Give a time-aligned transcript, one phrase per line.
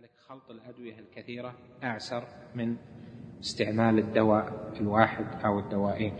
[0.00, 1.54] كذلك خلط الأدوية الكثيرة
[1.84, 2.76] أعسر من
[3.40, 6.12] استعمال الدواء الواحد أو الدوائين.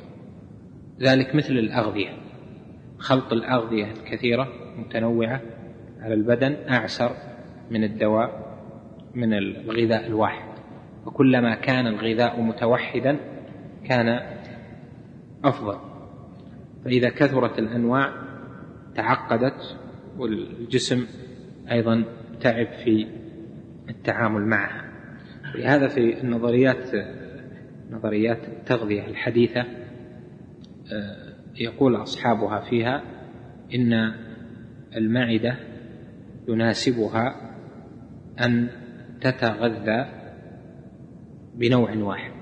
[1.01, 2.17] ذلك مثل الأغذية.
[2.99, 5.43] خلط الأغذية الكثيرة متنوعة
[6.01, 7.13] على البدن أعسر
[7.71, 8.59] من الدواء
[9.15, 10.49] من الغذاء الواحد.
[11.07, 13.17] وكلما كان الغذاء متوحدا
[13.85, 14.37] كان
[15.45, 15.79] أفضل.
[16.85, 18.13] فإذا كثرت الأنواع
[18.95, 19.79] تعقدت
[20.19, 21.07] والجسم
[21.71, 22.05] أيضا
[22.41, 23.20] تعب في
[23.91, 24.85] التعامل معها
[25.55, 26.91] ولهذا في النظريات
[27.91, 29.61] نظريات التغذية الحديثة
[30.93, 33.03] آه، يقول أصحابها فيها
[33.75, 34.13] إن
[34.97, 35.57] المعدة
[36.49, 37.55] يناسبها
[38.41, 38.69] أن
[39.21, 40.07] تتغذى
[41.55, 42.33] بنوع واحد.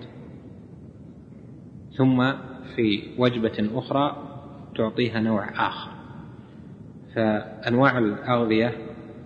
[1.96, 2.32] ثم
[2.76, 4.24] في وجبة أخرى
[4.76, 5.90] تعطيها نوع آخر.
[7.14, 8.72] فأنواع الأغذية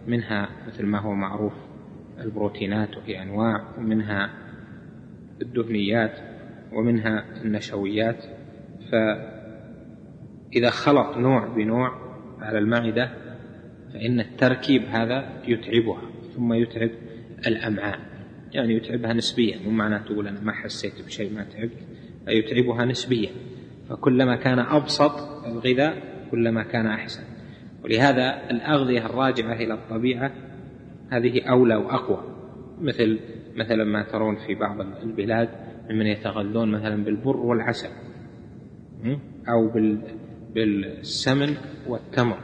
[0.06, 1.52] منها مثل ما هو معروف
[2.22, 4.30] البروتينات وهي أنواع ومنها
[5.42, 6.18] الدهنيات
[6.72, 8.24] ومنها النشويات.
[10.52, 13.10] فإذا خلط نوع بنوع على المعدة
[13.92, 16.02] فإن التركيب هذا يتعبها
[16.36, 16.90] ثم يتعب
[17.46, 17.98] الأمعاء.
[18.52, 21.78] يعني يتعبها نسبيا مو معناه تقول أنا ما حسيت بشيء ما تعبت.
[22.28, 23.30] يتعبها نسبيا.
[23.88, 27.22] فكلما كان أبسط الغذاء كلما كان أحسن.
[27.84, 30.32] ولهذا الأغذية الراجعة إلى الطبيعة
[31.12, 32.22] هذه أولى وأقوى.
[32.80, 33.20] مثل
[33.56, 35.48] مثلا ما ترون في بعض البلاد
[35.90, 37.88] ممن يتغذون مثلا بالبر والعسل
[39.48, 39.70] أو
[40.54, 41.56] بالسمن
[41.88, 42.38] والتمر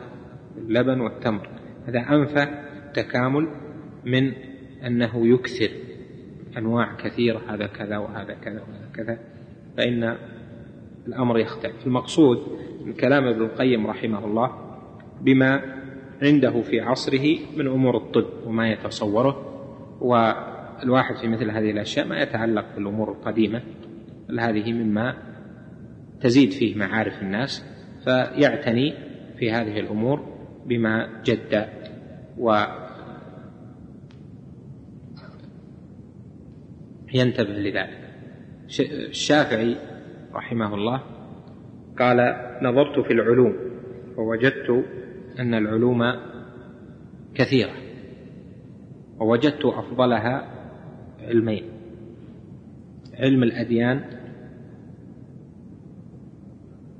[0.58, 1.48] اللبن والتمر.
[1.86, 3.48] هذا أنفع تكامل
[4.04, 4.32] من
[4.86, 5.68] أنه يكثر
[6.58, 9.18] أنواع كثيرة هذا كذا وهذا كذا وهذا كذا.
[9.76, 10.16] فإن
[11.06, 11.86] الأمر يختلف.
[11.86, 12.38] المقصود
[12.84, 14.50] من كلام ابن القيم رحمه الله
[15.20, 15.78] بما
[16.22, 19.44] عنده في عصره من أمور الطب وما يتصوره
[20.00, 23.62] والواحد في مثل هذه الأشياء ما يتعلق بالأمور القديمة
[24.28, 25.16] بل هذه مما
[26.20, 27.64] تزيد فيه معارف الناس
[28.04, 28.94] فيعتني
[29.38, 31.68] في هذه الأمور بما جد.
[32.38, 32.64] و
[37.14, 37.98] ينتبه لذلك.
[38.80, 39.76] الشافعي
[40.34, 41.02] رحمه الله
[41.98, 43.56] قال نظرت في العلوم
[44.16, 44.84] ووجدت
[45.38, 46.02] أن العلوم
[47.34, 47.72] كثيرة
[49.20, 50.48] ووجدت أفضلها
[51.20, 51.64] علمين
[53.14, 54.04] علم الأديان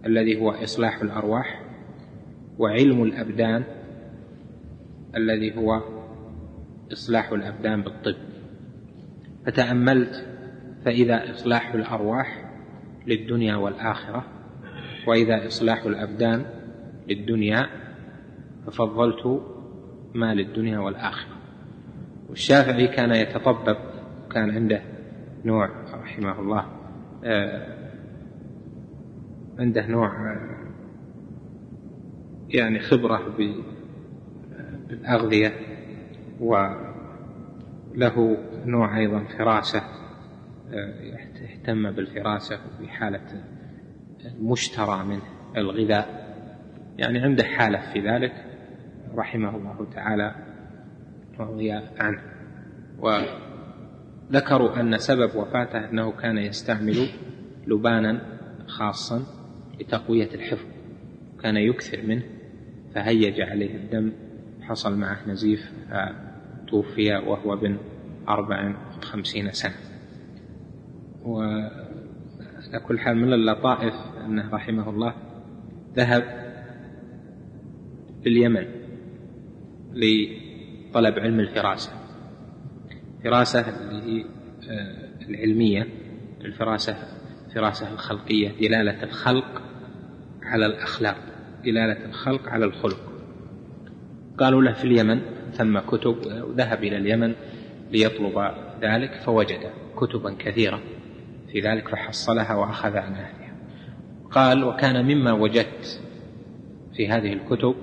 [0.07, 1.63] الذي هو إصلاح الأرواح
[2.59, 3.65] وعلم الأبدان
[5.17, 5.83] الذي هو
[6.93, 8.17] إصلاح الأبدان بالطب.
[9.47, 10.27] فتأملت
[10.85, 12.51] فإذا إصلاح الأرواح
[13.07, 14.25] للدنيا والآخرة
[15.07, 16.45] وإذا إصلاح الأبدان
[17.09, 17.88] للدنيا
[18.71, 19.43] ففضلت
[20.15, 21.39] ما للدنيا والآخرة.
[22.29, 23.77] والشافعي كان يتطبب
[24.31, 24.83] كان عنده
[25.45, 26.65] نوع رحمه الله
[27.25, 27.91] آه،
[29.59, 30.59] عنده نوع آه،
[32.49, 33.37] يعني خبرة
[34.89, 35.53] بالأغذية
[36.41, 39.83] وله نوع أيضا فراسة
[40.73, 41.01] آه،
[41.41, 43.45] يهتم بالفراسة في حالة
[44.25, 45.23] المشترى منه
[45.57, 46.29] الغذاء.
[46.99, 48.48] يعني عنده حالة في ذلك.
[49.15, 50.35] رحمه الله تعالى
[51.39, 52.23] رضي عنه.
[52.99, 57.09] وذكروا أن سبب وفاته أنه كان يستعمل
[57.67, 58.21] لبانا
[58.67, 59.23] خاصا
[59.81, 60.67] لتقوية الحفظ.
[61.43, 62.23] كان يكثر منه
[62.95, 64.13] فهيج عليه الدم
[64.63, 65.73] حصل معه نزيف
[66.69, 67.77] توفي وهو بن
[68.29, 69.75] أربع وخمسين سنة.
[71.23, 73.95] وعلى كل حال من اللطائف
[74.27, 75.15] أنه رحمه الله
[75.97, 76.25] ذهب
[78.27, 78.78] لليمن.
[79.99, 81.93] لطلب علم الفراسة.
[83.19, 84.25] الفراسة اللي هي
[84.71, 85.89] آه، العلمية
[86.41, 86.97] الفراسة
[87.49, 89.63] الفراسة الخلقية دلالة الخلق
[90.43, 91.17] على الأخلاق
[91.65, 93.01] دلالة الخلق على الخلق.
[94.39, 95.21] قالوا له في اليمن
[95.53, 97.35] ثم كتب وذهب إلى اليمن
[97.93, 99.61] ليطلب ذلك فوجد
[99.97, 100.81] كتبا كثيرة
[101.53, 103.55] في ذلك فحصلها وأخذ عن أهلها.
[104.31, 106.01] قال وكان مما وجدت
[106.97, 107.75] في هذه الكتب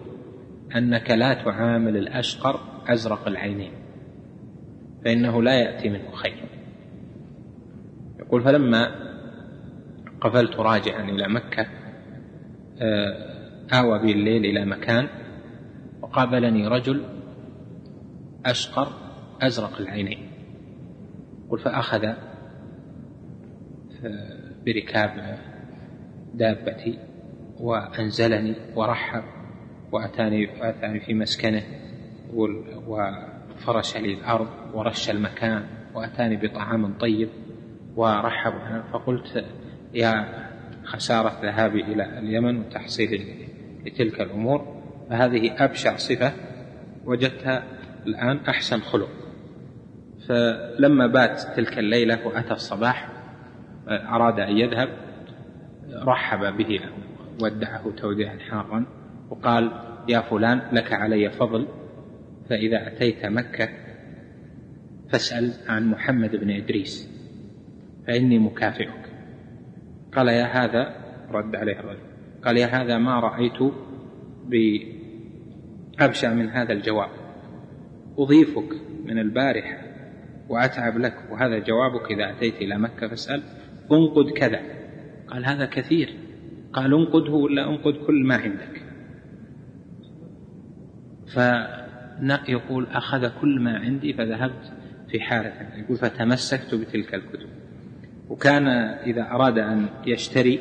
[0.75, 3.71] أنك لا تعامل الأشقر أزرق العينين
[5.05, 6.49] فإنه لا يأتي منه خير.
[8.19, 8.95] يقول فلما
[10.21, 11.67] قفلت راجعا إلى مكة
[12.81, 13.35] آه،
[13.73, 15.07] آوى بي الليل إلى مكان
[16.01, 17.03] وقابلني رجل
[18.45, 18.87] أشقر
[19.41, 20.31] أزرق العينين.
[21.49, 22.13] قل فأخذ
[24.65, 25.39] بركاب
[26.33, 26.99] دابتي
[27.59, 29.34] وأنزلني ورحب
[29.91, 31.63] وأتاني وأتاني في مسكنه
[33.57, 37.29] فرش لي الأرض ورش المكان وأتاني بطعام طيب
[37.95, 38.53] ورحب
[38.93, 39.45] فقلت
[39.93, 40.25] يا
[40.83, 43.47] خسارة ذهابي إلى اليمن وتحصيلي
[43.85, 46.33] لتلك الأمور فهذه أبشع صفة
[47.05, 47.63] وجدتها
[48.07, 49.09] الآن أحسن خلق.
[50.27, 53.09] فلما بات تلك الليلة وأتى الصباح
[53.87, 54.89] أراد أن يذهب
[55.93, 56.79] رحب به
[57.41, 58.85] ودعه توديعا حارا
[59.29, 59.71] وقال
[60.09, 61.67] يا فلان لك علي فضل
[62.49, 63.69] فإذا أتيت مكة
[65.09, 67.09] فاسأل عن محمد بن إدريس
[68.07, 69.09] فإني مكافئك.
[70.15, 70.95] قال يا هذا
[71.31, 72.03] رد عليه الرجل
[72.45, 73.73] قال يا هذا ما رأيت
[75.97, 77.09] بأبشع من هذا الجواب.
[78.17, 78.73] أضيفك
[79.05, 79.77] من البارحة
[80.49, 83.43] وأتعب لك وهذا جوابك إذا أتيت إلى مكة فاسأل
[83.91, 84.61] انقد كذا.
[85.27, 86.17] قال هذا كثير.
[86.73, 88.84] قال انقده ولا أنقد كل ما عندك؟
[91.35, 94.73] فيقول أخذ كل ما عندي فذهبت
[95.09, 97.49] في حالة يقول فتمسكت بتلك الكتب.
[98.29, 98.67] وكان
[99.07, 100.59] إذا أراد أن يشتري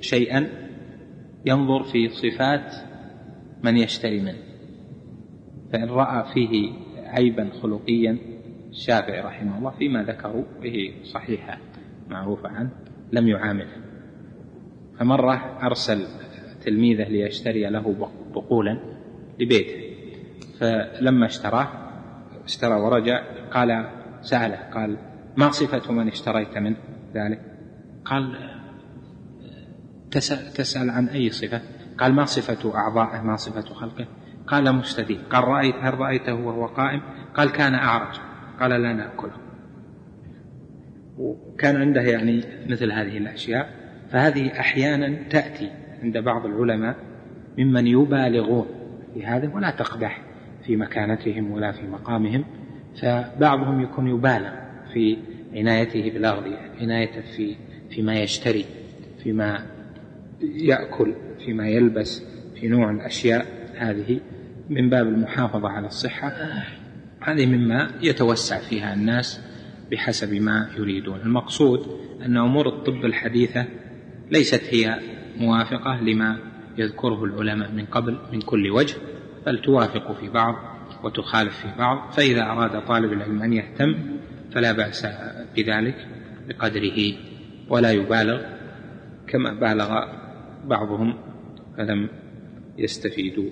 [0.00, 0.46] شيئا
[1.46, 2.74] ينظر في صفات
[3.62, 4.38] من يشتري منه.
[5.72, 8.18] فإن رأى فيه عيبا خلقيا
[8.70, 11.58] الشافعي رحمه الله فيما ذكروا به صحيحة
[12.08, 12.70] معروفة عنه
[13.12, 13.76] لم يعامله.
[14.98, 16.06] فمرة أرسل
[16.64, 18.78] تلميذه ليشتري له بقولا
[19.40, 19.93] لبيته.
[20.60, 21.68] فلما اشتراه
[22.44, 23.90] اشترى ورجع قال
[24.22, 24.98] سأله قال
[25.36, 26.76] ما صفة من اشتريت منه
[27.14, 27.40] ذلك؟
[28.04, 28.50] قال
[30.54, 31.60] تسأل, عن أي صفة؟
[31.98, 34.06] قال ما صفة أعضائه ما صفة خلقه.
[34.46, 37.02] قال مستديم قال رأيت هل رأيته وهو قائم؟
[37.34, 38.20] قال كان أعرج.
[38.60, 39.32] قال لا نأكله.
[41.18, 43.70] وكان عنده يعني مثل هذه الأشياء.
[44.10, 45.70] فهذه أحيانا تأتي
[46.02, 46.96] عند بعض العلماء
[47.58, 48.66] ممن يبالغون
[49.14, 50.33] في هذا ولا تقدح
[50.66, 52.44] في مكانتهم ولا في مقامهم
[53.00, 54.50] فبعضهم يكون يبالغ
[54.92, 55.16] في
[55.54, 57.56] عنايته بالأغذية عنايته في
[57.90, 58.64] فيما يشتري
[59.22, 59.66] فيما
[60.40, 61.14] يأكل
[61.44, 62.22] فيما يلبس
[62.60, 63.46] في نوع الأشياء.
[63.76, 64.20] هذه
[64.70, 66.32] من باب المحافظة على الصحة.
[67.20, 69.40] هذه مما يتوسع فيها الناس
[69.90, 71.20] بحسب ما يريدون.
[71.20, 71.86] المقصود
[72.24, 73.66] أن أمور الطب الحديثة
[74.30, 75.00] ليست هي
[75.38, 76.38] موافقة لما
[76.78, 78.94] يذكره العلماء من قبل من كل وجه.
[79.46, 80.54] بل توافق في بعض
[81.04, 83.94] وتخالف في بعض فإذا أراد طالب العلم أن يهتم
[84.52, 85.06] فلا بأس
[85.56, 86.08] بذلك
[86.48, 87.14] بقدره
[87.68, 88.42] ولا يبالغ
[89.26, 90.04] كما بالغ
[90.64, 91.18] بعضهم
[91.76, 92.08] فلم
[92.78, 93.50] يستفيدوا.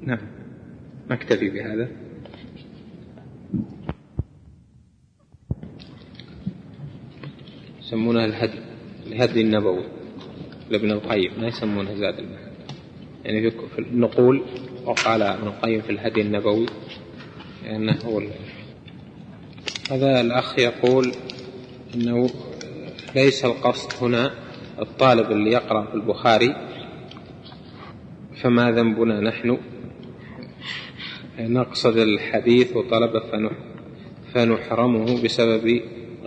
[0.00, 0.18] نعم.
[1.10, 1.88] نكتفي بهذا؟
[7.80, 8.58] يسمونها الهدي
[9.06, 9.84] الهدي النبوي.
[10.70, 12.41] لابن القيم ما يسمونه زاد المعاد
[13.24, 14.42] يعني في النقول
[14.84, 16.66] وقال ابن القيم في الهدي النبوي
[17.64, 18.22] لأنه هو
[19.90, 21.12] هذا الأخ يقول
[21.94, 22.30] أنه
[23.14, 24.30] ليس القصد هنا
[24.78, 26.56] الطالب اللي يقرأ في البخاري
[28.42, 29.58] فما ذنبنا نحن؟
[31.38, 33.50] نقصد الحديث وطلبه
[34.34, 35.80] فنحرمه بسبب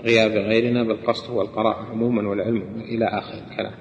[0.03, 3.73] غياب غيرنا بل قصده هو القراءة عموما والعلم إلى آخر الكلام.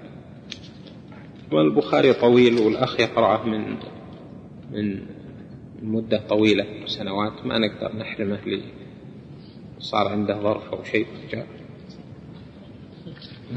[1.53, 3.77] والبخاري طويل والأخ يقرأه من
[4.73, 5.07] من
[5.83, 8.63] مدة طويلة سنوات ما نقدر نحرمه لي
[9.79, 11.47] صار عنده ظرف أو شيء جاء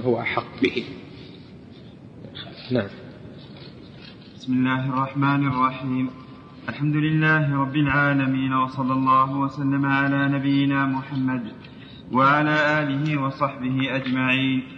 [0.05, 0.83] هو أحق به.
[2.71, 2.89] نعم.
[4.35, 6.09] بسم الله الرحمن الرحيم.
[6.69, 11.43] الحمد لله رب العالمين وصلى الله وسلم على نبينا محمد
[12.11, 14.76] وعلى آله وصحبه أجمعين.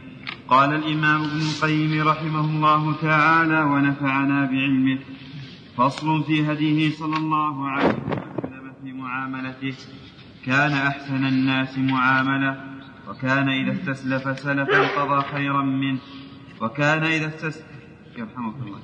[0.50, 5.00] قال الإمام ابن القيم رحمه الله تعالى ونفعنا بعلمه.
[5.78, 9.74] فصل في هديه صلى الله عليه وسلم في معاملته.
[10.46, 12.58] كان أحسن الناس معاملة
[13.10, 16.00] وكان إذا استسلف سلفا قضى خيرا منه.
[16.62, 17.66] وكان إذا استسلف
[18.18, 18.80] يرحمك الله.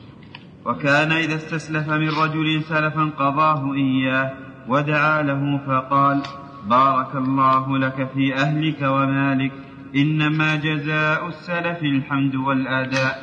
[0.65, 4.34] وكان إذا استسلف من رجل سلفا قضاه إياه
[4.67, 6.22] ودعا له فقال
[6.69, 9.64] بارك الله لك في أهلك ومالك
[9.96, 13.22] إنما جزاء السلف الحمد والأداء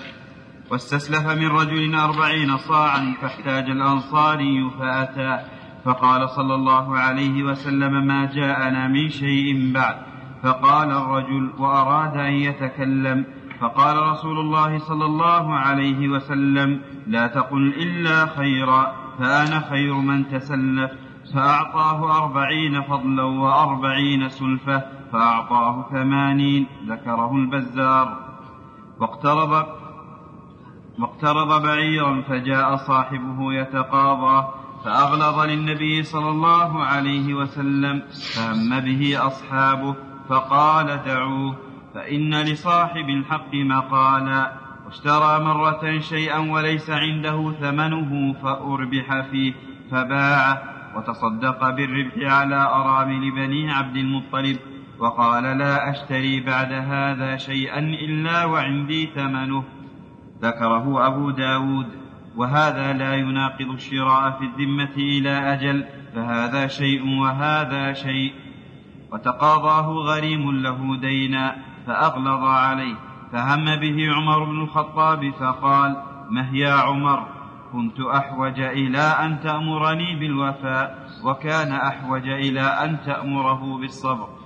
[0.70, 5.38] واستسلف من رجل أربعين صاعا فاحتاج الأنصاري فأتى
[5.84, 9.96] فقال صلى الله عليه وسلم ما جاءنا من شيء بعد
[10.42, 13.24] فقال الرجل وأراد أن يتكلم
[13.60, 20.90] فقال رسول الله صلى الله عليه وسلم لا تقل إلا خيرا فأنا خير من تسلف
[21.34, 28.18] فأعطاه أربعين فضلا وأربعين سلفة فأعطاه ثمانين ذكره البزار.
[29.00, 29.66] واقترب
[30.98, 34.48] واقترب بعيرا فجاء صاحبه يتقاضى
[34.84, 38.02] فأغلظ للنبي صلى الله عليه وسلم
[38.36, 39.94] فهم به أصحابه
[40.28, 41.56] فقال دعوه
[41.94, 44.52] فإن لصاحب الحق مقالا.
[44.86, 49.52] واشترى مرة شيئا وليس عنده ثمنه فأربح فيه
[49.90, 50.62] فباعه.
[50.96, 54.56] وتصدق بالربح على أرامل بني عبد المطلب.
[55.02, 59.64] وقال لا أشتري بعد هذا شيئا إلا وعندي ثمنه.
[60.42, 61.86] ذكره أبو داود.
[62.36, 68.32] وهذا لا يناقض الشراء في الذمة إلى أجل فهذا شيء وهذا شيء.
[69.12, 71.56] وتقاضاه غريم له دينا
[71.86, 72.94] فأغلظ عليه.
[73.32, 75.96] فهم به عمر بن الخطاب فقال
[76.30, 77.26] مه يا عمر؟
[77.72, 84.41] كنت أحوج إلى أن تأمرني بالوفاء وكان أحوج إلى أن تأمره بالصبر.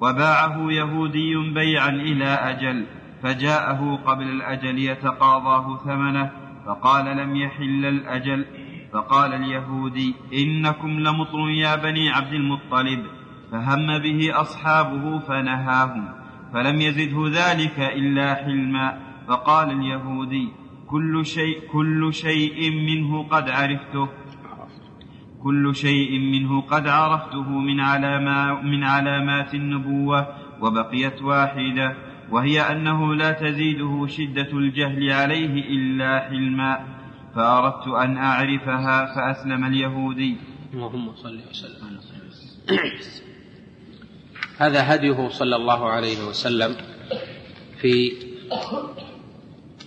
[0.00, 2.86] وباعه يهودي بيعا إلى أجل
[3.22, 6.30] فجاءه قبل الأجل يتقاضاه ثمنه
[6.66, 8.44] فقال لم يحل الأجل
[8.92, 13.04] فقال اليهودي إنكم لمطر يا بني عبد المطلب
[13.52, 16.08] فهم به أصحابه فنهاهم
[16.52, 20.48] فلم يزده ذلك إلا حلما فقال اليهودي
[20.86, 24.08] كل شيء كل شيء منه قد عرفته
[25.42, 30.26] كل شيء منه قد عرفته من علامات من علامات النبوة
[30.60, 31.96] وبقيت واحدة
[32.30, 36.86] وهي أنه لا تزيده شدة الجهل عليه إلا حلما.
[37.34, 40.36] فأردت أن أعرفها فأسلم اليهودي.
[40.74, 41.98] اللهم صل وسلم
[44.58, 46.76] هذا هديه صلى الله عليه وسلم
[47.80, 48.12] في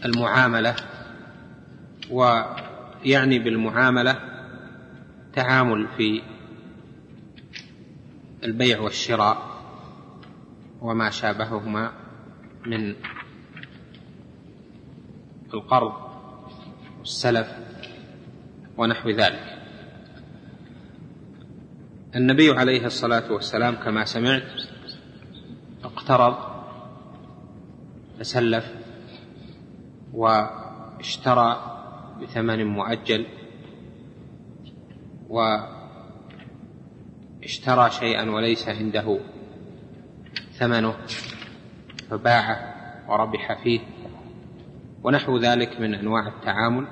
[0.06, 0.76] المعاملة
[2.12, 4.31] ويعني بالمعاملة
[5.34, 6.22] تعامل في
[8.44, 9.38] البيع والشراء
[10.82, 11.92] وما شابههما
[12.66, 12.96] من
[15.54, 15.94] القرض
[17.00, 17.48] والسلف
[18.78, 19.58] ونحو ذلك.
[22.16, 24.44] النبي عليه الصلاة والسلام كما سمعت
[25.84, 26.36] اقترض
[28.20, 28.66] تسلف
[30.14, 31.78] واشترى
[32.22, 33.41] بثمن مؤجل
[37.42, 39.20] واشترى شيئا وليس عنده
[40.52, 40.96] ثمنه
[42.10, 42.74] فباعه
[43.08, 43.80] وربح فيه
[45.04, 46.88] ونحو ذلك من أنواع التعامل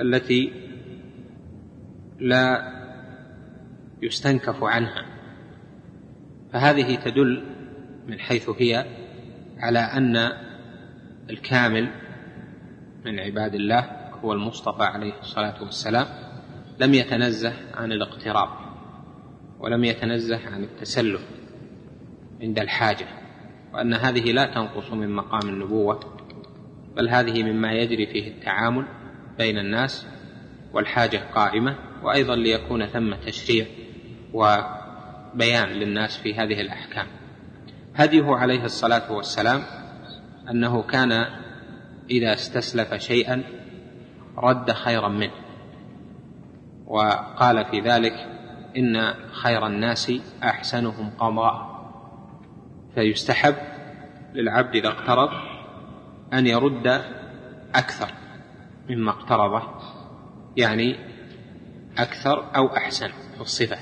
[0.00, 0.52] التي
[2.20, 2.74] لا
[4.02, 5.04] يستنكف عنها.
[6.52, 7.44] فهذه تدل
[8.06, 8.86] من حيث هي
[9.58, 10.32] على أن
[11.30, 11.90] الكامل
[13.04, 16.23] من عباد الله هو المصطفى عليه الصلاة والسلام.
[16.78, 18.48] لم يتنزه عن الاقتراب
[19.60, 21.22] ولم يتنزه عن التسلف
[22.42, 23.06] عند الحاجة
[23.74, 26.00] وأن هذه لا تنقص من مقام النبوة
[26.96, 28.84] بل هذه مما يجري فيه التعامل
[29.38, 30.06] بين الناس
[30.72, 33.66] والحاجة قائمة وأيضا ليكون ثم تشريع
[34.32, 37.06] وبيان للناس في هذه الأحكام.
[37.94, 39.62] هديه عليه الصلاة والسلام
[40.50, 41.12] أنه كان
[42.10, 43.42] إذا استسلف شيئا
[44.38, 45.43] رد خيرا منه.
[46.86, 48.12] وقال في ذلك
[48.76, 50.12] إن خير الناس
[50.42, 51.74] أحسنهم قضاء
[52.94, 53.54] فيستحب
[54.34, 55.28] للعبد إذا اقترض
[56.32, 56.86] أن يرد
[57.74, 58.08] أكثر
[58.90, 59.62] مما اقترضه
[60.56, 60.96] يعني
[61.98, 63.76] أكثر أو أحسن في الصفة.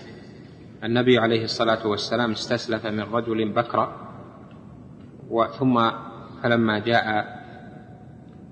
[0.84, 4.12] النبي عليه الصلاة والسلام استسلف من رجل بكرا
[5.58, 5.90] ثم
[6.42, 7.26] فلما جاء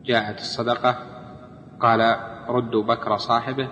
[0.04, 0.96] جاءت الصدقة
[1.80, 2.16] قال
[2.48, 3.68] ردوا بكر صاحبه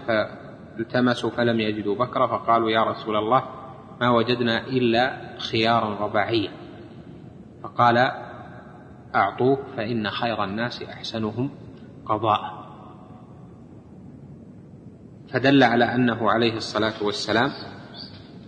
[0.78, 3.44] فالتمسوا فلم يجدوا بكر فقالوا يا رسول الله
[4.00, 6.50] ما وجدنا إلا خيارا رباعيا
[7.62, 8.10] فقال
[9.14, 11.50] اعطوه فإن خير الناس أحسنهم
[12.06, 12.68] قضاء.
[15.32, 17.50] فدل على أنه عليه الصلاة والسلام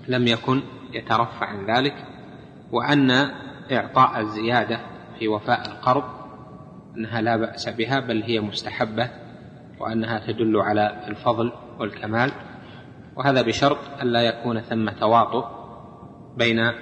[0.09, 1.95] لم يكن يترفع عن ذلك
[2.73, 3.11] وأن
[3.73, 4.81] إعطاء الزيادة
[5.19, 6.05] في وفاء القرض
[6.97, 9.11] أنها لا بأس بها بل هي مستحبة
[9.81, 12.33] وأنها تدل على الفضل والكمال
[13.17, 15.45] وهذا بشرط ألا يكون ثم تواطؤ
[16.37, 16.73] بين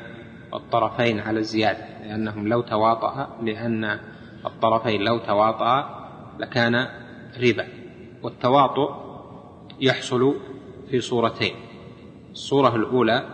[0.55, 3.99] الطرفين على الزيادة لأنهم لو تواطأ لأن
[4.47, 5.99] الطرفين لو تواطأ
[6.38, 6.75] لكان
[7.43, 7.69] ربا
[8.23, 8.95] والتواطؤ
[9.81, 10.35] يحصل
[10.90, 11.55] في صورتين.
[12.31, 13.26] الصورة الأولى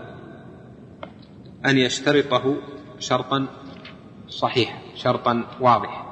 [1.67, 2.57] أن يشترطه
[2.99, 3.47] شرطا
[4.29, 6.05] صحيحا شرطا واضحا.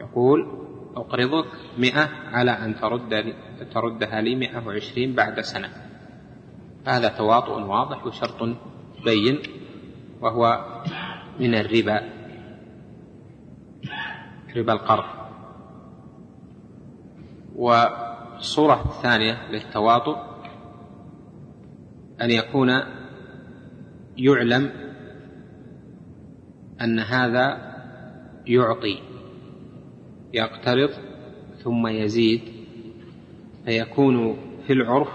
[0.00, 0.63] يقول
[0.96, 1.46] أقرضك
[1.78, 3.34] مئة على أن ترد
[3.72, 5.68] تردها لي مئة وعشرين بعد سنة.
[6.86, 8.56] هذا تواطؤ واضح وشرط
[9.04, 9.38] بين
[10.20, 10.64] وهو
[11.40, 12.00] من الربا.
[14.56, 15.04] ربا القرض.
[17.56, 17.84] و
[18.36, 20.16] الصورة الثانية للتواطؤ
[22.22, 22.70] أن يكون
[24.16, 24.70] يعلم
[26.80, 27.74] أن هذا
[28.46, 29.13] يعطي.
[30.34, 30.90] يقترض
[31.62, 32.40] ثم يزيد
[33.64, 34.36] فيكون
[34.66, 35.08] في العرف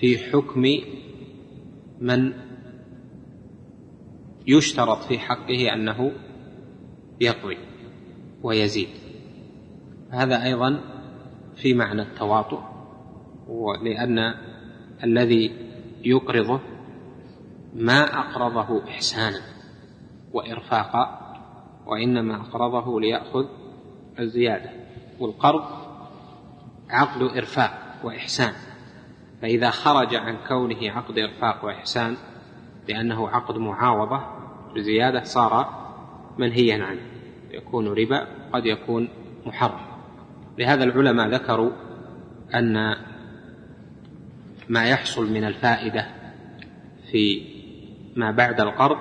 [0.00, 0.62] في حكم
[2.00, 2.32] من
[4.46, 6.12] يشترط في حقه أنه
[7.20, 7.58] يقضي
[8.42, 8.88] ويزيد.
[10.10, 10.80] هذا أيضا
[11.56, 12.60] في معنى التواطؤ
[13.82, 14.18] لأن
[15.04, 15.52] الذي
[16.04, 16.60] يقرضه
[17.74, 19.40] ما أقرضه إحسانا
[20.32, 21.20] وإرفاقا
[21.86, 23.46] وإنما أقرضه ليأخذ
[24.18, 24.70] الزيادة
[25.18, 25.64] والقرض
[26.90, 28.52] عقد إرفاق وإحسان.
[29.42, 32.16] فإذا خرج عن كونه عقد إرفاق وإحسان
[32.88, 34.20] لأنه عقد معاوضة
[34.74, 35.84] بزيادة صار
[36.38, 37.00] منهيا عنه.
[37.50, 39.08] يكون ربا قد يكون
[39.46, 39.80] محرم.
[40.58, 41.70] لهذا العلماء ذكروا
[42.54, 42.96] أن
[44.68, 46.06] ما يحصل من الفائدة
[47.10, 47.42] في
[48.16, 48.96] ما بعد القرض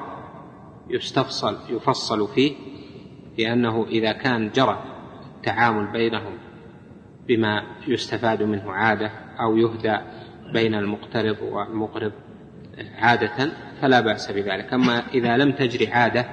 [0.89, 2.55] يستفصل يفصل فيه
[3.37, 4.92] لأنه إذا كان جرى
[5.43, 6.37] التعامل بينهم
[7.27, 9.97] بما يستفاد منه عادة أو يهدى
[10.53, 12.11] بين المقترض والمقرض
[12.97, 14.73] عادة فلا بأس بذلك.
[14.73, 16.25] أما إذا لم تجري عادة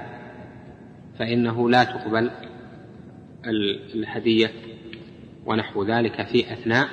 [1.19, 2.31] فإنه لا تقبل
[3.95, 4.51] الهدية
[5.45, 6.87] ونحو ذلك في أثناء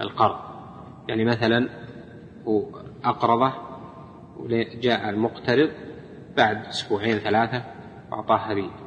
[0.00, 0.38] القرض.
[1.08, 1.68] يعني مثلا
[2.46, 2.64] هو
[3.04, 3.52] أقرضه
[4.36, 5.70] وجاء المقترض
[6.36, 7.64] بعد أسبوعين ثلاثة
[8.10, 8.81] وأعطاه هدية.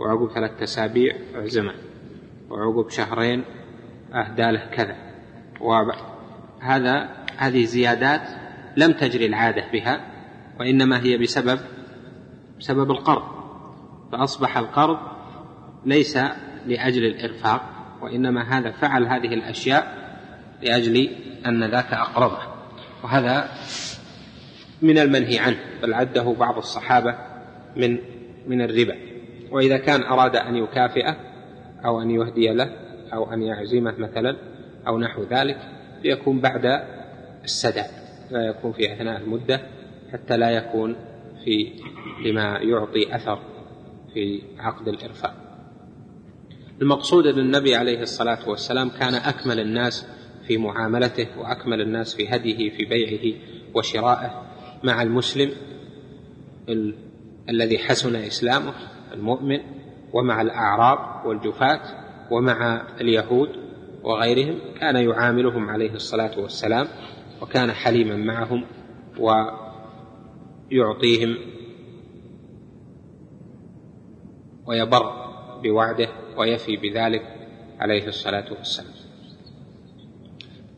[0.00, 1.74] وعقب ثلاثة أسابيع أعزمه
[2.50, 3.44] وعقب شهرين
[4.14, 4.96] أهدى له كذا.
[5.60, 8.28] وهذا هذه زيادات
[8.76, 10.00] لم تجري العادة بها
[10.60, 11.60] وإنما هي بسبب
[12.58, 13.22] بسبب القرض.
[14.12, 14.98] فأصبح القرض
[15.86, 16.18] ليس
[16.66, 17.62] لأجل الإرفاق
[18.02, 20.10] وإنما هذا فعل هذه الأشياء
[20.62, 21.10] لأجل
[21.46, 22.38] أن ذاك أقرضه.
[23.04, 23.48] وهذا
[24.82, 27.18] من المنهي عنه بل عده بعض الصحابة
[27.76, 27.98] من
[28.46, 29.09] من الربا.
[29.50, 31.16] وإذا كان أراد أن يكافئه
[31.84, 32.70] أو أن يهدي له
[33.12, 34.36] أو أن يعزمه مثلا
[34.86, 35.58] أو نحو ذلك
[36.04, 36.82] ليكون بعد
[37.44, 37.90] السداد
[38.30, 39.60] لا يكون في أثناء المدة
[40.12, 40.96] حتى لا يكون
[41.44, 41.72] في
[42.24, 43.38] لما يعطي أثر
[44.14, 45.34] في عقد الإرفاق.
[46.82, 50.06] المقصود أن النبي عليه الصلاة والسلام كان أكمل الناس
[50.46, 53.36] في معاملته وأكمل الناس في هديه في بيعه
[53.74, 54.42] وشرائه
[54.84, 55.50] مع المسلم
[56.68, 56.94] ال...
[57.48, 58.72] الذي حسن إسلامه.
[59.12, 59.58] المؤمن
[60.12, 61.80] ومع الأعراب والجفاة
[62.30, 63.48] ومع اليهود
[64.02, 66.86] وغيرهم كان يعاملهم عليه الصلاة والسلام
[67.42, 68.64] وكان حليما معهم
[70.70, 71.36] ويعطيهم
[74.66, 75.12] ويبر
[75.62, 77.22] بوعده ويفي بذلك
[77.78, 78.92] عليه الصلاة والسلام.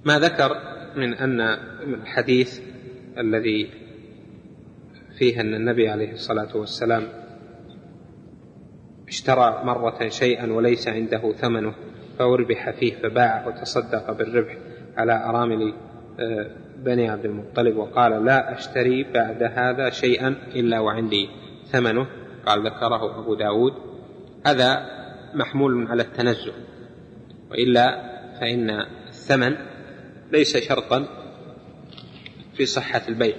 [0.05, 0.57] ما ذكر
[0.97, 1.40] من أن
[1.95, 2.61] الحديث
[3.18, 3.71] الذي
[5.18, 7.22] فيه أن النبي عليه الصلاة والسلام
[9.12, 11.75] اشترى مرة شيئا وليس عنده ثمنه
[12.18, 14.57] فأربح فيه فباعه وتصدق بالربح
[14.96, 15.75] على أرامل
[16.20, 21.29] آه، بني عبد المطلب وقال لا أشتري بعد هذا شيئا إلا وعندي
[21.66, 22.07] ثمنه.
[22.46, 23.72] قال ذكره أبو داود.
[24.46, 24.87] هذا
[25.35, 26.53] محمول على التنزه
[27.51, 28.70] وإلا فإن
[29.09, 29.57] الثمن
[30.33, 31.07] ليس شرطا
[32.55, 33.37] في صحة البيع.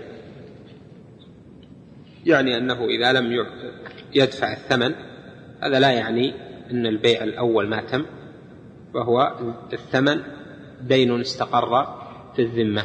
[2.25, 3.45] يعني أنه إذا لم
[4.15, 5.12] يدفع الثمن
[5.63, 6.33] هذا لا يعني
[6.71, 8.05] أن البيع الأول ما تم
[8.93, 9.33] وهو
[9.73, 10.21] الثمن
[10.81, 11.85] دين استقر
[12.35, 12.83] في الذمة.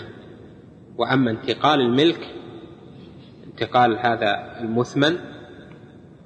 [0.99, 2.35] وأما انتقال الملك
[3.47, 5.19] انتقال هذا المثمن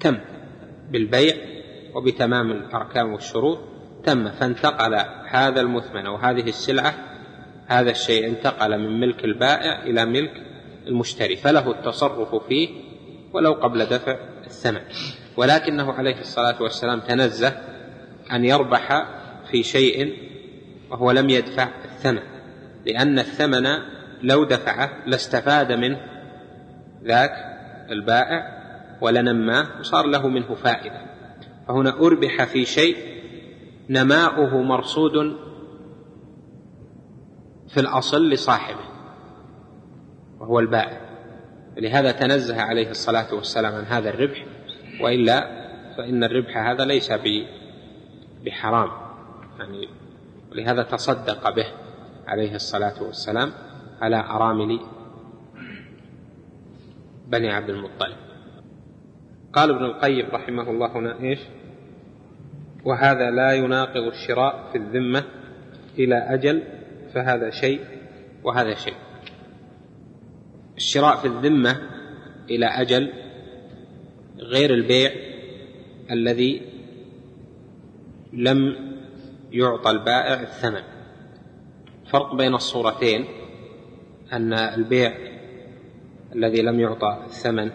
[0.01, 0.19] تم
[0.91, 1.37] بالبيع
[1.95, 3.59] وبتمام الأركان والشروط
[4.05, 4.95] تم فانتقل
[5.29, 6.95] هذا المثمن أو هذه السلعة
[7.67, 10.43] هذا الشيء انتقل من ملك البائع إلى ملك
[10.87, 12.69] المشتري فله التصرف فيه
[13.33, 14.81] ولو قبل دفع الثمن.
[15.37, 17.53] ولكنه عليه الصلاة والسلام تنزه
[18.33, 19.07] أن يربح
[19.51, 20.17] في شيء
[20.91, 22.23] وهو لم يدفع الثمن
[22.87, 23.67] لأن الثمن
[24.23, 26.01] لو دفعه لاستفاد منه
[27.05, 27.33] ذاك
[27.91, 28.63] البائع
[29.01, 31.01] ولنماه وصار له منه فائدة.
[31.69, 32.97] فهنا أربح في شيء
[33.91, 35.37] نماؤه مرصود
[37.69, 38.85] في الأصل لصاحبه
[40.41, 41.01] وهو البائع.
[41.77, 44.47] لهذا تنزه عليه الصلاة والسلام عن هذا الربح
[45.03, 45.63] وإلا
[45.97, 47.13] فإن الربح هذا ليس
[48.45, 48.91] بحرام.
[49.59, 49.89] يعني
[50.53, 51.67] ولهذا تصدق به
[52.27, 53.53] عليه الصلاة والسلام
[54.01, 54.81] على أرامل
[57.27, 58.17] بني عبد المطلب.
[59.53, 61.39] قال ابن القيم رحمه الله هنا إيش؟
[62.85, 65.25] وهذا لا يناقض الشراء في الذمة
[65.99, 66.63] إلى أجل
[67.15, 67.81] فهذا شيء
[68.45, 68.95] وهذا شيء.
[70.77, 71.81] الشراء في الذمة
[72.51, 73.22] إلى أجل
[74.43, 75.13] غير البيع
[76.11, 76.63] الذي
[78.33, 78.77] لم
[79.53, 80.83] يعطى البائع الثمن.
[82.07, 83.25] فرق بين الصورتين
[84.33, 85.15] أن البيع
[86.35, 87.71] الذي لم يعطى الثمن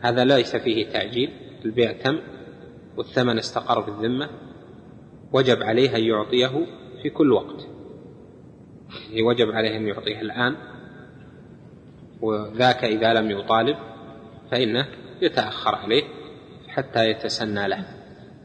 [0.00, 1.30] هذا ليس فيه تأجيل
[1.64, 2.18] البيع تم
[2.96, 4.28] والثمن استقر في الذمة
[5.32, 6.66] وجب عليه أن يعطيه
[7.02, 7.66] في كل وقت.
[9.10, 10.56] يعني وجب عليه أن يعطيه الآن
[12.20, 13.76] وذاك إذا لم يطالب
[14.50, 14.86] فإنه
[15.22, 16.02] يتأخر عليه
[16.68, 17.84] حتى يتسنى له.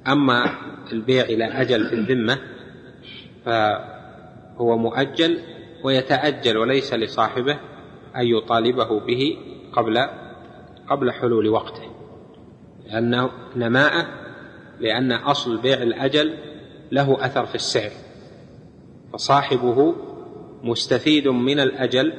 [0.08, 0.52] أما
[0.92, 2.38] البيع إلى أجل في الذمة
[3.46, 5.40] فهو مؤجل
[5.84, 7.60] ويتأجل وليس لصاحبه
[8.16, 9.38] أن يطالبه به
[9.74, 10.08] قبل
[10.90, 11.92] قبل حلول وقته.
[12.86, 14.08] لأنه نماءه
[14.80, 16.38] لأن أصل بيع الأجل
[16.92, 17.92] له أثر في السعر.
[19.14, 19.96] فصاحبه
[20.64, 22.14] مستفيد من الأجل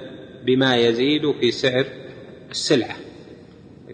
[0.45, 1.85] بما يزيد في سعر
[2.51, 3.06] السلعة.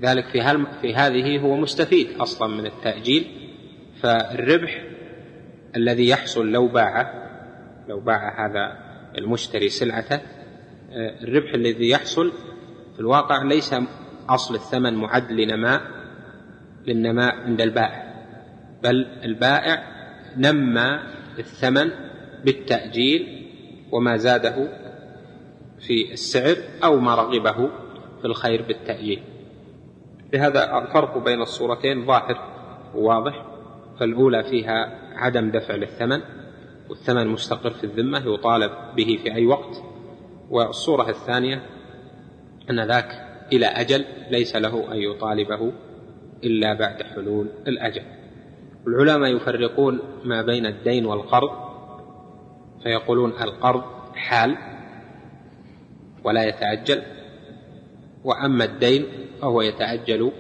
[0.03, 3.27] لذلك في, في هذه هو مستفيد أصلا من التأجيل
[4.01, 4.85] فالربح
[5.77, 7.23] الذي يحصل لو باع
[7.89, 8.79] لو باع هذا
[9.19, 10.21] المشتري سلعته
[10.91, 12.33] آه، الربح الذي يحصل
[12.95, 13.75] في الواقع ليس
[14.29, 15.83] أصل الثمن معد لنماء
[16.87, 18.13] للنماء عند البائع
[18.83, 19.85] بل البائع
[20.37, 21.01] نمى
[21.39, 21.91] الثمن
[22.45, 23.49] بالتأجيل
[23.93, 24.69] وما زاده
[25.81, 27.71] في السعر أو ما رغبه
[28.21, 29.23] في الخير بالتأجيل.
[30.33, 32.39] لهذا الفرق بين الصورتين ظاهر
[32.95, 33.47] وواضح
[34.01, 36.21] فالأولى فيها عدم دفع للثمن
[36.89, 39.83] والثمن مستقر في الذمة يطالب به في أي وقت.
[40.51, 41.63] والصورة الثانية
[42.71, 43.11] أن ذاك
[43.53, 45.73] إلى أجل ليس له أن يطالبه
[46.45, 48.03] إلا بعد حلول الأجل.
[48.87, 51.51] العلماء يفرقون ما بين الدين والقرض
[52.83, 53.83] فيقولون القرض
[54.15, 54.57] حال
[56.25, 57.03] ولا يتعجل.
[58.25, 59.07] وأما الدين
[59.41, 60.33] فهو يتعجل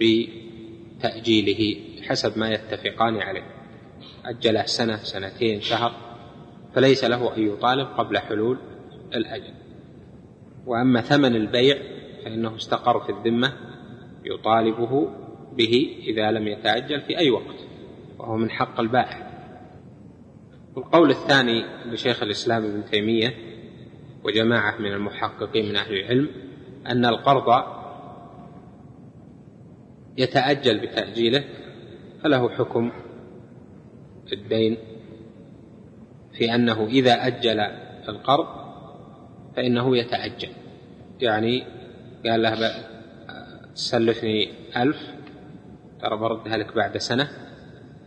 [0.00, 3.46] بتأجيله حسب ما يتفقان عليه.
[4.24, 5.92] أجله سنة سنتين شهر
[6.74, 8.58] فليس له أن يطالب قبل حلول
[9.14, 9.54] الأجل.
[10.66, 11.76] وأما ثمن البيع
[12.24, 13.52] فإنه استقر في الذمة
[14.24, 15.10] يطالبه
[15.52, 17.56] به إذا لم يتعجل في أي وقت
[18.18, 19.28] وهو من حق البائع.
[20.76, 23.34] والقول الثاني لشيخ الإسلام ابن تيمية
[24.24, 26.47] وجماعة من المحققين من أهل العلم
[26.88, 27.64] أن القرض
[30.18, 31.44] يتأجل بتأجيله
[32.22, 32.92] فله حكم
[34.32, 34.78] الدين
[36.32, 37.60] في أنه إذا أجل
[38.08, 38.46] القرض
[39.56, 40.48] فإنه يتأجل.
[41.20, 41.64] يعني
[42.26, 42.70] قال له
[43.74, 44.96] سلفني ألف
[46.00, 47.28] ترى بردها لك بعد سنة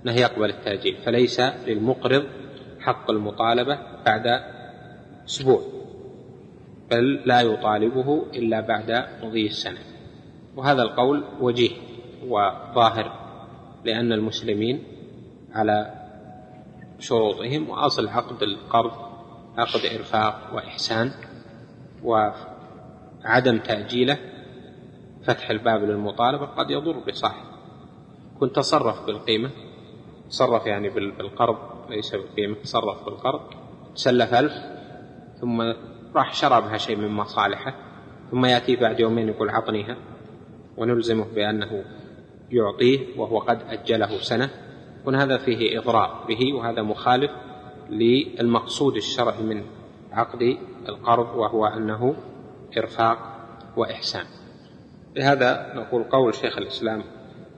[0.03, 2.23] أنه يقبل التأجيل فليس للمقرض
[2.79, 4.43] حق المطالبة بعد
[5.25, 5.80] أسبوع.
[6.91, 9.79] بل لا يطالبه إلا بعد مضي السنة.
[10.55, 11.71] وهذا القول وجيه
[12.27, 13.11] وظاهر
[13.85, 14.83] لأن المسلمين
[15.53, 15.93] على
[16.99, 18.91] شروطهم وأصل عقد القرض
[19.57, 21.11] عقد إرفاق وإحسان
[22.03, 24.17] وعدم تأجيله
[25.23, 27.45] فتح الباب للمطالبة قد يضر بصاحب
[28.39, 29.49] كنت تصرف بالقيمة
[30.29, 31.57] تصرف يعني بالقرض
[31.89, 33.41] ليس بالقيمة تصرف بالقرض
[33.95, 34.53] سلف ألف
[35.41, 35.73] ثم
[36.15, 37.75] راح شرى بها شيء من مصالحه
[38.31, 39.97] ثم يأتي بعد يومين يقول عطنيها
[40.77, 41.83] ونلزمه بأنه
[42.51, 44.49] يعطيه وهو قد أجله سنة
[45.01, 47.31] يكون هذا فيه إضرار به وهذا مخالف
[47.89, 49.63] للمقصود الشرعي من
[50.11, 50.57] عقد
[50.89, 52.15] القرض وهو أنه
[52.77, 53.17] إرفاق
[53.77, 54.25] وإحسان.
[55.15, 57.03] لهذا نقول قول شيخ الإسلام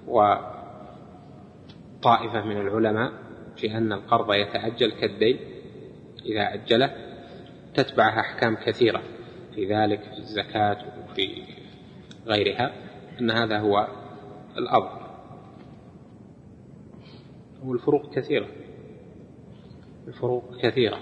[0.08, 0.46] وطائفة
[2.46, 3.12] من العلماء
[3.56, 5.40] في أن القرض يتأجل كالدين
[6.26, 7.13] إذا أجله
[7.76, 9.04] تتبعها أحكام كثيرة
[9.56, 11.44] في ذلك في الزكاة وفي
[12.26, 12.74] غيرها
[13.20, 13.88] أن هذا هو
[14.58, 15.04] الأفضل
[17.66, 18.48] والفروق كثيرة.
[20.08, 21.00] الفروق كثيرة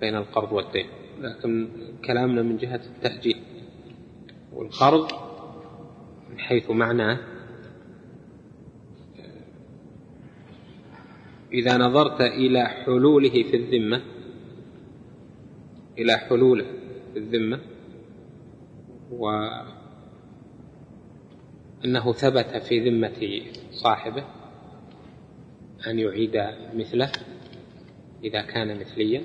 [0.00, 0.86] بين القرض والدين.
[1.20, 1.68] لكن
[2.04, 3.42] كلامنا من جهة التأجيل
[4.52, 5.12] والقرض
[6.30, 7.18] من حيث معناه
[11.52, 14.02] إذا نظرت إلى حلوله في الذمة
[15.98, 16.64] إلى حلوله
[17.12, 17.60] في الذمة
[19.10, 19.72] وأنه
[22.12, 24.24] ثبت في ذمة صاحبه
[25.86, 26.36] أن يعيد
[26.74, 27.12] مثله
[28.24, 29.22] إذا كان مثليا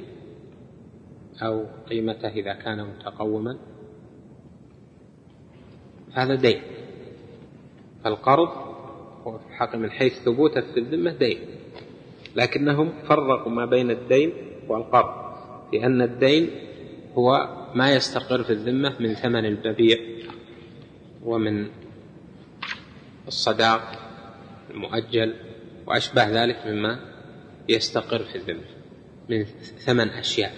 [1.41, 3.57] أو قيمته إذا كان متقوما.
[6.13, 6.61] هذا دين.
[8.03, 8.49] فالقرض
[9.23, 11.37] هو في حق من حيث ثبوته في الذمة دين
[12.35, 14.33] لكنهم فرقوا ما بين الدين
[14.67, 15.30] والقرض.
[15.73, 16.49] لأن الدين
[17.15, 19.97] هو ما يستقر في الذمة من ثمن المبيع
[21.23, 21.67] ومن
[23.27, 23.81] الصداق
[24.71, 25.33] المؤجل
[25.87, 26.99] وأشبه ذلك مما
[27.69, 28.65] يستقر في الذمة
[29.29, 29.43] من
[29.85, 30.53] ثمن أشياء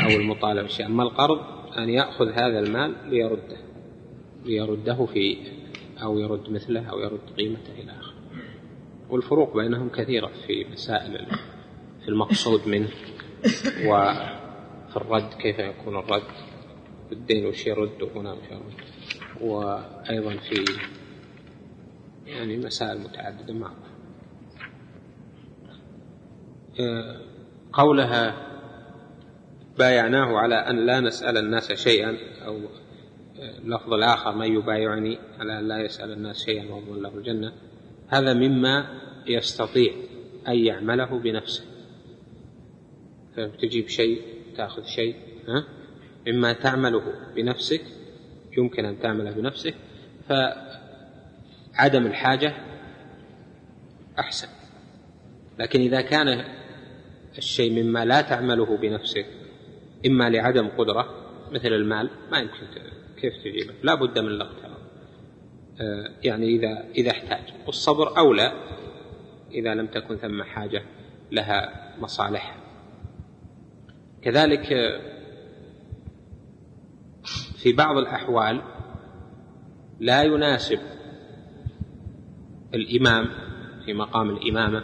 [0.00, 1.40] أو المطالبة أشياء أما القرض
[1.78, 3.56] أن يأخذ هذا المال ليرده
[4.44, 5.36] ليرده في
[6.02, 8.14] أو يرد مثله أو يرد قيمته إلى آخره
[9.10, 11.26] والفروق بينهم كثيرة في مسائل
[12.02, 12.88] في المقصود منه.
[13.88, 16.22] وفي الرد كيف يكون الرد؟
[17.12, 18.74] الدين وش يرد وهنا وش يرد.
[19.40, 20.64] وأيضا في
[22.26, 23.86] يعني مسائل متعددة معروفة
[26.80, 27.20] آه،
[27.72, 28.46] قولها
[29.78, 32.60] بايعناه على أن لا نسأل الناس شيئا أو
[33.38, 37.52] اللفظ الآخر من يبايعني على أن لا يسأل الناس شيئا ويضمن له الجنة.
[38.08, 39.92] هذا مما يستطيع
[40.48, 41.64] أن يعمله بنفسه.
[43.36, 44.22] فتجيب شيء
[44.56, 45.16] تأخذ شيء
[45.48, 45.66] ها؟
[46.26, 47.02] مما تعمله
[47.36, 47.82] بنفسك
[48.58, 49.74] يمكن أن تعمله بنفسك
[50.28, 52.54] فعدم الحاجة
[54.18, 54.48] أحسن.
[55.58, 56.44] لكن إذا كان
[57.38, 59.26] الشيء مما لا تعمله بنفسك
[60.06, 62.66] إما لعدم قدرة مثل المال ما يمكن
[63.20, 64.76] كيف تجيبه؟ لا بد من الاقتراض
[65.80, 67.54] آه، يعني إذا إذا احتاج.
[67.66, 68.52] والصبر أولى
[69.52, 70.82] إذا لم تكن ثم حاجة
[71.32, 72.65] لها مصالح
[74.26, 74.66] كذلك
[77.56, 78.62] في بعض الأحوال
[80.00, 80.78] لا يناسب
[82.74, 83.28] الإمام
[83.84, 84.82] في مقام الإمامة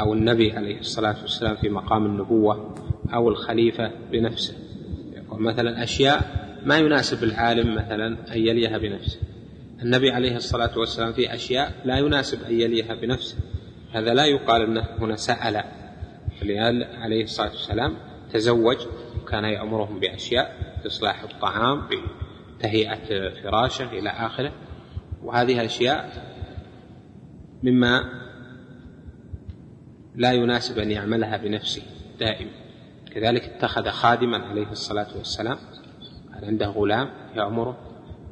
[0.00, 2.74] أو النبي عليه الصلاة والسلام في مقام النبوة
[3.14, 4.54] أو الخليفة بنفسه.
[5.32, 6.20] مثلا أشياء
[6.64, 9.20] ما يناسب العالم مثلا أن يليها بنفسه.
[9.82, 13.36] النبي عليه الصلاة والسلام في أشياء لا يناسب أن يليها بنفسه.
[13.92, 15.64] هذا لا يقال أنه هنا سأل.
[17.02, 17.96] عليه الصلاة والسلام
[18.36, 18.76] تزوج
[19.22, 21.88] وكان يأمرهم بأشياء إصلاح الطعام
[22.58, 24.52] بتهيئة فراشه إلى آخره.
[25.22, 26.12] وهذه أشياء
[27.62, 28.04] مما
[30.14, 31.82] لا يناسب أن يعملها بنفسه
[32.20, 32.50] دائما
[33.14, 35.58] كذلك اتخذ خادما عليه الصلاة والسلام.
[36.42, 37.78] عنده غلام يأمره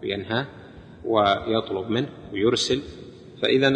[0.03, 0.47] وينهاه
[1.05, 2.83] ويطلب منه ويرسل.
[3.43, 3.71] فإذا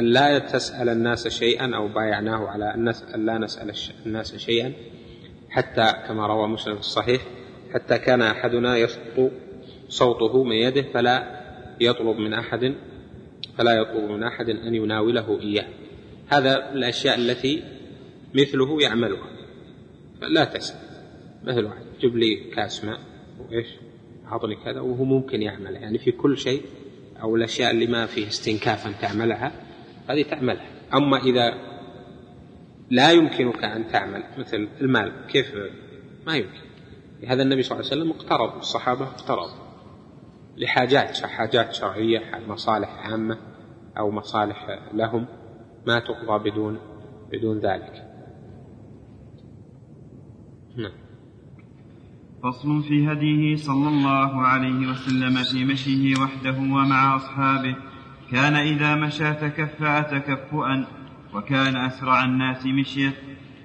[0.00, 2.74] لا تسأل الناس شيئا أو بايعناه على
[3.14, 3.72] أن لا نسأل
[4.06, 4.72] الناس شيئا
[5.52, 7.22] حتى كما روى مسلم في الصحيح
[7.74, 9.30] حتى كان أحدنا يسقط
[9.88, 11.42] صوته من يده فلا
[11.80, 12.74] يطلب من أحد
[13.58, 15.66] فلا يطلب من أحد أن يناوله إياه.
[16.28, 17.62] هذا الأشياء التي
[18.34, 19.26] مثله يعملها.
[20.20, 20.76] فلا تسأل.
[21.44, 22.98] مثل واحد جب لي كاس ماء
[23.38, 23.66] وإيش؟
[24.26, 25.74] أعطني كذا وهو ممكن يعمل.
[25.74, 26.62] يعني في كل شيء
[27.22, 29.52] أو الأشياء اللي ما فيه استنكاف أن تعملها
[30.08, 30.66] هذه تعملها.
[30.94, 31.54] أما إذا
[32.92, 35.12] لا يمكنك أن تعمل مثل المال.
[35.28, 35.54] كيف؟
[36.26, 36.60] ما يمكن.
[37.28, 39.62] هذا النبي صلى الله عليه وسلم اقترض الصحابة اقترضوا
[40.56, 43.38] لحاجات حاجات شرعية مصالح عامة
[43.98, 45.26] أو مصالح لهم
[45.86, 46.78] ما تقضى بدون
[47.32, 48.08] بدون ذلك.
[50.76, 50.92] نعم.
[52.42, 57.76] فصل في هديه صلى الله عليه وسلم في مشيه وحده ومع أصحابه.
[58.30, 61.01] كان إذا مشى تكفأ تكفؤا.
[61.34, 63.12] وكان أسرع الناس مشية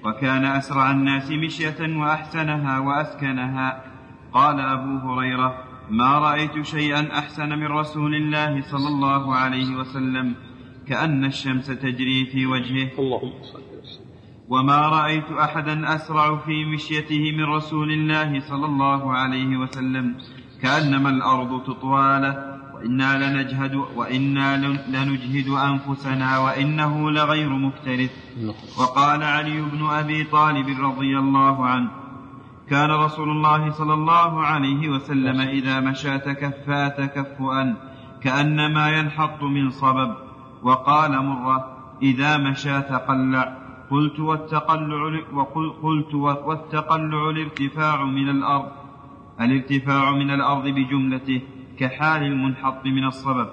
[0.04, 3.84] وكان أسرع الناس مشية وأحسنها وأسكنها.
[4.34, 10.36] قال أبو هريرة ما رأيت شيئا أحسن من رسول الله صلى الله عليه وسلم
[10.88, 13.00] كأن الشمس تجري في وجهه.
[13.00, 13.32] اللهم
[14.50, 20.16] وما رأيت أحدا أسرع في مشيته من رسول الله صلى الله عليه وسلم
[20.62, 28.14] كأنما الأرض تطوى له وإنا لنجهد وإنا لنجهد أنفسنا وإنه لغير مفترس.
[28.80, 31.90] وقال علي بن أبي طالب رضي الله عنه
[32.70, 37.76] كان رسول الله صلى الله عليه وسلم إذا مشى تكفى تكفؤا
[38.22, 40.16] كأنما ينحط من صبب.
[40.64, 43.58] وقال مرة إذا مشى تقلع.
[43.92, 45.20] قلت والتقلع
[45.84, 48.72] قلت والتقلع الارتفاع من الأرض
[49.42, 51.42] الارتفاع من الأرض بجملته.
[51.80, 53.48] كحال المنحط من الصبب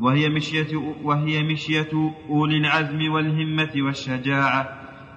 [0.00, 4.68] وهي مشية وهي مشية أولي العزم والهمة والشجاعة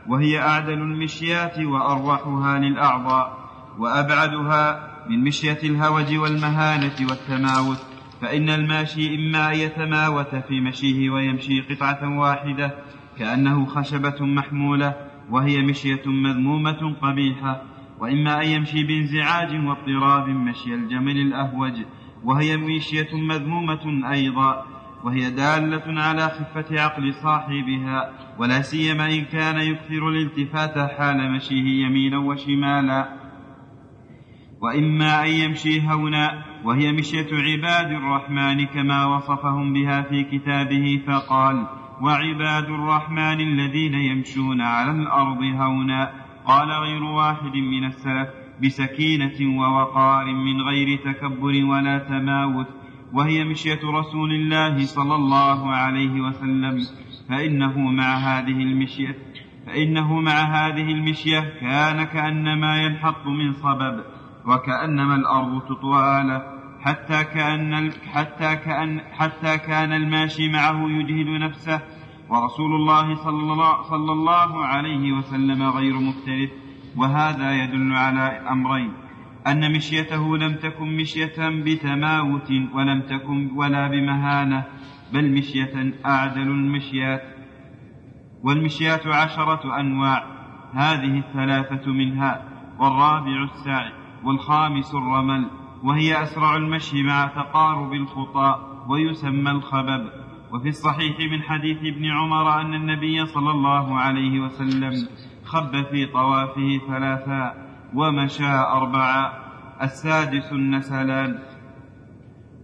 [0.08, 3.38] وهي أعدل المشيات وأروحها للأعضاء
[3.80, 7.78] وأبعدها من مشية الهوج والمهانة والتماوت
[8.21, 12.76] فإن الماشي إما أن يتماوت في مشيه ويمشي قطعة واحدة
[13.19, 14.95] كأنه خشبة محمولة
[15.30, 17.62] وهي مشية مذمومة قبيحة
[18.00, 21.74] وإما أن يمشي بانزعاج واضطراب مشي الجمل الأهوج
[22.23, 24.65] وهي مشية مذمومة أيضا
[25.03, 32.17] وهي دالة على خفة عقل صاحبها ولا سيما إن كان يكثر الالتفات حال مشيه يمينا
[32.17, 33.21] وشمالا.
[34.62, 41.67] وإما أن يمشي هونا وهي مشية عباد الرحمن كما وصفهم بها في كتابه فقال
[42.01, 46.12] وعباد الرحمن الذين يمشون على الأرض هونا
[46.45, 52.67] قال غير واحد من السلف بسكينة ووقار من غير تكبر ولا تماوت
[53.13, 56.78] وهي مشية رسول الله صلى الله عليه وسلم.
[57.30, 59.15] فإنه مع هذه المشية
[59.67, 64.04] فإنه مع هذه المشية كان كأنما ينحط من صبب
[64.45, 66.41] وكأنما الأرض تطوى له
[66.82, 71.82] حتى كأن حتى كأن حتى كان الماشي معه يجهد نفسه.
[72.30, 76.52] ورسول الله صلى الله, صلى الله عليه وسلم غير مختلف
[76.97, 78.93] وهذا يدل على أمرين
[79.47, 84.63] أن مشيته لم تكن مشية بتماوت ولم تكن ولا بمهانة
[85.13, 87.21] بل مشية أعدل المشيات.
[88.43, 90.23] والمشيات عشرة أنواع
[90.73, 92.43] هذه الثلاثة منها
[92.80, 93.91] والرابع السعي
[94.23, 95.45] والخامس الرمل
[95.84, 98.56] وهي أسرع المشي مع تقارب الخطى
[98.88, 100.20] ويسمى الخبب.
[100.53, 105.07] وفي الصحيح من حديث ابن عمر أن النبي صلى الله عليه وسلم
[105.45, 109.31] خب في طوافه ثلاثا ومشى أربعا.
[109.81, 111.39] السادس النسلان.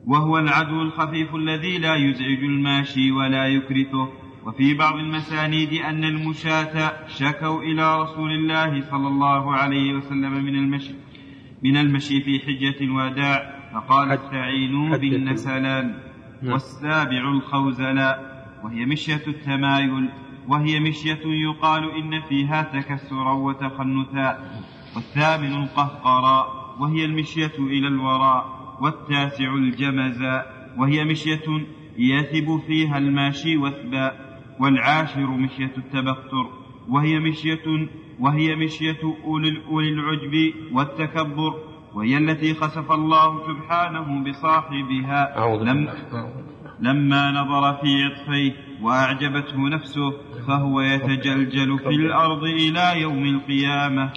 [0.05, 4.09] وهو العدو الخفيف الذي لا يزعج الماشي ولا يكرثه.
[4.45, 10.93] وفي بعض المسانيد أن المشاة شكوا إلى رسول الله صلى الله عليه وسلم من المشي
[11.63, 13.57] من المشي في حجة الوداع.
[13.73, 16.06] فقال استعينوا بالنسلان.
[16.43, 20.09] والسابع الخوزلاء وهي مشية التمايل
[20.47, 24.61] وهي مشية يقال إن فيها تكسرا وتخنثا.
[24.95, 28.57] والثامن القهقراء وهي المشية إلى الوراء.
[28.81, 30.45] والتاسع الجمزا
[30.77, 31.65] وهي مشية
[31.97, 34.11] يثب فيها الماشي وثبا.
[34.59, 36.49] والعاشر مشية التبختر
[36.89, 37.87] وهي مشية
[38.19, 38.97] وهي مشية
[39.69, 41.66] أولي العجب والتكبر.
[41.93, 45.89] وهي التي خسف الله سبحانه بصاحبها لم
[46.79, 50.13] لما نظر في عطفيه وأعجبته نفسه
[50.47, 54.09] فهو يتجلجل في الأرض إلى يوم القيامة.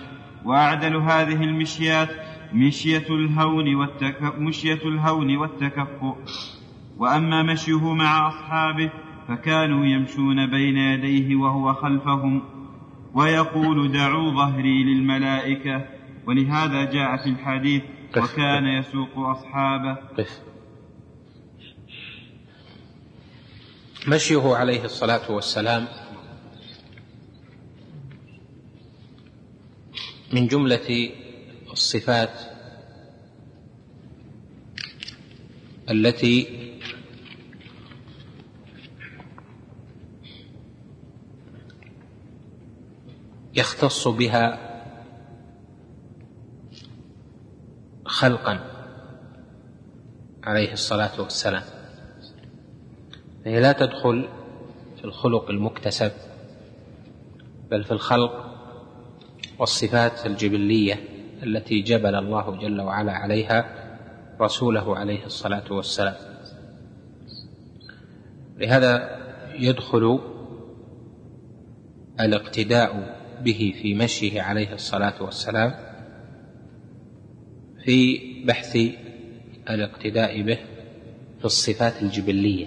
[0.44, 2.08] وأعدل هذه المشيات
[2.52, 4.34] مشية الهون والتك...
[4.38, 6.16] مشية الهون والتكفؤ.
[6.98, 8.90] وأما مشيه مع أصحابه
[9.28, 12.42] فكانوا يمشون بين يديه وهو خلفهم.
[13.14, 15.84] ويقول دعوا ظهري للملائكة
[16.30, 17.82] ولهذا جاء في الحديث
[18.16, 19.98] وكان يسوق أصحابه.
[24.08, 25.86] مشيه عليه الصلاة والسلام.
[30.32, 31.10] من جملة
[31.72, 32.30] الصفات
[35.90, 36.60] التي
[43.54, 44.69] يختص بها
[48.10, 48.60] خلقا
[50.44, 51.62] عليه الصلاة والسلام.
[53.44, 54.28] فهي لا تدخل
[54.96, 56.12] في الخلق المكتسب
[57.70, 58.46] بل في الخلق
[59.58, 60.94] والصفات الجبلية
[61.42, 63.74] التي جبل الله جل وعلا عليها
[64.40, 66.14] رسوله عليه الصلاة والسلام.
[68.58, 69.20] لهذا
[69.54, 70.20] يدخل
[72.20, 75.89] الاقتداء به في مشيه عليه الصلاة والسلام
[77.90, 78.76] في بحث
[79.70, 80.58] الاقتداء به
[81.38, 82.66] في الصفات الجبلية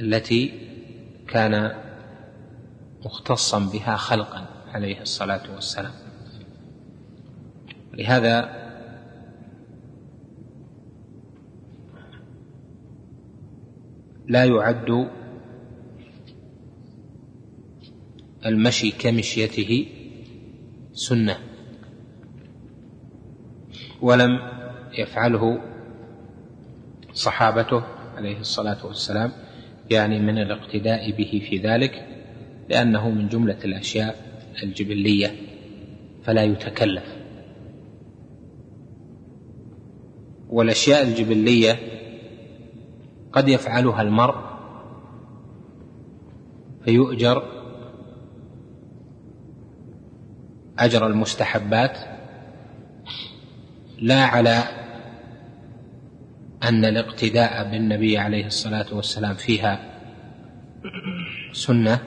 [0.00, 0.52] التي
[1.28, 1.72] كان
[3.04, 5.92] مختصا بها خلقا عليه الصلاة والسلام.
[7.94, 8.40] لهذا
[14.28, 15.10] لا يعد
[18.46, 19.86] المشي كمشيته
[20.92, 21.51] سنة.
[24.02, 24.38] ولم
[24.98, 25.60] يفعله
[27.12, 27.82] صحابته
[28.16, 29.32] عليه الصلاة والسلام
[29.90, 32.06] يعني من الاقتداء به في ذلك
[32.68, 34.16] لأنه من جملة الأشياء
[34.62, 35.36] الجبلية
[36.24, 37.16] فلا يتكلف.
[40.48, 41.78] والأشياء الجبلية
[43.32, 44.34] قد يفعلها المرء
[46.84, 47.42] فيؤجر
[50.78, 51.98] أجر المستحبات
[54.02, 54.64] لا على
[56.62, 60.00] أن الاقتداء بالنبي عليه الصلاة والسلام فيها
[61.52, 62.00] سنة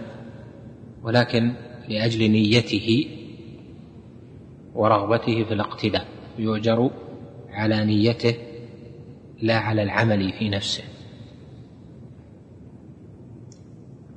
[1.03, 1.53] ولكن
[1.87, 3.07] لأجل نيته
[4.73, 6.07] ورغبته في الاقتداء.
[6.39, 6.91] يؤجر
[7.49, 8.35] على نيته
[9.41, 10.83] لا على العمل في نفسه.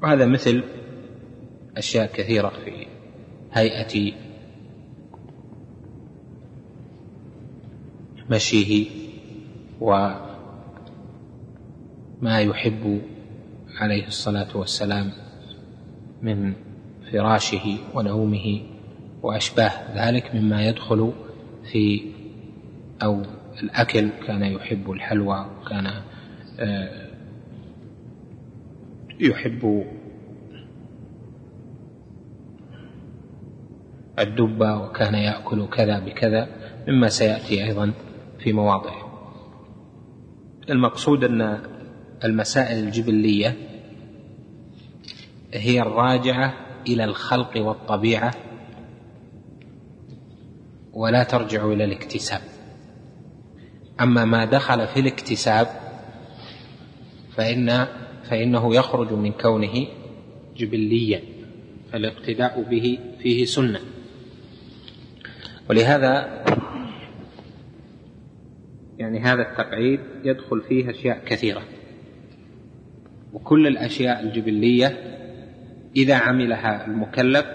[0.03, 0.65] وهذا مثل
[1.77, 2.87] أشياء كثيرة في
[3.53, 4.13] هيئة
[8.31, 8.87] مشيه
[9.81, 10.21] وما
[12.41, 13.03] يحب
[13.81, 15.13] عليه الصلاة والسلام
[16.23, 16.53] من
[17.13, 18.61] فراشه ونومه
[19.23, 21.13] وأشباه ذلك مما يدخل
[21.73, 22.01] في
[23.03, 23.23] أو
[23.63, 25.87] الأكل كان يحب الحلوى وكان
[26.61, 27.09] آه،
[29.21, 29.85] يحب
[34.19, 36.49] الدبة وكان يأكل كذا بكذا
[36.89, 37.93] مما سيأتي أيضا.
[38.39, 39.09] في مواضعه.
[40.71, 41.63] المقصود أن
[42.25, 43.57] المسائل الجبلية
[45.55, 46.55] هي الراجعة
[46.89, 48.35] إلى الخلق والطبيعة
[50.93, 52.41] ولا ترجع إلى الاكتساب.
[54.01, 55.67] أما ما دخل في الاكتساب
[57.37, 57.87] فإن
[58.25, 59.87] فإنه يخرج من كونه
[60.57, 61.23] جبليا
[61.93, 63.81] فالاقتداء به فيه سنة.
[65.71, 66.45] ولهذا
[68.99, 71.63] يعني هذا التقعيد يدخل فيه أشياء كثيرة.
[73.33, 74.97] وكل الأشياء الجبلية
[75.97, 77.47] إذا عملها المكلف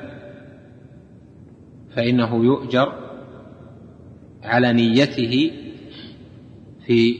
[1.95, 2.93] فإنه يؤجر
[4.43, 5.51] على نيته
[6.85, 7.19] في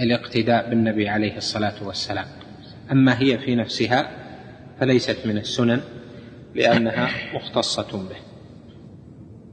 [0.00, 2.26] الاقتداء بالنبي عليه الصلاة والسلام.
[2.92, 4.10] أما هي في نفسها
[4.80, 5.80] فليست من السنن
[6.54, 8.16] لأنها مختصة به.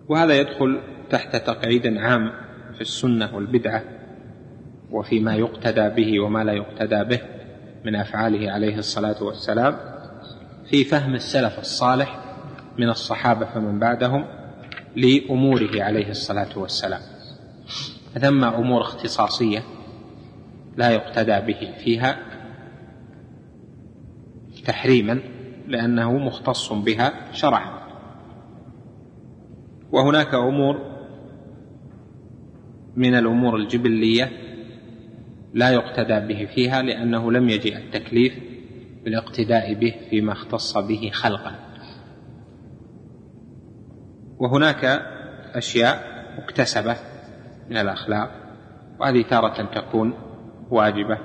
[0.10, 0.80] وهذا يدخل
[1.10, 2.32] تحت تقعيد عام
[2.76, 3.97] في السنة والبدعة.
[4.92, 7.22] وفيما يقتدى به وما لا يقتدى به
[7.86, 9.78] من أفعاله عليه الصلاة والسلام
[10.70, 12.20] في فهم السلف الصالح
[12.78, 14.26] من الصحابة فمن بعدهم
[14.96, 17.02] لأموره عليه الصلاة والسلام.
[18.22, 19.64] ثم أمور اختصاصية
[20.78, 22.20] لا يقتدى به فيها
[24.66, 25.20] تحريما
[25.68, 27.78] لأنه مختص بها شرعا.
[29.92, 30.98] وهناك أمور
[32.96, 34.47] من الأمور الجبلية
[35.58, 38.34] لا يقتدى به فيها لأنه لم يجئ التكليف
[39.04, 41.56] بالاقتداء به فيما اختص به خلقا.
[44.40, 44.86] وهناك
[45.54, 46.04] أشياء
[46.38, 46.96] مكتسبة
[47.70, 48.32] من الأخلاق
[49.00, 50.14] وهذه تارة تكون
[50.70, 51.18] واجبة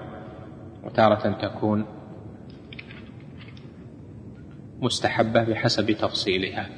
[0.85, 1.87] وتارة تكون
[4.81, 6.69] مستحبة بحسب تفصيلها.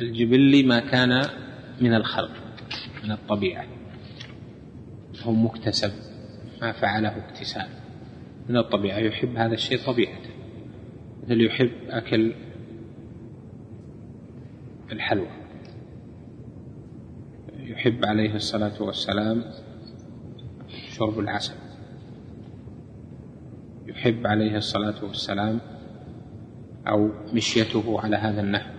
[0.00, 1.22] الجبلي ما كان
[1.80, 2.47] من الخلق.
[3.08, 3.66] من الطبيعة.
[5.22, 5.92] هو مكتسب
[6.60, 7.68] ما فعله اكتساب.
[8.48, 10.18] من الطبيعة يحب هذا الشيء طبيعة
[11.22, 12.34] مثل يحب أكل
[14.92, 15.28] الحلوى.
[17.58, 19.44] يحب عليه الصلاة والسلام
[20.68, 21.54] شرب العسل.
[23.86, 25.60] يحب عليه الصلاة والسلام
[26.88, 28.70] أو مشيته على هذا النحو.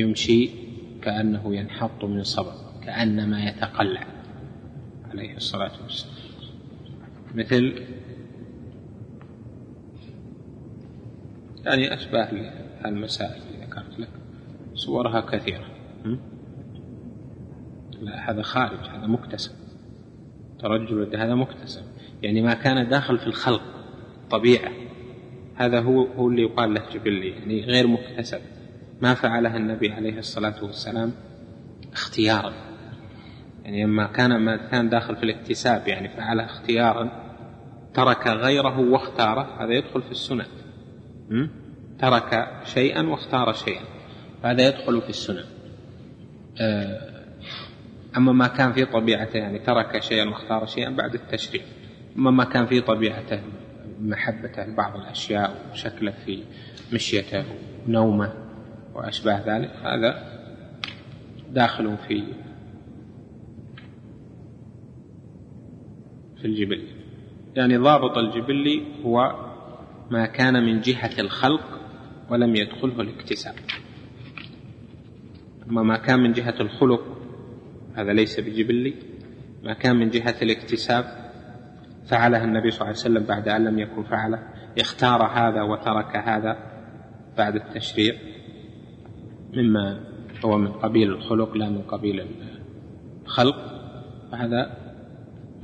[0.00, 0.50] يمشي
[1.02, 4.06] كأنه ينحط من صبر كأنما يتقلع
[5.10, 6.14] عليه الصلاة والسلام.
[7.34, 7.82] مثل
[11.64, 12.30] يعني أشباه
[12.84, 14.08] المسائل اللي ذكرت لك
[14.74, 15.66] صورها كثيرة.
[18.00, 19.52] لا هذا خارج هذا مكتسب.
[20.58, 21.82] ترجل هذا مكتسب.
[22.22, 23.62] يعني ما كان داخل في الخلق
[24.30, 24.72] طبيعة.
[25.54, 28.40] هذا هو هو اللي يقال له جبلي يعني غير مكتسب.
[29.02, 31.12] ما فعلها النبي عليه الصلاة والسلام
[31.92, 32.52] اختيارا.
[33.64, 37.10] يعني لما كان ما كان داخل في الاكتساب يعني فعله اختيارا
[37.94, 40.46] ترك غيره واختاره هذا يدخل في السنن.
[41.98, 43.84] ترك شيئا واختار شيئا
[44.44, 45.44] هذا يدخل في السنن.
[46.60, 47.10] آه،
[48.16, 51.62] أما ما كان في طبيعته يعني ترك شيئا واختار شيئا بعد التشريع.
[52.16, 53.40] أما ما كان في طبيعته
[54.00, 56.42] محبته لبعض الأشياء وشكله في
[56.92, 57.44] مشيته
[57.88, 58.49] ونومه
[58.94, 60.40] وأشباه ذلك هذا
[61.50, 62.24] داخل في
[66.40, 66.82] في الجبل.
[67.56, 69.46] يعني ضابط الجبلي هو
[70.10, 71.80] ما كان من جهة الخلق
[72.30, 73.54] ولم يدخله الاكتساب.
[75.70, 77.20] أما ما كان من جهة الخلق
[77.94, 78.94] هذا ليس بجبلي
[79.62, 81.04] ما كان من جهة الاكتساب
[82.06, 84.38] فعلها النبي صلى الله عليه وسلم بعد أن لم يكن فعله
[84.78, 86.56] اختار هذا وترك هذا
[87.38, 88.14] بعد التشريع.
[89.54, 90.04] مما
[90.44, 92.26] هو من قبيل الخلق لا من قبيل
[93.26, 93.56] الخلق.
[94.32, 94.76] فهذا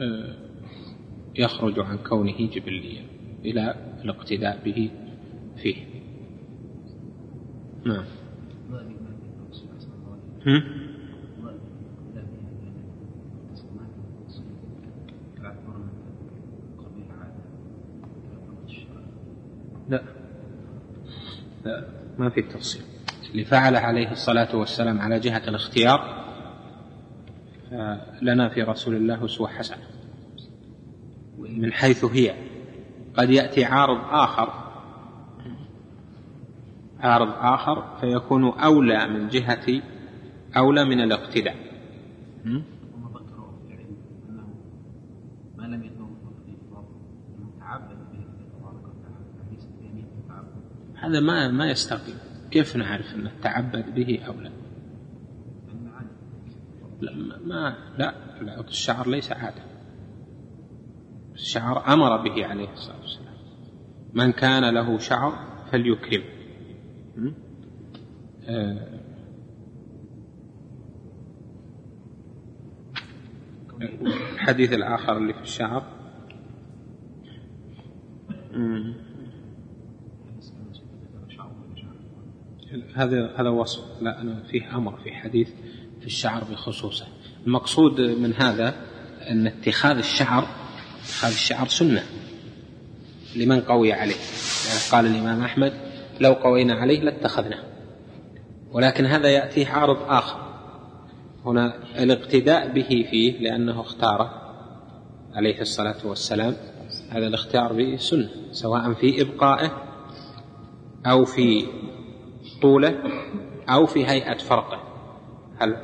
[0.01, 0.34] آه،
[1.39, 3.03] يخرج عن كونه جبليا
[3.45, 3.74] إلى
[4.05, 4.91] الاقتداء به
[5.57, 5.76] فيه.
[7.87, 8.05] نعم.
[19.89, 20.03] لا
[21.64, 22.95] لا ما في تفصيل.
[23.37, 26.24] اللي فعل عليه الصلاة والسلام على جهة الاختيار
[28.22, 29.82] لنا في رسول الله أسوة حسنة
[31.39, 32.34] من حيث هي.
[33.16, 34.53] قد يأتي عارض آخر.
[37.01, 39.82] عارض آخر فيكون أولى من جهة
[40.57, 41.57] أولى من الاقتداء.
[50.95, 52.26] هذا ما ما يستقيم.
[52.57, 54.50] كيف نعرف إنه تعبد به أو لا؟
[57.00, 59.62] لا ما لا, لا الشعر ليس عادة.
[61.34, 63.34] الشعر أمر به عليه الصلاة والسلام.
[64.14, 65.32] من كان له شعر
[65.72, 66.24] فليكرم.
[68.44, 69.00] آه.
[74.32, 75.82] الحديث الآخر اللي في الشعر.
[82.95, 85.49] هذا هذا وصف لا أنا فيه أمر في حديث
[86.01, 87.07] في الشعر بخصوصه.
[87.47, 88.74] المقصود من هذا
[89.31, 90.49] أن اتخاذ الشعر
[91.05, 92.03] اتخاذ الشعر سنة.
[93.37, 94.14] لمن قوي عليه.
[94.68, 95.72] يعني قال الإمام أحمد
[96.20, 97.62] لو قوينا عليه لاتخذناه.
[98.72, 100.47] ولكن هذا يأتيه عارض آخر.
[101.45, 104.47] هنا الاقتداء به فيه لأنه اختاره
[105.35, 106.57] عليه الصلاة والسلام
[107.11, 109.83] هذا الاختيار به سنة سواء في إبقائه
[111.07, 111.66] أو في
[112.62, 113.02] طوله
[113.68, 114.82] أو في هيئة فرقه.
[115.59, 115.76] هل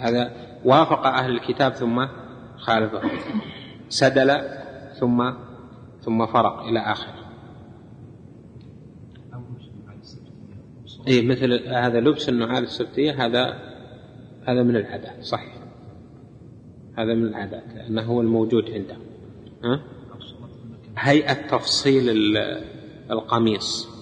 [0.00, 0.32] هذا
[0.64, 2.06] وافق أهل الكتاب ثم
[2.56, 3.00] خالفه؟
[3.88, 4.40] سدل
[5.00, 5.32] ثم
[6.00, 7.28] ثم فرق إلى آخره
[11.08, 13.58] إيه مثل هذا لبس النعال السبتية هذا
[14.46, 15.54] هذا من العادات صحيح.
[16.98, 18.96] هذا من العادات لأنه هو الموجود عنده.
[19.64, 19.80] ها؟
[20.98, 22.36] هيئة تفصيل
[23.10, 23.97] القميص.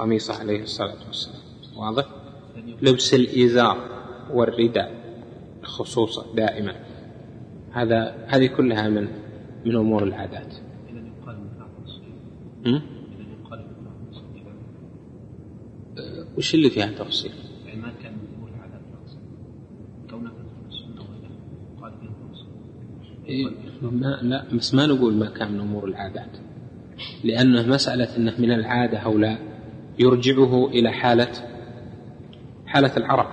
[0.00, 1.40] قميصه عليه الصلاة والسلام.
[1.76, 2.04] واضح؟
[2.82, 3.76] لبس الإزار
[4.30, 4.94] والرداء
[5.62, 6.74] خصوصا دائما.
[7.72, 9.08] هذا هذه كلها من
[9.66, 10.54] من أمور العادات.
[16.38, 17.32] وش اللي فيها تفصيل؟
[17.66, 18.12] يعني ما كان
[23.92, 26.30] ما لا بس ما نقول ما كان من أمور العادات.
[27.24, 29.49] لأنه مسألة إنه من العادة أو لا.
[30.00, 31.32] يرجعه إلى حالة
[32.66, 33.26] حالة العرب.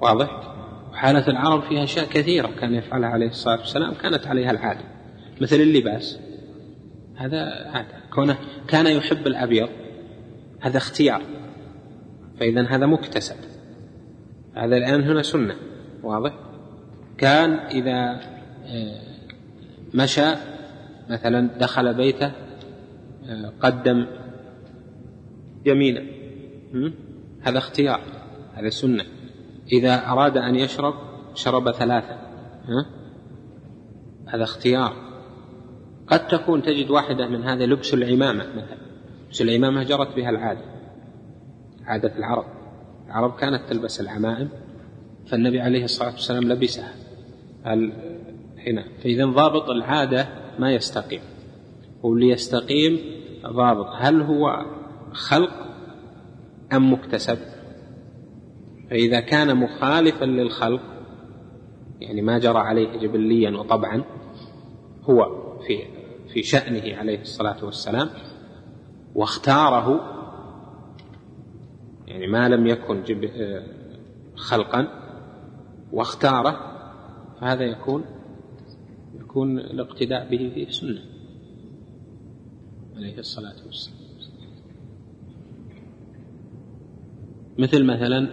[0.00, 0.54] واضح؟
[0.92, 4.84] حالة العرب فيها أشياء كثيرة كان يفعلها عليه الصلاة والسلام كانت عليها العادة
[5.40, 6.18] مثل اللباس.
[7.16, 7.94] هذا عادة.
[8.14, 8.38] كونه
[8.68, 9.68] كان يحب الأبيض
[10.60, 11.22] هذا اختيار.
[12.40, 13.36] فإذا هذا مكتسب.
[14.54, 15.56] هذا الآن هنا سنة.
[16.02, 16.32] واضح؟
[17.18, 18.20] كان إذا
[18.66, 19.00] آه،
[19.94, 20.34] مشى
[21.10, 22.32] مثلا دخل بيته
[23.28, 24.06] آه، قدم
[25.66, 26.02] يمينا
[27.40, 28.00] هذا اختيار
[28.54, 29.04] هذا سنة.
[29.72, 30.94] إذا أراد أن يشرب
[31.34, 32.18] شرب ثلاثة؟
[34.26, 34.92] هذا اختيار.
[36.06, 38.78] قد تكون تجد واحدة من هذا لبس العمامة مثلا.
[39.26, 40.64] لبس العمامة جرت بها العادة.
[41.84, 42.44] عادة العرب.
[43.06, 44.48] العرب كانت تلبس العمائم
[45.26, 46.94] فالنبي عليه الصلاة والسلام لبسها.
[48.66, 51.20] هنا فإذا ضابط العادة ما يستقيم.
[52.02, 52.98] واللي يستقيم
[53.46, 53.86] ضابط.
[53.96, 54.66] هل هو
[55.12, 55.50] خلق
[56.72, 57.38] أم مكتسب؟
[58.90, 60.82] فإذا كان مخالفا للخلق
[62.00, 64.04] يعني ما جرى عليه جبليا وطبعا
[65.02, 65.26] هو
[65.66, 65.78] في
[66.32, 68.10] في شأنه عليه الصلاة والسلام
[69.14, 70.16] واختاره
[72.06, 73.30] يعني ما لم يكن جب
[74.36, 74.88] خلقا
[75.92, 76.70] واختاره
[77.40, 78.04] فهذا يكون
[79.14, 81.00] يكون الاقتداء به فيه سنة
[82.96, 83.99] عليه الصلاة والسلام.
[87.60, 88.28] مثل مثلا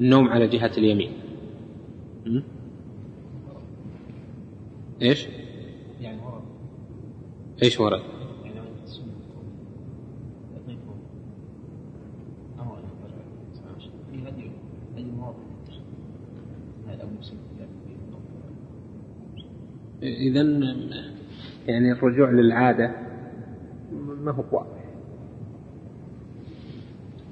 [0.00, 1.12] النوم على جهة اليمين.
[5.02, 5.28] إيش؟
[6.00, 6.42] يعني ورد
[7.62, 8.00] إيش ورد؟
[20.02, 20.42] يعني إذا
[21.66, 22.94] يعني الرجوع للعادة
[23.92, 24.79] ما هو واضح.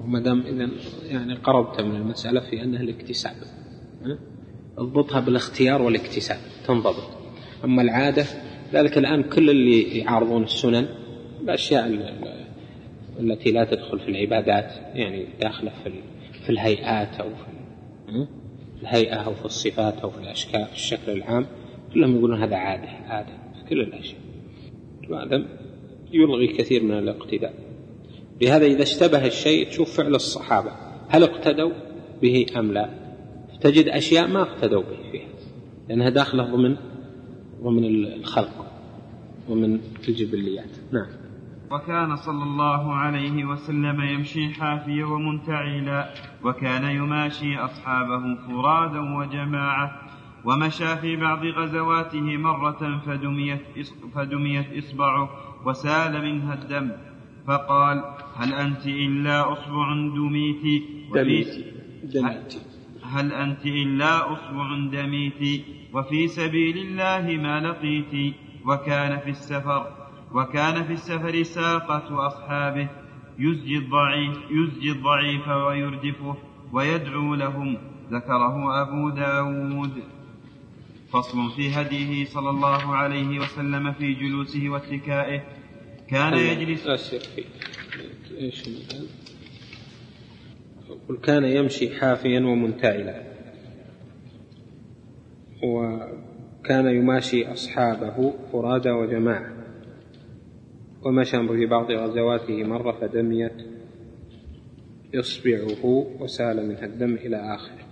[0.01, 0.69] وما دام إذا
[1.11, 3.33] يعني قربت من المسألة في أنها الاكتساب.
[4.79, 6.39] اضبطها بالاختيار والاكتساب.
[6.67, 7.11] تنضبط.
[7.65, 8.25] أما العادة
[8.73, 10.89] ذلك الآن كل اللي يعارضون السنن
[11.43, 11.87] الاشياء
[13.21, 15.93] التي لا تدخل في العبادات يعني داخلة في
[16.45, 18.27] في الهيئات أو في
[18.83, 21.47] الهيئة أو في الصفات أو في الأشكال في الشكل العام
[21.95, 24.21] كلهم يقولون هذا عادة عادة في كل الأشياء.
[25.11, 25.47] وهذا
[26.13, 27.55] يلغي كثير من الاقتداء.
[28.41, 30.71] لهذا إذا اشتبه الشيء تشوف فعل الصحابة.
[31.09, 31.73] هل اقتدوا
[32.23, 32.89] به أم لا؟
[33.61, 35.29] تجد أشياء ما اقتدوا به فيها.
[35.89, 36.77] لأنها داخلة ضمن
[37.63, 38.67] ضمن الخلق
[39.49, 40.71] ومن الجبليات.
[40.93, 41.07] نعم.
[41.71, 46.15] وكان صلى الله عليه وسلم يمشي حافيا ومنتعلا
[46.45, 50.01] وكان يماشي أصحابه فرادا وجماعة
[50.45, 53.61] ومشى في بعض غزواته مرة فدميت,
[54.15, 55.31] فدميت إصبعه
[55.65, 56.91] وسال منها الدم
[57.47, 58.05] فقال
[58.39, 60.65] هل أنت إلا أصبع دميت.
[61.15, 62.55] دميت.
[63.03, 65.65] هل أنت إلا أصبع دميت
[65.95, 68.35] وفي سبيل الله ما لقيت.
[68.67, 69.83] وكان في السفر
[70.35, 72.89] وكان في السفر ساقة أصحابه
[73.39, 76.37] يزجي الضعيف يزجي الضعيف ويردفه
[76.73, 77.79] ويدعو لهم.
[78.11, 80.03] ذكره أبو داود.
[81.13, 85.43] فصل في هديه صلى الله عليه وسلم في جلوسه واتكائه.
[86.11, 86.87] كان يجلس
[88.39, 88.63] في إيش
[91.09, 93.23] قل كان يمشي حافيا ومنتعلا
[95.65, 99.53] وكان يماشي أصحابه فرادى وجماعة.
[101.03, 103.53] ومشى في بعض غزواته مرة فدميت
[105.15, 105.85] إصبعه
[106.21, 107.87] وسال منها الدم إلى آخره.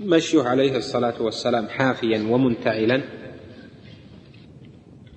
[0.00, 3.02] مشيه عليه الصلاة والسلام حافيا ومنتعلا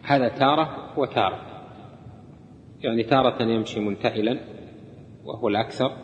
[0.03, 1.44] هذا تارة وتارة.
[2.85, 4.39] يعني تارة يمشي منتعلا
[5.23, 5.97] وهو الأكثر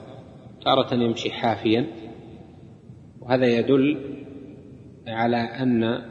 [0.66, 1.88] تارة يمشي حافيا
[3.22, 3.98] وهذا يدل
[5.08, 6.02] على أن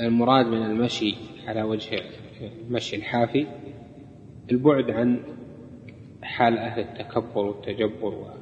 [0.00, 1.14] المراد من المشي
[1.46, 2.02] على وجه
[2.66, 3.46] المشي الحافي
[4.50, 5.20] البعد عن
[6.22, 8.32] حال أهل التكبر والتجبر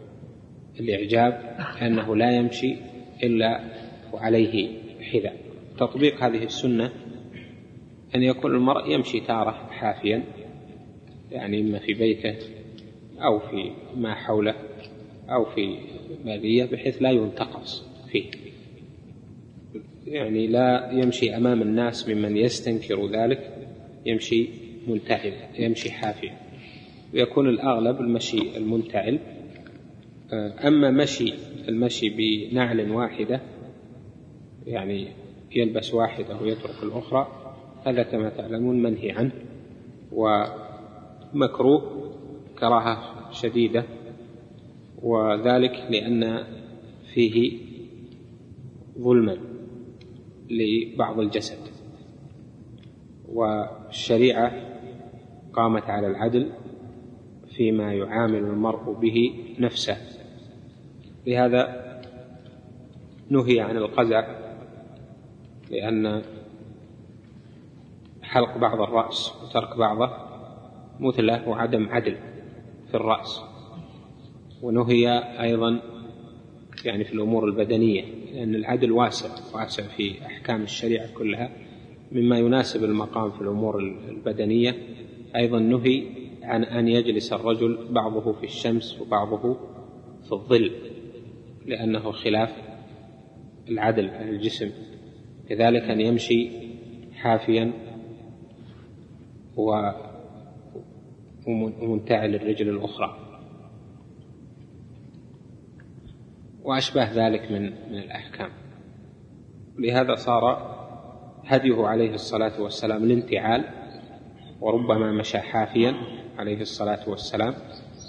[0.81, 2.77] الإعجاب أنه لا يمشي
[3.23, 3.61] إلا
[4.13, 4.69] وعليه
[5.13, 5.37] حذاء.
[5.79, 6.93] تطبيق هذه السنة
[8.15, 10.25] أن يكون المرء يمشي تارة حافيا
[11.31, 12.37] يعني إما في بيته
[13.19, 14.55] أو في ما حوله
[15.29, 15.79] أو في
[16.25, 18.31] بادية بحيث لا ينتقص فيه.
[20.07, 23.69] يعني لا يمشي أمام الناس ممن يستنكر ذلك
[24.07, 24.49] يمشي
[24.89, 26.39] منتعل يمشي حافيا.
[27.15, 29.19] ويكون الأغلب المشي المنتعل.
[30.65, 31.35] أما مشي
[31.69, 33.41] المشي بنعل واحدة
[34.67, 35.09] يعني
[35.57, 37.44] يلبس واحدة ويترك الأخرى
[37.85, 39.33] هذا كما تعلمون منهي عنه
[40.13, 41.83] ومكروه
[42.59, 43.85] كراهة شديدة
[45.03, 46.45] وذلك لأن
[47.15, 47.59] فيه
[48.99, 49.39] ظلما
[50.51, 51.59] لبعض الجسد.
[53.29, 54.53] والشريعة
[55.53, 56.51] قامت على العدل
[57.57, 59.97] فيما يعامل المرء به نفسه.
[61.27, 61.85] لهذا
[63.31, 64.45] نهي عن القزع
[65.71, 66.23] لأن
[68.35, 70.11] حلق بعض الرأس وترك بعضه
[71.01, 72.17] مثله وعدم عدل
[72.89, 73.41] في الرأس.
[74.63, 75.09] ونهي
[75.43, 75.81] أيضا
[76.85, 81.51] يعني في الأمور البدنية لأن العدل واسع واسع في أحكام الشريعة كلها
[82.13, 83.79] مما يناسب المقام في الأمور
[84.09, 84.75] البدنية.
[85.37, 86.05] أيضا نهي
[86.43, 89.57] عن أن يجلس الرجل بعضه في الشمس وبعضه
[90.27, 90.71] في الظل
[91.67, 92.53] لأنه خلاف
[93.69, 94.71] العدل على الجسم.
[95.49, 96.51] كذلك أن يمشي
[97.13, 97.94] حافيا
[101.47, 103.19] ومنتعل الرجل الأخرى.
[106.63, 108.51] وأشبه ذلك من من الأحكام.
[109.79, 110.75] لهذا صار
[111.45, 113.65] هديه عليه الصلاة والسلام الانتعال
[114.61, 115.95] وربما مشى حافيا
[116.39, 117.55] عليه الصلاة والسلام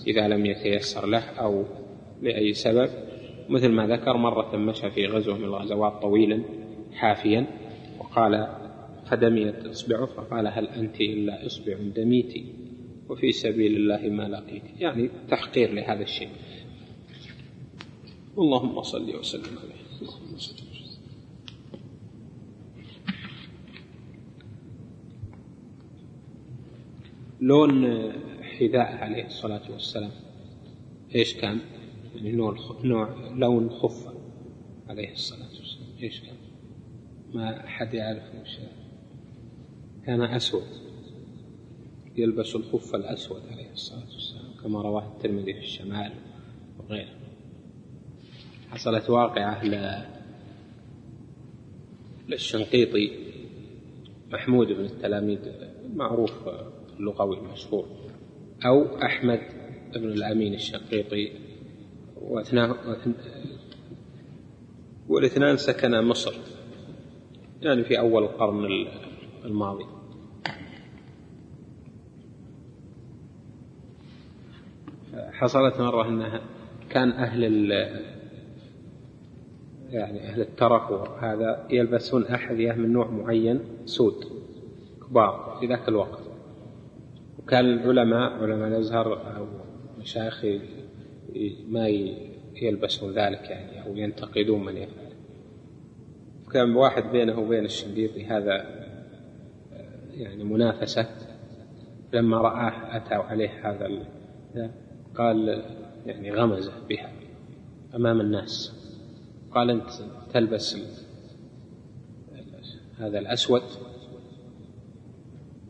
[0.08, 1.64] إذا لم يتيسر له أو
[2.22, 2.90] لأي سبب.
[3.50, 6.44] مثل ما ذكر مرة مشى في غزوة من الغزوات طويلا
[6.94, 7.48] حافيا
[8.00, 8.65] وقال
[9.06, 12.34] فدميت إصبعه فقال هل أنت إلا إصبع دميت
[13.10, 16.30] وفي سبيل الله ما لقيت يعني تحقير لهذا الشيء.
[18.38, 20.02] اللهم صل وسلم عليه.
[20.02, 20.66] اللهم صل
[27.46, 28.12] لون
[28.44, 30.12] حذاء عليه الصلاة والسلام
[31.16, 31.60] إيش كان؟
[32.16, 34.14] يعني نوع نوع لون خفة
[34.90, 36.36] عليه الصلاة والسلام إيش كان؟
[37.34, 38.58] ما أحد يعرف وش
[40.06, 40.64] كان أسود.
[42.18, 46.12] يلبس الخف الأسود عليه الصلاة والسلام كما رواه الترمذي في الشمال
[46.80, 47.16] وغيره.
[48.70, 49.64] حصلت واقعة
[52.28, 53.12] للشنقيطي
[54.32, 55.40] محمود بن التلاميذ
[55.96, 56.50] معروف
[57.00, 57.88] اللغوي المشهور
[58.66, 59.40] أو أحمد
[59.96, 61.32] بن الأمين الشنقيطي.
[62.22, 62.76] واثناه
[65.08, 66.34] والاثنان سكنا مصر
[67.62, 68.88] يعني في أول القرن
[69.46, 69.95] الماضي.
[75.40, 76.42] حصلت مرة أنها
[76.90, 77.72] كان أهل
[79.90, 84.26] يعني أهل الترف وهذا يلبسون أحذية من نوع معين سود
[85.10, 86.20] كبار في ذاك الوقت.
[87.40, 89.48] وكان العلماء علماء الأزهر أو
[90.00, 90.46] مشايخ
[91.68, 91.88] ما
[92.62, 95.06] يلبسون ذلك يعني أو ينتقدون من يفعل.
[96.54, 98.86] كان واحد بينه وبين الشنقيطي هذا
[100.14, 101.10] يعني منافسة
[102.14, 103.90] لما رآه أتى عليه هذا
[105.18, 105.64] قال
[106.06, 107.12] يعني غمزة بها
[107.96, 108.74] أمام الناس.
[109.52, 109.90] قال أنت
[110.34, 110.78] تلبس
[112.98, 113.62] هذا الأسود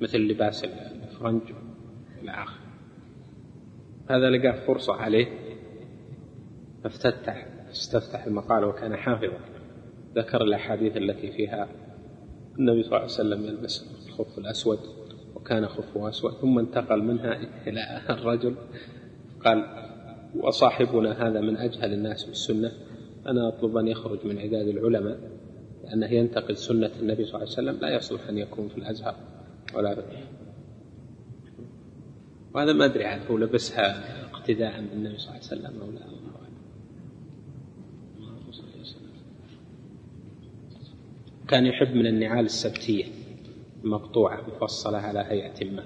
[0.02, 1.42] مثل لباس الفرنج
[2.22, 2.66] إلى آخره.
[4.10, 5.28] هذا لقى فرصة عليه.
[6.84, 9.40] فافتتح استفتح المقال وكان حافظا.
[10.16, 11.68] ذكر الأحاديث التي فيها
[12.60, 14.80] النبي صلى الله عليه وسلم يلبس الخف الأسود
[15.36, 18.56] وكان خفه أسود ثم انتقل منها إلى الرجل
[19.46, 19.66] قال
[20.36, 22.72] وصاحبنا هذا من أجهل الناس بالسنة
[23.28, 25.20] أنا أطلب أن يخرج من عداد العلماء
[25.84, 29.16] لأنه ينتقد سنة النبي صلى الله عليه وسلم لا يصلح أن يكون في الأزهر
[29.76, 29.98] ولا
[32.54, 36.26] وهذا ما أدري عاد هو لبسها اقتداء بالنبي صلى الله عليه وسلم أو لا.
[41.48, 43.06] كان يحب من النعال السبتية
[43.84, 45.86] المقطوعة مفصلة على هيئة ما.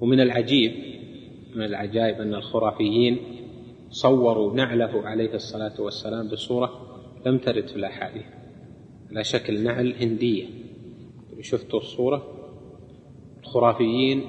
[0.00, 0.99] ومن العجيب
[1.54, 3.18] من العجائب أن الخرافيين
[3.90, 6.70] صوروا نعله عليه الصلاة والسلام بصورة
[7.26, 8.24] لم ترد في الأحاديث.
[9.10, 10.46] على شكل نعل هندية.
[11.40, 12.26] شفتوا الصورة؟
[13.40, 14.22] الخرافيين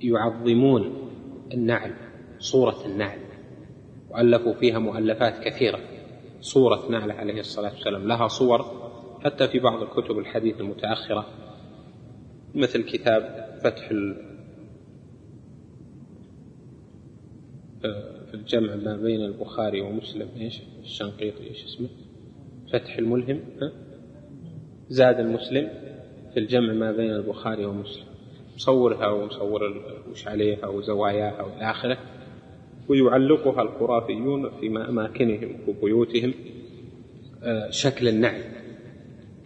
[0.00, 1.10] يعظمون
[1.52, 1.94] النعل
[2.38, 3.18] صورة النعل.
[4.10, 5.80] وألفوا فيها مؤلفات كثيرة.
[6.40, 8.08] صورة نعل عليه الصلاة والسلام.
[8.08, 8.64] لها صور
[9.24, 11.26] حتى في بعض الكتب الحديث المتأخرة
[12.54, 13.88] مثل كتاب فتح
[18.30, 21.88] في الجمع ما بين البخاري ومسلم إيش؟ الشنقيطي إيش اسمه؟
[22.72, 23.72] فتح الملهم ها؟
[24.88, 25.68] زاد المسلم
[26.34, 28.04] في الجمع ما بين البخاري ومسلم.
[28.56, 29.62] مصورها ومصور
[30.10, 31.98] وش عليها وزواياها والى آخره
[32.88, 36.34] ويعلقها الخرافيون في أماكنهم وبيوتهم
[37.42, 38.42] آه، شكل النعل.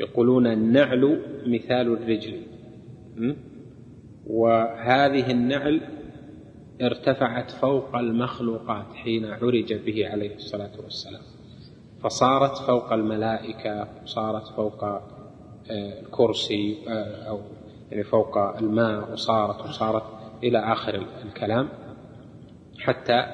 [0.01, 2.41] يقولون النعل مثال الرجل
[4.27, 5.81] وهذه النعل
[6.83, 11.23] ارتفعت فوق المخلوقات حين عرج به عليه الصلاة والسلام.
[12.03, 15.03] فصارت فوق الملائكة وصارت فوق آه،
[15.71, 17.41] الكرسي آه، أو
[17.91, 20.03] يعني فوق الماء وصارت وصارت
[20.45, 21.69] إلى آخر الكلام.
[22.79, 23.27] حتى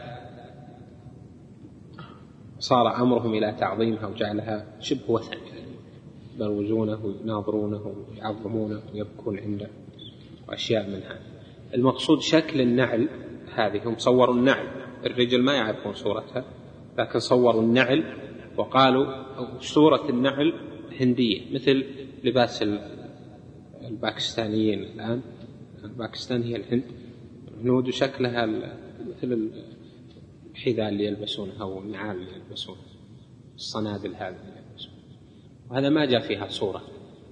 [2.59, 5.37] صار أمرهم إلى تعظيمها وجعلها شبه وثن
[6.35, 9.69] يبروزونه ويناظرونه ويعظمونه ويبكون عنده
[10.49, 11.21] وأشياء من هذا.
[11.75, 13.09] المقصود شكل النعل
[13.55, 14.67] هذه هم صوروا النعل.
[15.07, 16.45] الرجل ما يعرفون صورتها
[16.99, 18.05] لكن صوروا النعل
[18.57, 19.07] وقالوا
[19.61, 20.55] صورة النعل
[21.01, 21.85] هندية مثل
[22.25, 22.65] لباس
[23.83, 25.21] الباكستانيين الآن.
[25.85, 26.85] الباكستان هي الهند.
[27.49, 29.51] الهنود شكلها مثل
[30.51, 32.83] الحذاء اللي يلبسونها والنعال اللي يلبسونها
[33.55, 34.95] الصنادل هذه اللي يلبسونها
[35.71, 36.83] وهذا ما جاء فيها صورة.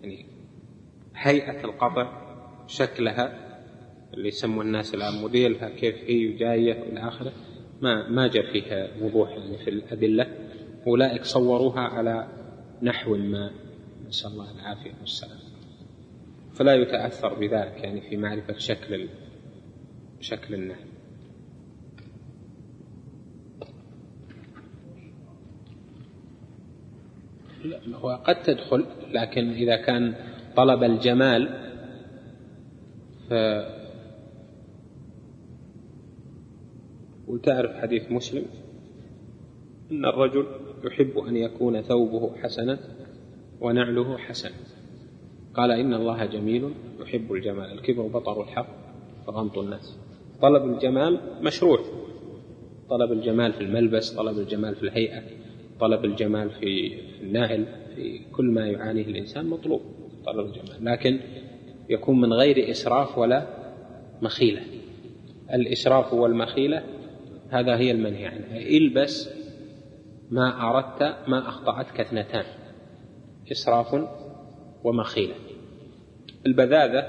[0.02, 0.26] يعني
[1.14, 2.22] هيئة القطع
[2.66, 3.41] شكلها
[4.14, 7.32] اللي يسمون الناس الآن موديلها كيف هي وجاية إلى آخره.
[7.80, 10.26] ما ما جاء فيها وضوح يعني في الأدلة
[10.86, 12.28] أولئك صوروها على
[12.82, 13.50] نحو ما
[14.08, 15.38] نسأل الله العافية والسلام.
[16.52, 19.08] فلا يتأثر بذلك يعني في معرفة شكل
[20.20, 20.84] شكل النحو.
[27.94, 30.14] هو قد تدخل لكن إذا كان
[30.56, 31.72] طلب الجمال
[37.32, 38.44] وتعرف حديث مسلم
[39.90, 40.46] أن الرجل
[40.84, 42.78] يحب أن يكون ثوبه حسنا
[43.60, 44.50] ونعله حسن
[45.54, 46.70] قال إن الله جميل
[47.00, 47.72] يحب الجمال.
[47.72, 48.66] الكبر بطر الحق
[49.26, 49.98] فغمط الناس.
[50.42, 51.78] طلب الجمال مشروع.
[52.90, 55.22] طلب الجمال في الملبس طلب الجمال في الهيئة
[55.80, 59.80] طلب الجمال في النعل في كل ما يعانيه الإنسان مطلوب
[60.26, 60.84] طلب الجمال.
[60.84, 61.20] لكن
[61.88, 63.46] يكون من غير إسراف ولا
[64.22, 64.62] مخيلة.
[65.54, 66.82] الإسراف والمخيلة
[67.52, 69.30] هذا هي المنهي عنها البس
[70.30, 72.44] ما أردت ما أخطأتك اثنتان.
[73.52, 74.08] إسراف
[74.84, 75.34] ومخيلة.
[76.46, 77.06] البذاذة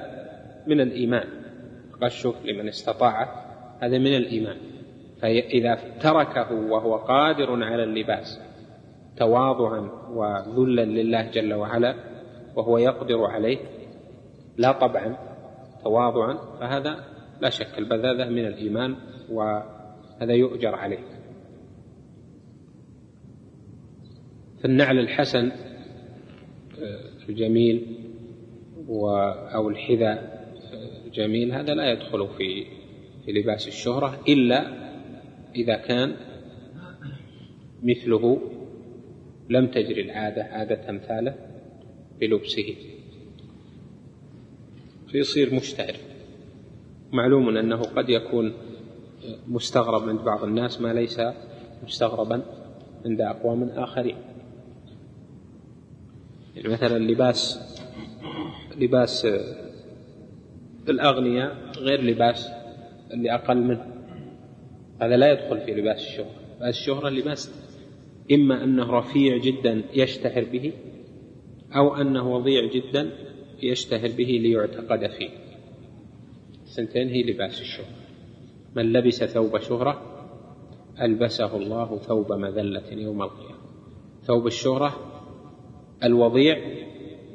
[0.68, 1.28] من الإيمان.
[2.04, 3.46] غشه لمن استطاع
[3.80, 4.58] هذا من الإيمان.
[5.22, 8.39] فإذا تركه وهو قادر على اللباس
[9.18, 11.96] تواضعا وذلا لله جل وعلا
[12.56, 13.58] وهو يقدر عليه
[14.58, 15.18] لا طبعا
[15.84, 17.04] تواضعا فهذا
[17.41, 17.80] لا شك.
[17.80, 18.96] البذاذة من الإيمان
[19.32, 19.60] و
[20.22, 21.14] هذا يؤجر عليه.
[24.64, 25.51] فالنعل الحسن
[26.82, 27.97] آه، الجميل
[29.55, 30.43] أو الحذاء
[31.05, 32.66] الجميل هذا لا يدخل في
[33.26, 34.84] في لباس الشهرة إلا
[35.55, 36.16] إذا كان
[37.84, 38.41] مثله
[39.49, 41.36] لم تجري العادة عادة أمثاله
[42.20, 42.76] بلبسه.
[45.11, 45.95] فيصير مشتهر.
[47.11, 48.53] معلوم أنه قد يكون
[49.48, 51.22] مستغرب عند بعض الناس ما ليس
[51.84, 52.44] مستغربا
[53.06, 54.16] عند أقوام آخرين.
[56.56, 57.60] يعني مثلا لباس
[58.78, 59.28] لباس
[60.90, 62.50] الأغنياء غير لباس
[63.14, 63.86] اللي أقل منه.
[65.02, 66.30] هذا لا يدخل في لباس الشهرة.
[66.58, 67.52] لباس الشهرة لباس
[68.32, 70.74] إما أنه رفيع جدا يشتهر به
[71.76, 73.12] أو أنه وضيع جدا
[73.64, 75.30] يشتهر به ليعتقد فيه.
[76.64, 78.03] السنتين هي لباس الشهرة.
[78.76, 80.02] من لبس ثوب شهرة
[81.02, 83.64] ألبسه الله ثوب مذلة يوم القيامة.
[84.24, 84.98] ثوب الشهرة
[86.04, 86.58] الوضيع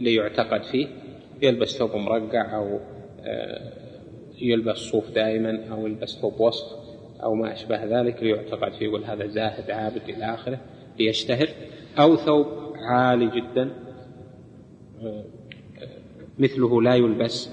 [0.01, 0.87] ليعتقد فيه
[1.43, 2.81] يلبس ثوب مرقع أو
[3.21, 3.73] آه،
[4.39, 6.77] يلبس صوف دائما أو يلبس ثوب وسخ
[7.23, 10.61] أو ما أشبه ذلك ليعتقد فيه يقول هذا زاهد عابد إلى آخره
[10.99, 11.49] ليشتهر.
[11.99, 13.71] أو ثوب عالي جدا
[15.03, 15.25] آه،
[16.39, 17.51] مثله لا يلبس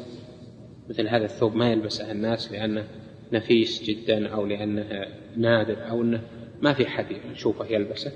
[0.89, 2.87] مثل هذا الثوب ما يلبسه الناس لأنه
[3.33, 5.05] نفيس جدا أو لأنه
[5.37, 6.21] نادر أو أنه
[6.61, 8.11] ما في حد يشوفه يلبسه.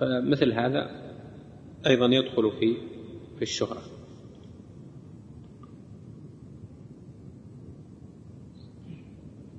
[0.00, 0.90] فمثل هذا
[1.86, 2.76] أيضا يدخل في
[3.36, 3.82] في الشهرة.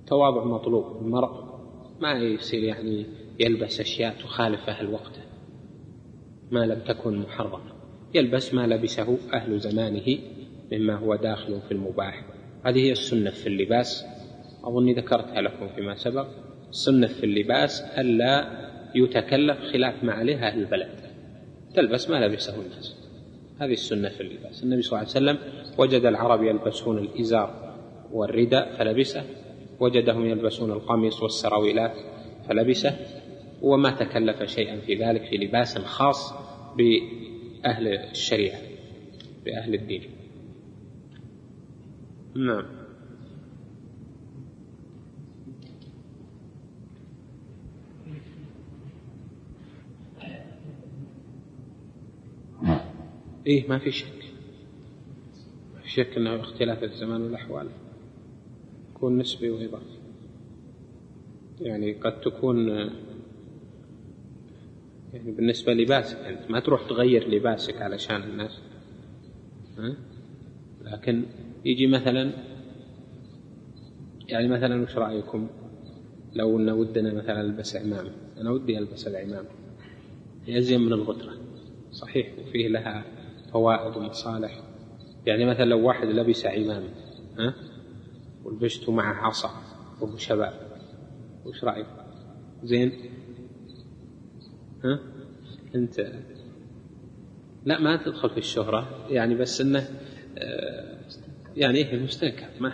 [0.08, 1.52] تواضع مطلوب المرء
[2.02, 3.06] ما يصير يعني
[3.40, 5.22] يلبس أشياء تخالف أهل وقته.
[6.52, 7.60] ما لم تكن محرمة.
[8.14, 10.18] يلبس ما لبسه أهل زمانه
[10.72, 12.26] مما هو داخل في المباح.
[12.66, 14.06] هذه هي السنة في اللباس.
[14.64, 16.28] أظني ذكرتها لكم فيما سبق
[16.70, 18.48] السنة في اللباس ألا
[18.96, 20.90] يتكلف خلاف ما عليه أهل البلد.
[21.76, 22.96] تلبس ما لبسه الناس.
[23.60, 24.64] هذه السنة في اللباس.
[24.64, 25.38] النبي صلى الله عليه وسلم
[25.78, 27.76] وجد العرب يلبسون الإزار
[28.12, 29.24] والرداء فلبسه
[29.80, 31.94] وجدهم يلبسون القميص والسراويلات
[32.50, 32.96] فلبسه
[33.62, 36.34] وما تكلف شيئا في ذلك في لباس خاص
[36.78, 38.60] بأهل الشريعة
[39.46, 40.04] بأهل الدين.
[42.36, 42.81] نعم.
[53.48, 54.24] إيه ما في شك.
[55.76, 57.70] ما في شك أنه اختلاف الزمان والأحوال.
[58.96, 60.02] يكون نسبي وإضافي
[61.62, 62.68] يعني قد تكون
[65.14, 68.60] يعني بالنسبة لباسك أنت ما تروح تغير لباسك علشان الناس.
[69.78, 69.96] ها؟
[70.82, 71.24] لكن
[71.66, 72.32] يجي مثلا
[74.28, 75.48] يعني مثلا وش رأيكم؟
[76.34, 79.50] لو أن ودنا مثلا نلبس عمامة أنا ودي ألبس العمامة
[80.46, 81.34] هي أزين من الغترة
[81.92, 83.06] صحيح وفيه لها
[83.54, 84.62] فوائد ومصالح
[85.26, 86.90] يعني مثلا لو واحد لبس عمامة
[87.40, 87.54] ها؟
[88.44, 89.52] ولبست معه عصا
[90.02, 90.54] وهو شباب
[91.46, 91.88] وش رأيك؟
[92.64, 92.92] زين؟
[94.84, 95.00] ها؟
[95.76, 96.12] أنت؟
[97.66, 99.08] لا ما تدخل في الشهرة.
[99.10, 99.90] يعني بس أنه
[100.38, 100.98] آه،
[101.56, 102.74] يعني إيه مستنكر ما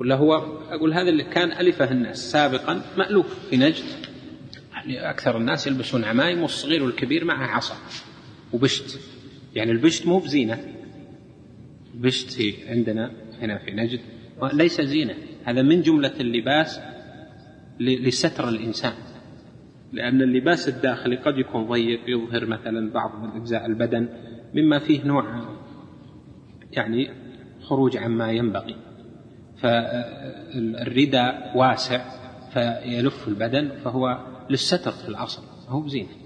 [0.00, 0.34] ولا هو
[0.70, 3.84] أقول هذا اللي كان ألفه الناس سابقا مألوف في نجد.
[4.72, 7.74] يعني أكثر الناس يلبسون عمايم والصغير والكبير معه عصا
[8.52, 9.11] وبشت.
[9.54, 10.58] يعني البشت مو بزينة.
[11.94, 14.00] بشت في عندنا هنا في نجد
[14.52, 15.14] ليس زينة.
[15.44, 16.80] هذا من جملة اللباس
[17.80, 18.92] لستر الإنسان.
[19.92, 24.08] لأن اللباس الداخلي قد يكون ضيق يظهر مثلا بعض من أجزاء البدن
[24.54, 25.44] مما فيه نوع
[26.72, 27.10] يعني
[27.60, 28.76] خروج عما ينبغي.
[29.56, 32.04] فالرداء واسع
[32.52, 36.21] فيلف البدن فهو للستر في الأصل هو بزينة.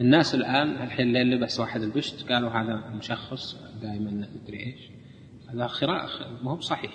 [0.00, 4.90] الناس الآن الحين اللي لبس واحد البشت قالوا هذا مشخص دائما مدري إيش.
[5.48, 6.08] هذا خراء
[6.42, 6.92] ما هو بصحيح.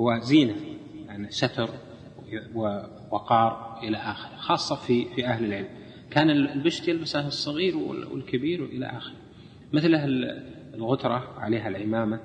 [0.00, 0.54] هو زينة
[1.06, 1.70] يعني ستر
[2.54, 5.68] ووقار إلى آخره خاصة في في أهل العلم.
[6.10, 9.16] كان البشت يلبسه الصغير والكبير إلى آخره.
[9.72, 9.94] مثل
[10.74, 12.20] الغترة عليها العمامة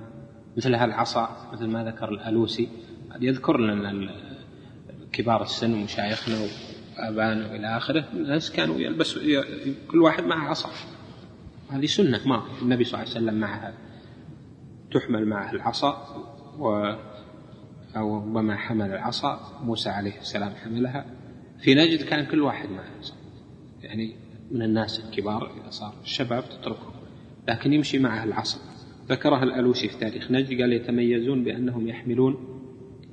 [0.58, 2.70] مثل العصا مثل ما ذكر الألوسي.
[3.22, 4.12] يذكر لنا
[5.12, 6.36] كبار السن ومشايخنا
[7.02, 9.22] وآبائنا وإلى آخره الناس كانوا يلبسوا
[9.92, 10.70] كل واحد معه عصا
[11.70, 13.74] هذه سنة ما النبي صلى الله عليه وسلم معها
[14.92, 15.92] تحمل معه العصا
[16.60, 16.96] و
[17.96, 21.06] أو ربما حمل العصا موسى عليه السلام حملها.
[21.60, 23.14] في نجد كان كل واحد معه عصا.
[23.82, 24.16] يعني
[24.52, 26.94] من الناس الكبار إذا صار الشباب تتركه
[27.48, 28.60] لكن يمشي معه العصا.
[29.10, 32.62] ذكرها الألوسي في تاريخ نجد قال يتميزون بأنهم يحملون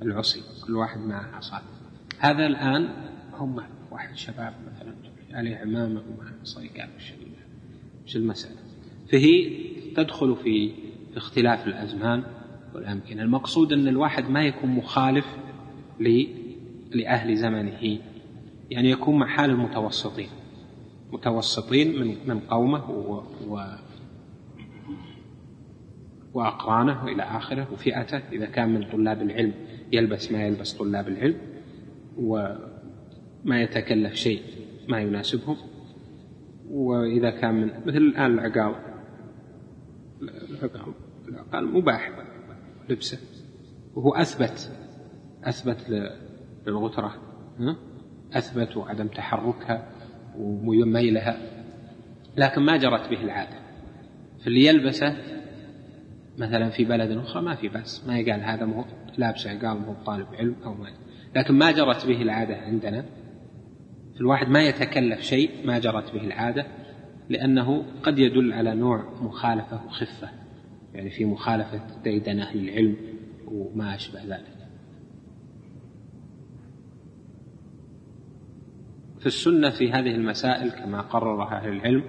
[0.01, 0.41] العصي.
[0.67, 1.61] كل واحد معه عصا.
[2.19, 2.89] هذا الآن
[3.33, 3.63] هم
[3.99, 4.93] واحد شباب مثلا
[5.33, 6.89] عليه عمامة وما صيقان
[8.05, 8.55] وش المسألة؟
[9.11, 9.49] فهي
[9.95, 10.71] تدخل في
[11.15, 12.23] اختلاف الأزمان
[12.75, 13.23] والأمكنة.
[13.23, 15.25] المقصود أن الواحد ما يكون مخالف
[16.91, 17.99] لأهل زمنه.
[18.71, 20.29] يعني يكون مع حال المتوسطين.
[21.11, 23.61] متوسطين من من قومه و, و
[26.33, 28.17] وأقرانه إلى آخره وفئته.
[28.17, 29.53] إذا كان من طلاب العلم
[29.91, 31.37] يلبس ما يلبس طلاب العلم
[33.45, 34.41] وما يتكلف شيء
[34.87, 35.57] ما يناسبهم.
[36.69, 38.75] وإذا كان من مثل الآن العقال
[41.29, 42.11] العقال مباح
[42.89, 43.17] لبسه
[43.95, 44.71] وهو أثبت
[45.43, 46.09] أثبت
[46.67, 47.15] للغترة
[48.33, 49.89] أثبت عدم تحركها
[50.37, 51.37] وميلها
[52.37, 53.59] لكن ما جرت به العادة.
[54.43, 55.17] فاللي يلبسه
[56.37, 58.85] مثلا في بلد أخرى ما في بأس ما يقال هذا مو
[59.17, 60.89] لابسه قال مو طالب علم أو ما
[61.35, 63.05] لكن ما جرت به العادة عندنا.
[64.19, 66.65] فالواحد ما يتكلف شيء ما جرت به العادة
[67.29, 70.29] لأنه قد يدل على نوع مخالفة وخفة
[70.93, 72.95] يعني في مخالفة ديدن أهل العلم
[73.47, 74.59] وما أشبه ذلك.
[79.19, 82.03] في السنة في هذه المسائل كما قررها أهل العلم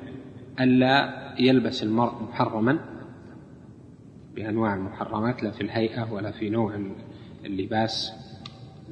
[0.61, 2.79] ألا يلبس المرء محرما
[4.35, 6.81] بأنواع المحرمات لا في الهيئة ولا في نوع
[7.45, 8.13] اللباس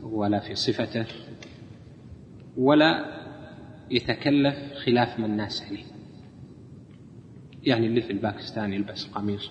[0.02, 1.06] ولا في صفته.
[2.59, 3.04] ولا
[3.90, 5.84] يتكلف خلاف ما الناس عليه.
[7.62, 9.50] يعني اللي في الباكستان يلبس قميص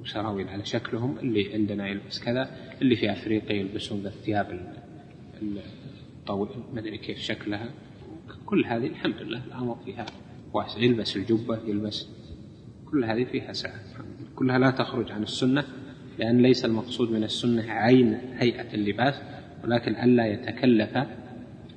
[0.00, 2.50] وسراويل على شكلهم اللي عندنا يلبس كذا
[2.82, 4.74] اللي في أفريقيا يلبسون الثياب
[6.20, 7.68] الطويل ما أدري كيف شكلها.
[8.46, 10.06] كل هذه الحمد لله الأمر فيها
[10.52, 10.78] واسع.
[10.78, 12.08] يلبس الجبة يلبس
[12.90, 13.80] كل هذه فيها سعة.
[14.36, 15.64] كلها لا تخرج عن السنة
[16.18, 19.14] لأن ليس المقصود من السنة عين هيئة اللباس
[19.64, 20.98] ولكن ألا يتكلف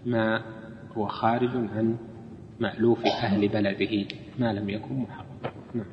[0.06, 0.43] ما
[0.91, 1.97] هو خارج عن
[2.60, 4.08] مألوف أهل بلده
[4.39, 5.26] ما لم يكن محرم.
[5.74, 5.86] نعم.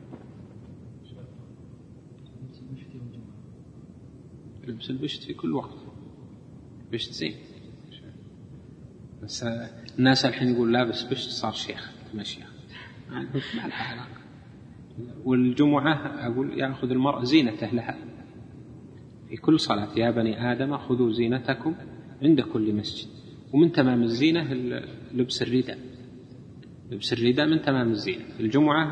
[4.64, 5.74] لبس البشت في كل وقت.
[6.92, 7.34] بشت زين
[9.22, 9.46] بس
[9.98, 12.24] الناس الحين يقول لابس بشت صار شيخ ما
[13.10, 14.20] ما لها علاقة.
[15.24, 15.94] والجمعة
[16.26, 17.98] أقول يأخذ المرء زينته لها.
[19.28, 21.74] في كل صلاة يا بني آدم خذوا زينتكم
[22.22, 23.25] عند كل مسجد.
[23.56, 24.54] ومن تمام الزينة
[25.14, 25.78] لبس الرداء.
[26.90, 28.24] لبس الرداء من تمام الزينة.
[28.40, 28.88] الجمعة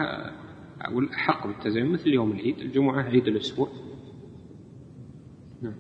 [1.15, 2.59] أحق بالتزين مثل يوم العيد.
[2.59, 3.69] الجمعة عيد الأسبوع.
[5.63, 5.75] نعم؟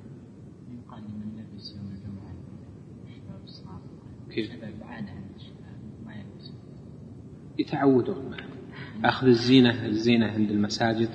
[7.59, 8.37] يتعودون
[9.05, 11.09] أخذ الزينة الزينة عند المساجد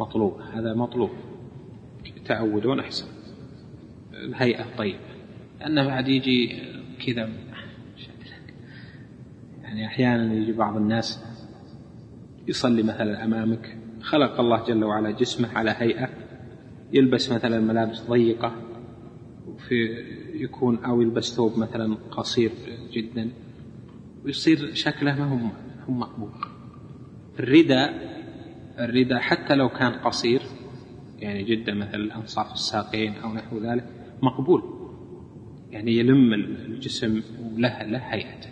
[0.00, 0.40] مطلوب.
[0.40, 1.10] هذا مطلوب.
[2.16, 3.06] يتعودون أحسن.
[4.12, 4.98] الهيئة طيبة.
[5.60, 6.75] لأنه بعد يجي
[7.06, 7.28] كذا.
[9.62, 11.24] يعني أحيانا يجي بعض الناس
[12.48, 16.08] يصلي مثلا أمامك خلق الله جل وعلا جسمه على هيئة
[16.92, 18.52] يلبس مثلا ملابس ضيقة
[19.46, 19.74] وفي
[20.34, 22.50] يكون أو يلبس ثوب مثلا قصير
[22.92, 23.30] جدا
[24.24, 25.36] ويصير شكله ما هو
[25.88, 26.30] هو مقبول.
[27.38, 28.16] الرداء
[28.78, 30.42] الرداء حتى لو كان قصير
[31.18, 33.84] يعني جدا مثل أنصاف الساقين أو نحو ذلك
[34.22, 34.75] مقبول.
[35.70, 37.22] يعني يلم الجسم
[37.54, 38.48] وله له هيئته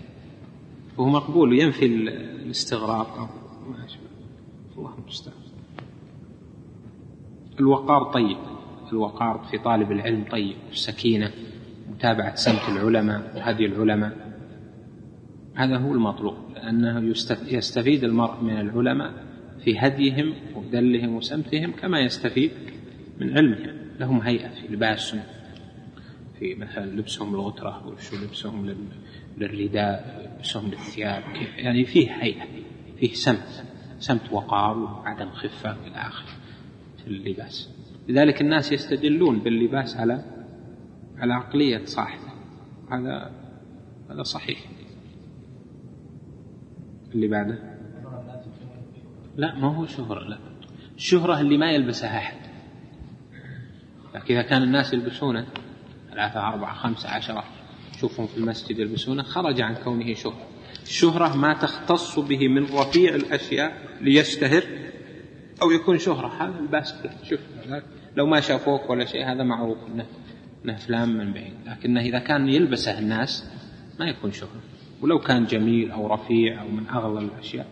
[0.96, 3.06] وهو مقبول وينفي الاستغراب.
[3.06, 3.26] أو
[3.70, 4.02] ما أشبه
[4.76, 5.36] الله المستعان.
[7.60, 8.36] الوقار طيب.
[8.92, 10.56] الوقار في طالب العلم طيب.
[10.72, 11.30] السكينة
[11.90, 14.34] متابعة سمت العلماء وهدي العلماء.
[15.54, 16.34] هذا هو المطلوب.
[16.54, 17.14] لأنه
[17.48, 19.12] يستفيد المرء من العلماء
[19.64, 22.50] في هديهم ودلهم وسمتهم كما يستفيد
[23.20, 23.76] من علمهم.
[24.00, 25.22] لهم هيئة في لباسهم.
[26.39, 28.87] في مثلا لبسهم الغترة وشو لبسهم
[29.39, 32.47] للرداء لبسهم للثياب كيف؟ يعني فيه هيئة
[32.99, 33.64] فيه سمت
[33.99, 36.32] سمت وقار وعدم خفة إلى آخره
[36.99, 37.70] في اللباس.
[38.09, 40.24] لذلك الناس يستدلون باللباس على
[41.18, 42.32] على عقلية صاحبه.
[42.91, 43.32] هذا
[44.11, 44.70] هذا صحيح.
[47.14, 47.74] اللي بعده؟
[49.37, 50.39] لا ما هو شهرة لا.
[50.97, 52.37] الشهرة اللي ما يلبسها أحد.
[54.14, 55.47] لكن إذا كان الناس يلبسونه
[56.14, 57.44] ثلاثة أربعة خمسة عشرة.
[58.00, 59.22] شوفهم في المسجد يلبسونه.
[59.22, 60.46] خرج عن كونه شهرة.
[60.82, 64.62] الشهرة ما تختص به من رفيع الأشياء ليشتهر
[65.62, 66.28] أو يكون شهرة.
[66.42, 66.94] هذا الباس.
[67.22, 67.40] شوف
[68.16, 70.06] لو ما شافوك ولا شيء هذا معروف انه
[70.64, 71.54] إنه فلان من بعيد.
[71.66, 73.50] لكنه إذا كان يلبسه الناس
[74.00, 74.60] ما يكون شهرة.
[75.00, 77.66] ولو كان جميل أو رفيع أو من أغلى الأشياء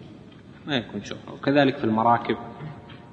[0.66, 1.32] ما يكون شهرة.
[1.32, 2.36] وكذلك في المراكب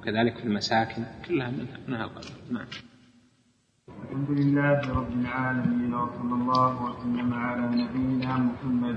[0.00, 1.78] وكذلك في المساكن كلها منها.
[1.88, 2.10] منها
[2.50, 2.66] نعم.
[4.10, 8.96] الحمد لله رب العالمين وصلى الله وسلم على نبينا محمد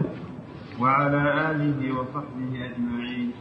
[0.82, 3.32] وعلى آله وصحبه أجمعين.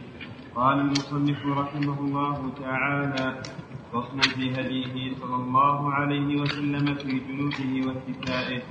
[0.55, 3.41] قال المصنف رحمه الله تعالى
[3.93, 8.61] فصلا في هديه صلى الله عليه وسلم في جلوسه واتكائه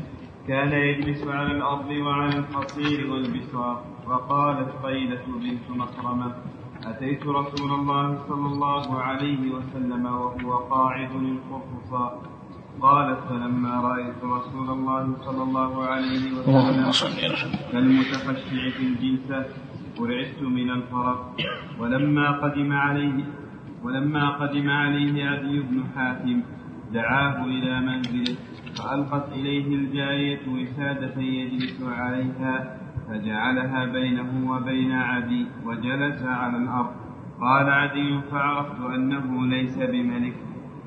[0.49, 6.35] كان يجلس على الأرض وعلى الحصير والبساط وقالت قيلة بنت مكرمة
[6.85, 12.32] أتيت رسول الله صلى الله عليه وسلم وهو قاعد القرصاء
[12.81, 16.91] قالت فلما رأيت رسول الله صلى الله عليه وسلم
[17.73, 19.47] كالمتخشع في الجلسة
[20.01, 21.37] ورعت من الفرق
[21.81, 23.25] ولما قدم عليه
[23.85, 26.43] ولما قدم عليه عدي بن حاتم
[26.93, 28.37] دعاه إلى منزله
[28.77, 32.77] فألقت إليه الجارية وسادة يجلس عليها
[33.09, 36.93] فجعلها بينه وبين عدي وجلس على الأرض.
[37.41, 40.35] قال عدي فعرفت أنه ليس بملك.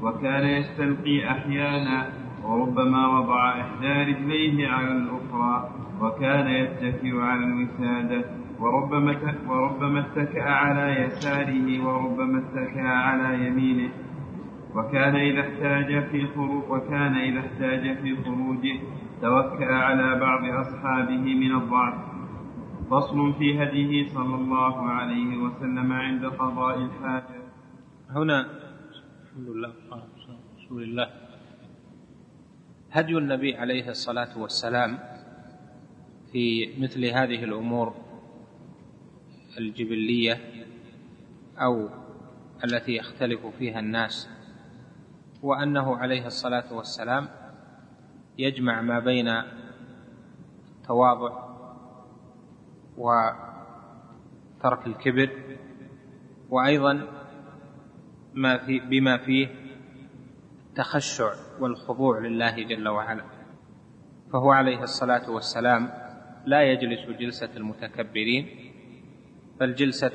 [0.02, 2.10] وكان يستلقي أحيانا
[2.43, 5.70] وربما وضع إحدى رجليه على الأخرى
[6.02, 8.26] وكان يتكئ على الوسادة
[8.60, 9.16] وربما
[9.48, 13.89] وربما اتكأ على يساره وربما اتكأ على يمينه.
[14.76, 18.80] وكان إذا احتاج في خروج وكان إذا احتاج في خروجه
[19.22, 21.96] توكأ على بعض أصحابه من الضعف.
[22.91, 27.41] فصل في هديه صلى الله عليه وسلم عند قضاء الحاجة.
[28.16, 28.46] هنا
[29.36, 29.73] الحمد لله
[30.57, 31.09] رسول الله.
[32.91, 34.99] هدي النبي عليه الصلاة والسلام
[36.31, 37.95] في مثل هذه الأمور
[39.57, 40.39] الجبلية
[41.57, 41.89] أو
[42.63, 44.29] التي يختلف فيها الناس
[45.43, 47.27] وأنه عليه الصلاة والسلام
[48.38, 49.27] يجمع ما بين
[50.79, 51.55] التواضع
[52.97, 55.29] وترك الكبر
[56.49, 57.24] وأيضا
[58.36, 59.47] ما في بما فيه
[60.69, 63.23] التخشع والخضوع لله جل وعلا.
[64.33, 65.89] فهو عليه الصلاة والسلام
[66.45, 68.71] لا يجلس جلسة المتكبرين
[69.59, 70.11] بل جلسة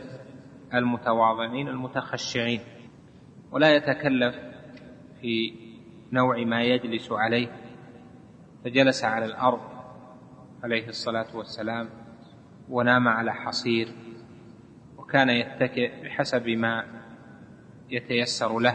[0.74, 2.60] المتواضعين المتخشعين.
[3.52, 4.36] ولا يتكلف
[5.20, 5.54] في
[6.12, 7.48] نوع ما يجلس عليه.
[8.64, 9.60] فجلس على الأرض
[10.64, 11.88] عليه الصلاة والسلام
[12.68, 13.88] ونام على حصير
[14.98, 16.99] وكان يتكئ بحسب ما
[17.90, 18.74] يتيسر له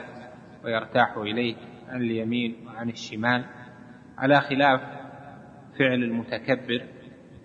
[0.63, 1.55] ويرتاح إليه
[1.89, 3.45] عن اليمين وعن الشمال.
[4.17, 4.81] على خلاف
[5.79, 6.85] فعل المتكبر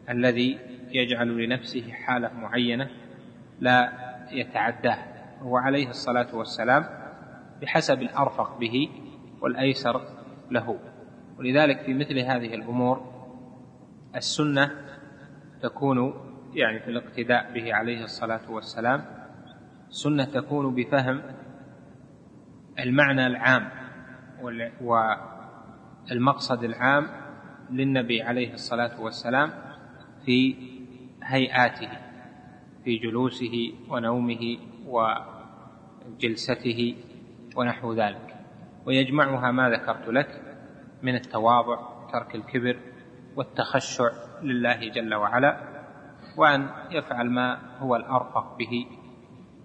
[0.09, 0.59] الذي
[0.91, 2.91] يجعل لنفسه حالة معينة
[3.61, 3.93] لا
[4.33, 4.99] يتعداه
[5.41, 6.85] هو عليه الصلاة والسلام
[7.63, 8.89] بحسب الأرفق به
[9.41, 10.03] والأيسر
[10.51, 10.79] له.
[11.39, 13.11] ولذلك في مثل هذه الأمور
[14.17, 14.71] السنة
[15.63, 16.15] تكون
[16.55, 19.05] يعني في الاقتداء به عليه الصلاة والسلام
[19.89, 21.23] السنة تكون بفهم
[22.83, 23.71] المعنى العام
[26.11, 27.07] والمقصد العام
[27.71, 29.53] للنبي عليه الصلاة والسلام
[30.25, 30.57] في
[31.23, 31.89] هيئاته
[32.85, 34.59] في جلوسه ونومه
[36.17, 36.97] وجلسته
[37.57, 38.37] ونحو ذلك.
[38.87, 40.43] ويجمعها ما ذكرت لك
[41.03, 41.79] من التواضع
[42.13, 42.77] ترك الكبر
[43.37, 44.11] والتخشع
[44.43, 45.61] لله جل وعلا
[46.37, 48.87] وأن يفعل ما هو الأرفق به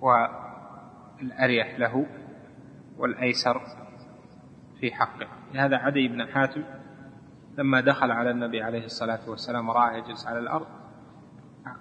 [0.01, 2.05] والأريح له.
[2.97, 3.61] والأيسر
[4.79, 5.27] في حقه.
[5.53, 6.63] لهذا عدي بن حاتم
[7.57, 10.67] لما دخل على النبي عليه الصلاة والسلام ورآه يجلس على الأرض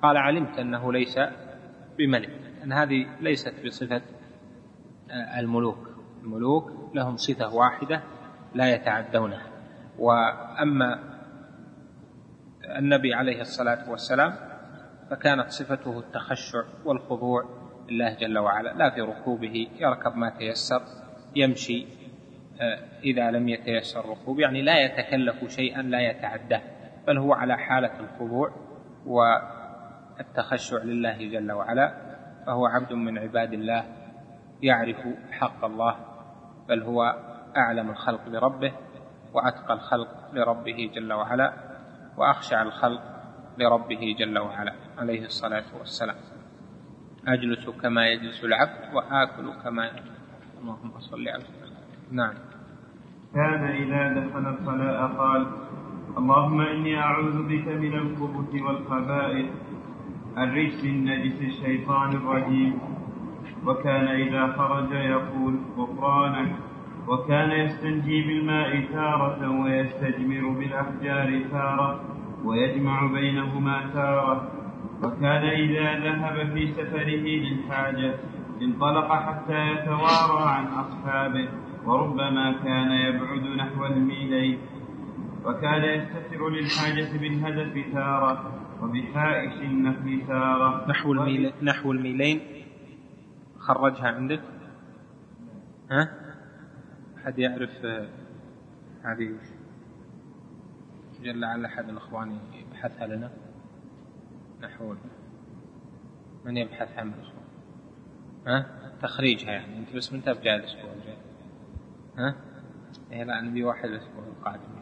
[0.03, 1.19] قال علمت أنه ليس
[1.99, 2.31] بملك
[2.65, 4.03] أن هذه ليست بصفة
[5.39, 5.89] الملوك.
[6.23, 8.03] الملوك لهم صفة واحدة
[8.55, 9.47] لا يتعدونها
[9.99, 10.99] وأما
[12.79, 14.35] النبي عليه الصلاة والسلام
[15.11, 17.45] فكانت صفته التخشع والخضوع
[17.91, 20.83] لله جل وعلا لا في ركوبه يركب ما تيسر.
[21.37, 21.87] يمشي
[22.61, 26.63] آه، إذا لم يتيسر الركوب يعني لا يتكلف شيئا لا يتعداه
[27.07, 28.51] بل هو على حالة الخضوع
[29.07, 31.95] والتخشع لله جل وعلا
[32.47, 33.85] فهو عبد من عباد الله
[34.63, 34.97] يعرف
[35.31, 35.97] حق الله
[36.69, 37.03] بل هو
[37.57, 38.73] أعلم الخلق بربه
[39.33, 41.53] وأتقى الخلق لربه جل وعلا
[42.17, 43.03] وأخشع الخلق
[43.59, 46.17] لربه جل وعلا عليه الصلاة والسلام.
[47.29, 50.14] أجلس كما يجلس العبد وآكل كما يأكل.
[50.65, 51.45] اللهم صل على
[52.11, 52.35] نعم.
[53.35, 55.47] كان إذا دخل الخلاء قال
[56.19, 59.51] اللهم إني أعوذ بك من الخبث والخبائث
[60.39, 62.79] الرجس النجس الشيطان الرجيم.
[63.67, 66.53] وكان إذا خرج يقول غفرانك
[67.09, 72.01] وكان يستنجي بالماء تارة ويستجمر بالأحجار تارة
[72.45, 74.49] ويجمع بينهما تارة.
[75.03, 78.15] وكان إذا ذهب في سفره للحاجة
[78.63, 81.49] انطلق حتى يتوارى عن أصحابه
[81.85, 84.59] وربما كان يبعد نحو الميلين
[85.45, 90.91] وكان يستتر للحاجة بالهدف تارة وبحائش النخل تارة.
[90.91, 92.41] نحو الميل نحو الميلين.
[93.59, 94.43] خرجها عندك؟
[95.91, 96.11] ها؟
[97.19, 98.09] أحد يعرف آه،
[99.03, 99.31] هذه؟
[101.23, 103.31] جل لعل أحد الإخوان يبحثها لنا.
[104.63, 104.95] نحو
[106.45, 107.34] من يبحث عن الإخوان
[108.47, 108.67] ها؟
[109.03, 109.79] تخريجها يعني.
[109.79, 111.17] أنت بس متى بجاء الأسبوع الجاي
[112.19, 112.35] ها؟
[113.13, 114.75] إيه لا نبي واحد الأسبوع القادم.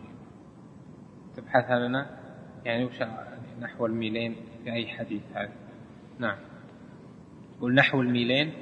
[1.37, 2.07] تبحثها لنا
[2.65, 3.03] يعني وش
[3.61, 5.53] نحو الميلين في أي حديث هذا؟
[6.19, 6.37] نعم.
[7.61, 8.53] قل نحو الميلين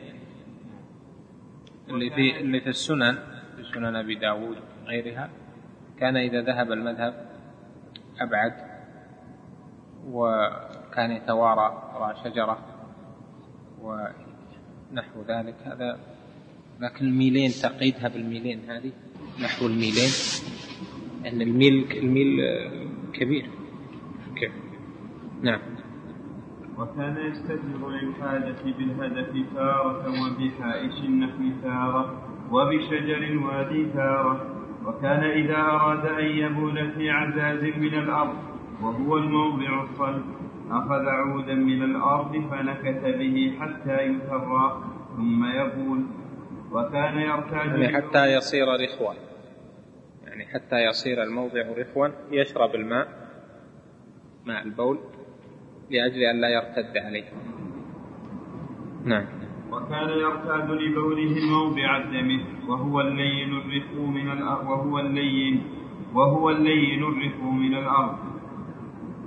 [1.88, 3.18] اللي في اللي في السنن
[3.56, 5.30] في سنن أبي داود وغيرها.
[5.98, 7.30] كان إذا ذهب المذهب
[8.20, 8.52] أبعد
[10.06, 12.58] وكان يتوارى وراء شجرة
[14.92, 15.54] ونحو ذلك.
[15.64, 15.98] هذا
[16.80, 18.92] لكن الميلين تقيدها بالميلين هذه
[19.42, 20.10] نحو الميلين.
[21.26, 22.40] أن الميل الميل
[23.12, 23.46] كبير.
[24.36, 24.52] كيف
[25.42, 25.60] نعم.
[26.78, 32.22] وكان يستجر للحاجة بالهدف تارة وبحائش النحو تارة
[32.52, 34.56] وبشجر وادي تارة.
[34.86, 38.36] وكان إذا أراد أن يبول في عزاز من الأرض
[38.82, 40.24] وهو الموضع الصلب.
[40.70, 44.82] أخذ عودا من الأرض فنكت به حتى يترى
[45.16, 46.06] ثم يبول.
[46.72, 49.14] وكان يرتاج يعني حتى يصير رخوا.
[50.26, 53.08] يعني حتى يصير الموضع رخوا يشرب الماء
[54.46, 54.98] ماء البول
[55.90, 57.24] لأجل أن لا يرتد عليه.
[59.04, 59.26] نعم.
[59.72, 65.62] وكان يرتاد لبوله موضع الدم وهو اللين الرفو من الأرض وهو اللين
[66.14, 68.29] وهو اللين الرفو من الأرض.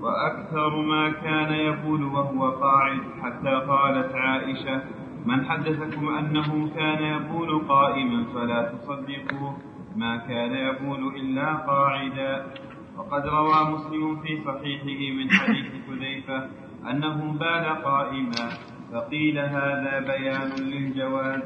[0.04, 4.82] وأكثر ما كان يقول وهو قاعد حتى قالت عائشة
[5.26, 9.58] من حدثكم أنه كان يقول قائما فلا تصدقوه
[9.96, 12.46] ما كان يقول إلا قاعدا.
[12.98, 16.50] وقد روى مسلم في صحيحه من حديث حذيفة
[16.92, 18.50] أنه بال قائما
[18.92, 21.44] فقيل هذا بيان للجواز.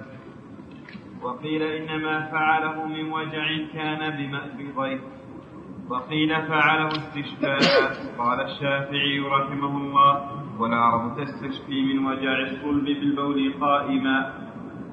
[1.22, 5.00] وقيل إنما فعله من وجع كان بغير
[5.90, 7.60] وقيل فعله استشفاء.
[8.20, 10.12] قال الشافعي رحمه الله
[10.60, 14.34] والعرب تستشفي من وجع الصلب بالبول قائما.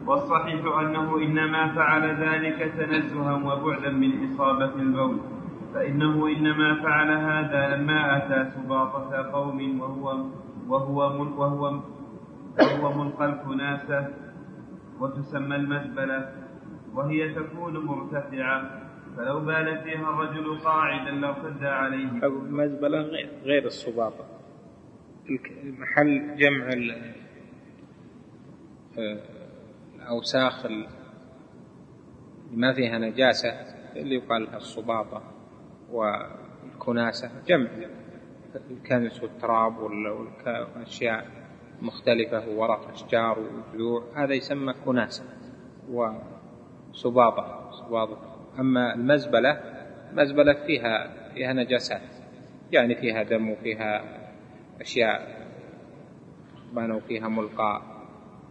[0.06, 5.16] والصحيح أنه إنما فعل ذلك تنزها وبعدا من إصابة البول.
[5.74, 10.06] فإنه إنما فعل هذا لما أتى سباطة قوم وهو
[10.68, 10.98] وهو
[11.38, 11.80] وهو
[12.60, 14.08] وهو ملقى الكناسة
[15.00, 16.28] وتسمى المزبلة
[16.94, 18.83] وهي تكون مرتفعة.
[19.16, 22.08] فلو بال فيها الرجل قاعدا لارتد عليه.
[22.26, 24.24] المزبلة غير غير الصباطة
[25.64, 26.68] محل جمع
[28.98, 29.20] آه،
[29.96, 30.66] الأوساخ
[32.52, 33.48] ما فيها نجاسة
[33.96, 35.22] اللي يقال لها الصباطة
[35.90, 37.70] والكناسة جمع.
[38.70, 41.26] الكنس والتراب والأشياء
[41.82, 45.24] مختلفة وورق أشجار وجذوع هذا يسمى كناسة
[45.88, 49.60] وسباطة سباطة أما المزبلة
[50.12, 52.00] مزبلة فيها فيها نجاسات
[52.72, 54.04] يعني فيها دم وفيها
[54.80, 55.46] أشياء
[56.72, 57.82] بانوا فيها ملقى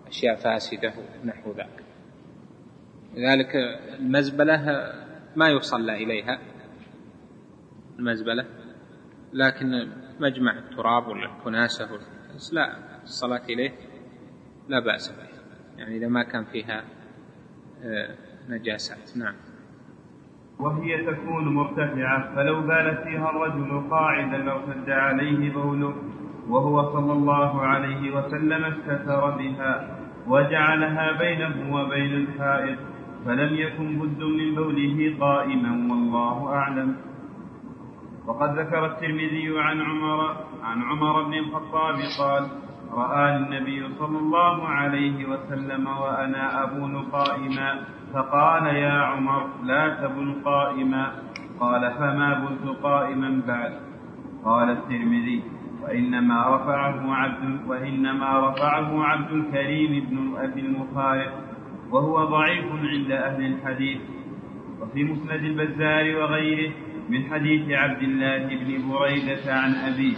[0.07, 0.93] أشياء فاسدة
[1.25, 1.83] نحو ذلك
[3.15, 3.55] لذلك
[3.99, 4.91] المزبلة
[5.35, 6.39] ما يصلى إليها
[7.99, 8.45] المزبلة
[9.33, 9.87] لكن
[10.19, 11.89] مجمع التراب ولا الكناسة
[12.51, 13.71] لا الصلاة إليه
[14.67, 15.27] لا بأس به.
[15.77, 16.83] يعني إذا ما كان فيها
[17.83, 18.15] آه،
[18.49, 19.17] نجاسات.
[19.17, 19.35] نعم.
[20.59, 25.93] وهي تكون مرتفعة فلو بال فيها الرجل قاعدا لارتد عليه بوله
[26.49, 29.97] وهو صلى الله عليه وسلم استتر بها
[30.27, 32.77] وجعلها بينه وبين الحائط
[33.25, 36.95] فلم يكن بد من بوله قائما والله أعلم.
[38.27, 42.47] وقد ذكر الترمذي عن عمر عن عمر بن الخطاب قال
[42.93, 47.79] رآني النبي صلى الله عليه وسلم وأنا أبول قائما
[48.13, 51.11] فقال يا عمر لا تبل قائما.
[51.59, 53.73] قال فما بلت قائما بعد؟
[54.45, 55.43] قال الترمذي
[55.83, 61.33] وإنما رفعه عبد وإنما رفعه عبد الكريم بن أبي المخارق
[61.91, 64.01] وهو ضعيف عند أهل الحديث.
[64.81, 66.71] وفي مسند البزار وغيره
[67.09, 70.17] من حديث عبد الله بن بريدة عن أبيه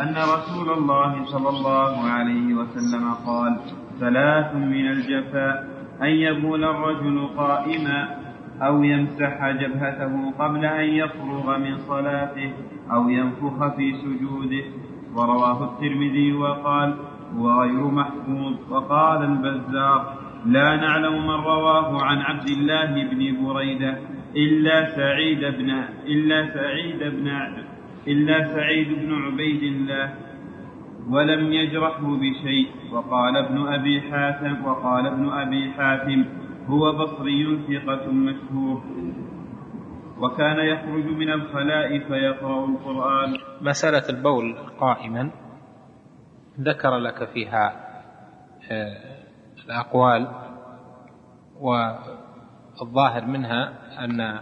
[0.00, 3.60] أن رسول الله صلى الله عليه وسلم قال
[4.00, 5.73] ثلاث من الجفاء.
[6.02, 8.24] أن يبول الرجل قائما
[8.62, 12.52] أو يمسح جبهته قبل أن يفرغ من صلاته
[12.92, 14.64] أو ينفخ في سجوده.
[15.14, 16.94] ورواه الترمذي وقال
[17.36, 23.98] هو غير محفوظ وقال البزار لا نعلم من رواه عن عبد الله بن بريدة
[24.36, 25.70] إلا سعيد بن
[26.06, 27.30] إلا سعيد بن
[28.06, 30.14] إلا سعيد بن عبيد الله
[31.10, 32.68] ولم يجرحه بشيء.
[32.92, 36.24] وقال ابن أبي حاتم وقال ابن أبي حاتم
[36.66, 38.82] هو بصري ثقة مشهور.
[40.20, 43.36] وكان يخرج من الخلاء فيقرأ القرآن.
[43.60, 45.30] مسألة البول قائما.
[46.60, 47.84] ذكر لك فيها
[48.70, 48.96] آه،
[49.66, 50.28] الأقوال
[51.60, 53.72] والظاهر منها
[54.04, 54.40] أن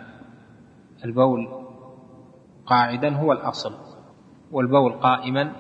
[1.05, 1.49] البول
[2.67, 3.73] قاعدا هو الأصل.
[4.53, 5.53] والبول قائما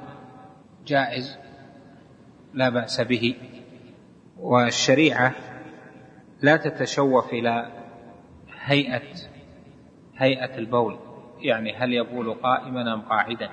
[0.87, 1.39] جائز
[2.55, 3.35] لا بأس به.
[4.37, 5.35] والشريعة
[6.43, 7.67] لا تتشوف إلى
[8.61, 9.03] هيئة
[10.17, 10.99] هيئة البول.
[11.41, 13.51] يعني هل يبول قائما أم قاعدا؟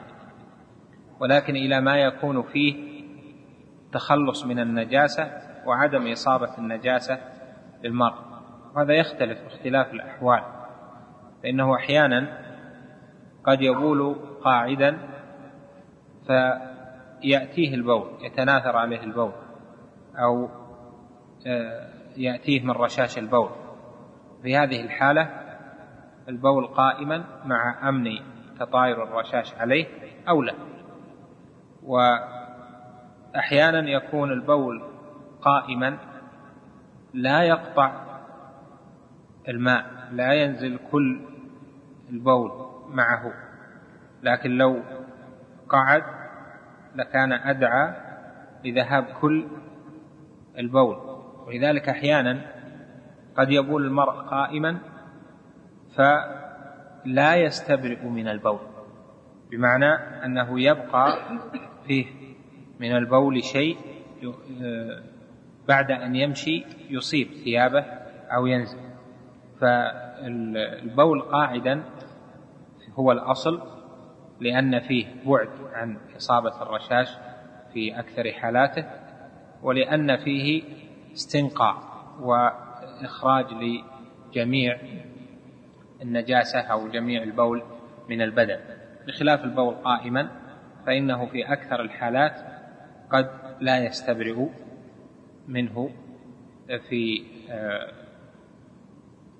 [1.19, 2.89] ولكن إلى ما يكون فيه
[3.91, 5.31] تخلص من النجاسة
[5.65, 7.19] وعدم إصابة النجاسة
[7.84, 8.15] للمرء
[8.76, 10.43] وهذا يختلف باختلاف الأحوال.
[11.43, 12.49] فإنه أحيانا
[13.43, 14.97] قد يبول قاعدا
[17.21, 19.31] فيأتيه البول يتناثر عليه البول
[20.15, 20.49] أو
[21.47, 23.49] آه، يأتيه من رشاش البول.
[24.43, 25.29] في هذه الحالة
[26.29, 28.11] البول قائما مع أمن
[28.59, 29.87] تطاير الرشاش عليه
[30.29, 30.53] أو لا.
[33.33, 34.83] وأحيانا يكون البول
[35.41, 35.97] قائما
[37.13, 37.91] لا يقطع
[39.47, 41.21] الماء لا ينزل كل
[42.09, 42.51] البول
[42.89, 43.33] معه.
[44.23, 44.83] لكن لو
[45.69, 46.18] قعد
[46.99, 47.95] لكان أدعى
[48.65, 49.47] لذهاب كل
[50.57, 50.97] البول.
[51.47, 52.41] ولذلك أحيانا
[53.38, 54.80] قد يبول المرء قائما
[55.95, 58.59] فلا يستبرئ من البول.
[59.51, 59.93] بمعنى
[60.26, 61.17] أنه يبقى
[61.88, 62.05] فيه
[62.80, 63.77] من البول شيء
[65.67, 67.85] بعد أن يمشي يصيب ثيابه
[68.35, 68.80] أو ينزل.
[69.61, 71.84] فالبول قاعدا
[72.93, 73.78] هو الأصل.
[74.39, 77.17] لأن فيه بعد عن إصابة الرشاش
[77.73, 78.85] في أكثر حالاته
[79.63, 80.63] ولأن فيه
[81.13, 81.83] استنقاء
[82.21, 84.77] وإخراج لجميع
[86.01, 87.63] النجاسة أو جميع البول
[88.09, 88.59] من البدن.
[89.07, 90.29] بخلاف البول قائما
[90.85, 92.33] فإنه في أكثر الحالات
[93.11, 93.29] قد
[93.59, 94.45] لا يستبرئ
[95.47, 95.89] منه
[96.89, 97.23] في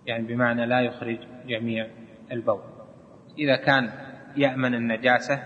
[0.06, 1.88] يعني بمعنى لا يخرج جميع
[2.32, 2.62] البول.
[3.40, 3.90] إذا كان
[4.40, 5.44] يأمن النجاسة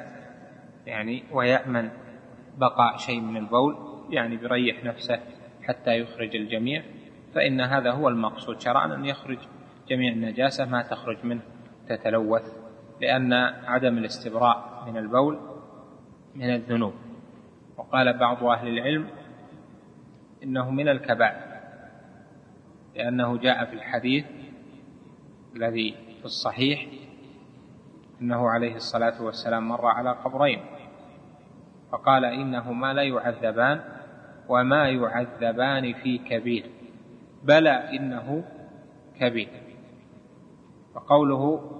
[0.85, 1.89] يعني ويأمن
[2.57, 3.75] بقاء شيء من البول
[4.09, 5.19] يعني بريح نفسه
[5.63, 6.83] حتى يخرج الجميع
[7.35, 8.61] فإن هذا هو المقصود.
[8.61, 9.37] شرعا أن يخرج
[9.89, 11.41] جميع النجاسة ما تخرج منه
[11.87, 12.57] تتلوث
[13.01, 13.33] لأن
[13.65, 15.39] عدم الاستبراء من البول
[16.35, 16.93] من الذنوب.
[17.77, 19.07] وقال بعض أهل العلم
[20.43, 21.53] إنه من الكبائر
[22.95, 24.25] لأنه جاء في الحديث
[25.55, 26.87] الذي في الصحيح
[28.23, 30.59] إنه عليه الصلاة والسلام مر على قبرين.
[31.91, 33.81] فقال انهما لا يعذبان
[34.49, 36.65] وما يعذبان في كبير.
[37.43, 38.43] بلى إنه
[39.19, 39.49] كبير.
[40.95, 41.71] وقوله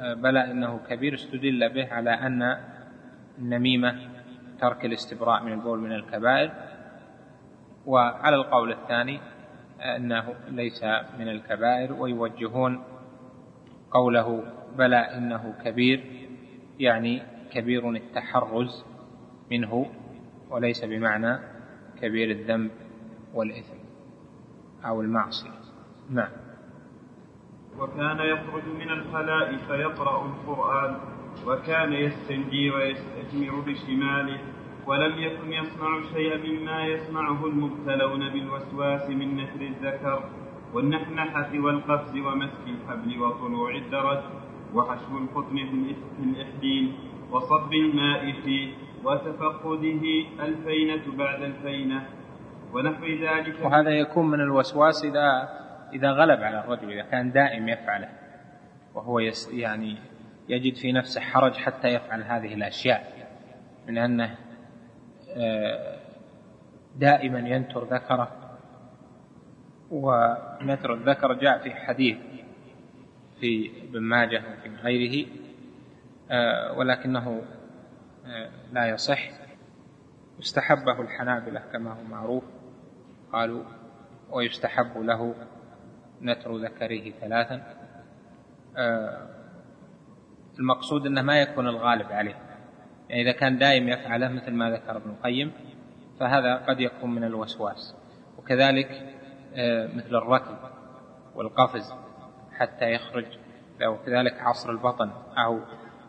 [0.00, 2.56] بلى إنه كبير استدل به على أن
[3.38, 3.98] النميمة
[4.60, 6.50] ترك الاستبراء من البول من الكبائر.
[7.86, 9.20] وعلى القول الثاني
[9.80, 10.84] إنه ليس
[11.18, 12.84] من الكبائر ويوجهون
[13.90, 14.42] قوله
[14.78, 16.04] بلى إنه كبير
[16.78, 17.22] يعني
[17.52, 18.84] كبير التحرز
[19.50, 19.86] منه
[20.50, 21.38] وليس بمعنى
[22.02, 22.70] كبير الذنب
[23.34, 23.80] والإثم
[24.84, 25.50] أو المعصية.
[26.10, 26.30] نعم.
[27.78, 30.96] وكان يخرج من الخلاء فيقرأ القرآن
[31.46, 34.38] وكان يستنجي ويستثمر بشماله
[34.86, 40.24] ولم يكن يصنع شيئا مما يصنعه المبتلون بالوسواس من نثر الذكر
[40.74, 44.22] والنحنحة والقفز ومسك الحبل وطلوع الدرج.
[44.74, 45.56] وحشو القطن
[46.16, 46.94] في الإحدين
[47.30, 48.72] وصب الماء فيه
[49.04, 50.02] وتفقده
[50.40, 52.06] الفينة بعد الفينة
[52.72, 55.48] ونحو ذلك وهذا يكون من الوسواس إذا
[55.92, 58.08] إذا غلب على الرجل إذا كان دائم يفعله
[58.94, 59.96] وهو يس يعني
[60.48, 63.12] يجد في نفسه حرج حتى يفعل هذه الأشياء
[63.88, 64.36] من أنه
[65.36, 65.96] آه،
[66.96, 68.30] دائما ينتر ذكره
[69.90, 72.16] ونتر الذكر جاء في حديث
[73.40, 75.26] في ابن ماجه وفي غيره
[76.30, 77.42] آه، ولكنه
[78.26, 79.30] آه، لا يصح.
[80.38, 82.44] يستحبه الحنابلة كما هو معروف.
[83.32, 83.64] قالوا
[84.30, 85.34] ويستحب له
[86.22, 87.62] نتر ذكره ثلاثا.
[88.76, 89.28] آه،
[90.58, 92.36] المقصود إنه ما يكون الغالب عليه.
[93.08, 95.52] يعني إذا كان دائم يفعله مثل ما ذكر ابن القيم
[96.20, 97.96] فهذا قد يكون من الوسواس.
[98.38, 99.16] وكذلك
[99.94, 100.56] مثل الركض
[101.34, 101.92] والقفز.
[102.60, 103.26] حتى يخرج
[103.86, 105.60] وكذلك عصر البطن أو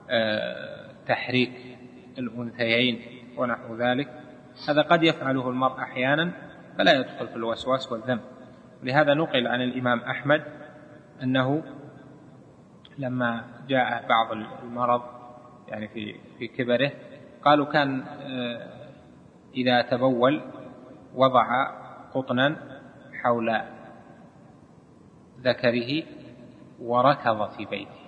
[0.10, 1.78] آه، تحريك
[2.18, 3.02] الأنثيين
[3.38, 4.07] ونحو ذلك
[4.69, 6.32] هذا قد يفعله المرء أحيانا
[6.78, 8.22] فلا يدخل في الوسواس والذنب.
[8.84, 10.44] لهذا نقل عن الإمام أحمد
[11.23, 11.64] أنه
[12.98, 14.32] لما جاء بعض
[14.64, 15.02] المرض
[15.68, 16.91] يعني في في كبره
[17.44, 18.68] قالوا كان آه،
[19.56, 20.41] إذا تبول
[21.15, 21.68] وضع
[22.14, 22.56] قطنا
[23.23, 23.61] حول
[25.41, 26.03] ذكره
[26.82, 28.02] وركض في بيته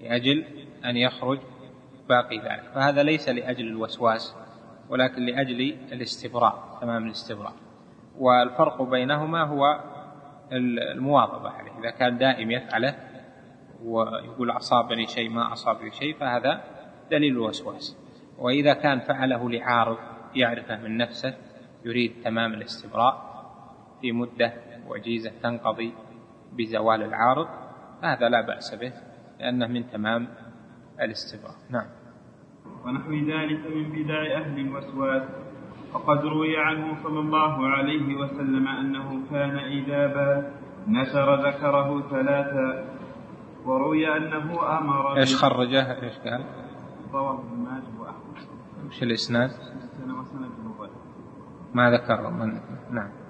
[0.00, 0.44] لأجل
[0.84, 1.38] أن يخرج
[2.08, 2.70] باقي ذلك.
[2.74, 4.36] فهذا ليس لأجل الوسواس
[4.88, 7.52] ولكن لأجل الاستبراء تمام الاستبراء.
[8.18, 9.80] والفرق بينهما هو
[10.52, 11.78] المواظبة عليه.
[11.78, 12.94] إذا كان دائم يفعله
[13.84, 16.64] ويقول أصابني شيء ما أصابني شيء فهذا
[17.10, 17.96] دليل الوسواس.
[18.38, 19.98] وإذا كان فعله لعارض
[20.34, 21.34] يعرفه من نفسه
[21.84, 23.34] يريد تمام الاستبراء
[24.00, 24.52] في مدة
[24.88, 25.92] وجيزة تنقضي
[26.52, 27.48] بزوال العارض
[28.04, 28.92] فهذا لا بأس به
[29.40, 30.28] لأنه من تمام
[31.00, 31.86] الاستبراء نعم.
[32.84, 35.22] ونحو ذلك من بدع أهل الوسواس
[35.94, 40.52] وقد روي عنه صلى الله عليه وسلم أنه كان إذا بال
[40.88, 42.84] نشر ذكره ثلاثا
[43.64, 46.44] وروي أنه أمر إيش خرجه؟ إيش قال؟
[47.12, 48.86] رواه ابن ماجه وأحمد.
[48.86, 49.50] وش الإسناد؟
[51.74, 52.60] ما ذكر من
[52.90, 53.23] نعم.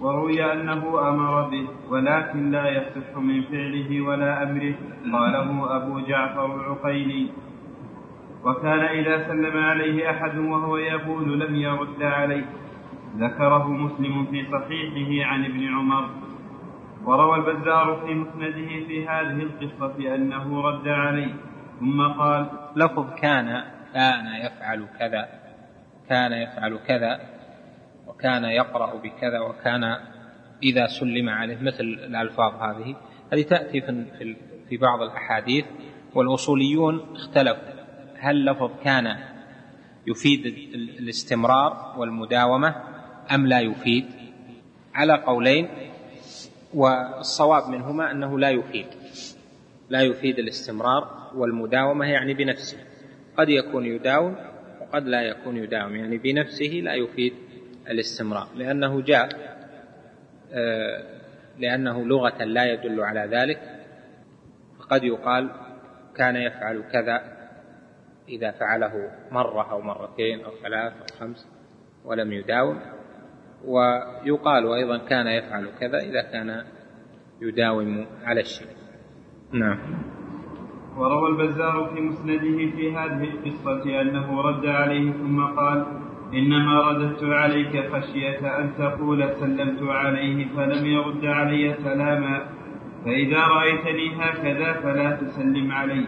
[0.00, 4.74] وروي أنه أمر به ولكن لا يصح من فعله ولا أمره.
[5.12, 7.30] قاله أبو جعفر العقيلي.
[8.44, 12.44] وكان إذا سلم عليه أحد وهو يقول لم يرد عليه.
[13.16, 16.08] ذكره مسلم في صحيحه عن ابن عمر.
[17.04, 21.34] وروى البزار في مسنده في هذه القصة أنه رد عليه.
[21.80, 22.46] ثم قال
[22.76, 23.62] لفظ كان
[23.94, 25.28] كان يفعل كذا
[26.08, 27.20] كان يفعل كذا.
[28.06, 29.96] وكان يقرأ بكذا وكان
[30.62, 32.96] إذا سلم عليه مثل الألفاظ هذه.
[33.32, 34.36] هذه تأتي في
[34.68, 35.64] في بعض الأحاديث
[36.14, 37.76] والأصوليون اختلفوا.
[38.18, 39.16] هل لفظ كان
[40.06, 40.46] يفيد
[40.98, 42.74] الاستمرار والمداومة
[43.34, 44.04] أم لا يفيد؟
[44.94, 45.68] على قولين
[46.74, 48.86] والصواب منهما أنه لا يفيد.
[49.90, 52.78] لا يفيد الاستمرار والمداومة يعني بنفسه.
[53.38, 54.36] قد يكون يداوم
[54.80, 57.32] وقد لا يكون يداوم يعني بنفسه لا يفيد
[57.90, 59.28] الاستمرار لأنه جاء
[60.52, 61.04] آه،
[61.58, 63.60] لأنه لغة لا يدل على ذلك
[64.78, 65.50] فقد يقال
[66.16, 67.36] كان يفعل كذا
[68.28, 71.48] إذا فعله مرة أو مرتين أو ثلاث أو خمس
[72.04, 72.80] ولم يداوم
[73.64, 76.64] ويقال أيضا كان يفعل كذا إذا كان
[77.40, 78.76] يداوم على الشيء
[79.52, 79.78] نعم.
[80.96, 87.92] وروى البزار في مسنده في هذه القصة أنه رد عليه ثم قال إنما رددت عليك
[87.92, 92.48] خشية أن تقول سلمت عليه فلم يرد علي سلاما.
[93.04, 96.06] فإذا رأيتني هكذا فلا تسلم علي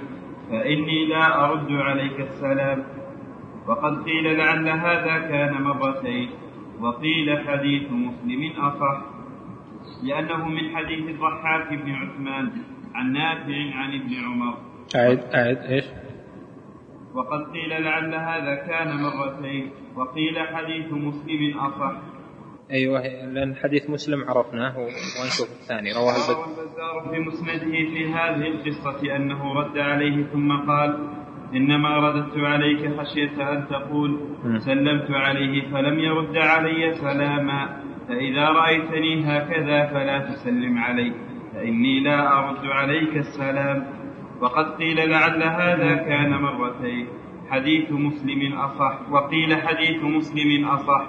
[0.50, 2.84] فإني لا أرد عليك السلام.
[3.68, 6.30] وقد قيل لعل هذا كان مرتين
[6.80, 9.02] وقيل حديث مسلم أصح
[10.02, 12.50] لأنه من حديث الضحاك بن عثمان
[12.94, 14.54] عن نافع عن ابن عمر.
[14.96, 15.84] أعد أعد إيش؟
[17.14, 21.92] وقد قيل لعل هذا كان مرتين وقيل حديث مسلم أصح.
[22.70, 29.52] أيوه لأن حديث مسلم عرفناه ونشوف الثاني رواه البزار في مسنده في هذه القصة أنه
[29.54, 31.08] رد عليه ثم قال
[31.54, 34.20] إنما رددت عليك خشية أن تقول
[34.58, 41.12] سلمت عليه فلم يرد علي سلاما فإذا رأيتني هكذا فلا تسلم علي
[41.54, 43.97] فإني لا أرد عليك السلام.
[44.40, 47.06] وقد قيل لعل هذا كان مرتين.
[47.50, 51.04] حديث مسلم أصح وقيل حديث مسلم أصح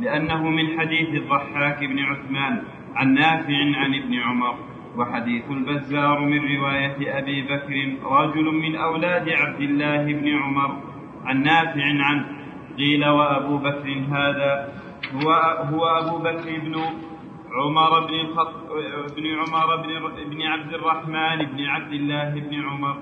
[0.00, 2.62] لأنه من حديث الضحاك بن عثمان
[2.94, 4.54] عن نافع عن ابن عمر
[4.96, 10.82] وحديث البزار من رواية أبي بكر رجل من أولاد عبد الله بن عمر
[11.24, 12.26] عن نافع عنه.
[12.78, 14.72] قيل وأبو بكر هذا
[15.14, 15.30] هو
[15.72, 16.76] هو أبو بكر بن
[17.56, 18.54] عمر بن الخط
[19.16, 19.90] بن عمر بن,
[20.30, 22.96] بن عبد الرحمن بن عبد الله بن عمر.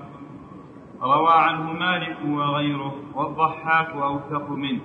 [1.01, 4.81] روى عنه مالك وغيره والضحاك أوثق منه.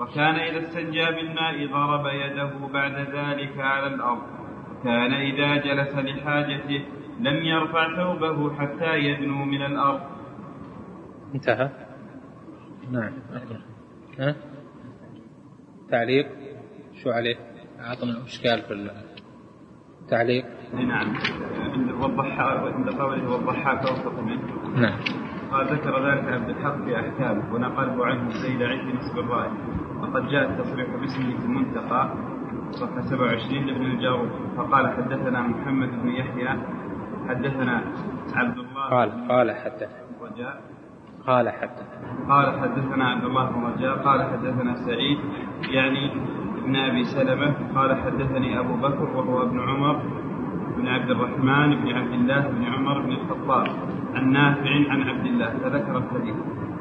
[0.00, 4.22] وكان إذا استنجى بالماء ضرب يده بعد ذلك على الأرض.
[4.84, 6.84] كان إذا جلس لحاجته
[7.20, 10.00] لم يرفع ثوبه حتى يدنو من الأرض.
[11.34, 11.70] انتهى.
[12.90, 13.12] نعم
[14.18, 14.36] ها؟
[15.90, 16.26] تعليق؟
[17.02, 17.49] شو عليه؟
[17.80, 18.90] أعطنا إشكال في
[20.02, 20.44] التعليق.
[20.74, 21.14] نعم.
[21.72, 24.80] عند والضحاك عند قوله والضحاك أوسط منه.
[24.80, 24.98] نعم.
[25.50, 29.52] قال ذكر ذلك عبد الحق في أحكامه ونقله عنه سيد عيد نصب الرائي
[30.00, 32.14] وقد جاء التصريح باسمه في المنتقى
[32.70, 36.48] صفحة 27 لابن الجارود فقال حدثنا محمد بن يحيى
[37.28, 37.84] حدثنا
[38.34, 40.60] عبد الله قال قال حدثنا رجاء
[41.26, 45.18] قال حدثنا قال حدثنا عبد الله بن رجاء قال حدثنا سعيد.
[45.70, 46.10] يعني
[46.62, 50.02] ابن أبي سلمة قال حدثني أبو بكر وهو ابن عمر
[50.76, 53.66] بن عبد الرحمن بن عبد الله بن عمر بن الخطاب
[54.14, 56.34] عن نافع عن عبد الله فذكر الحديث.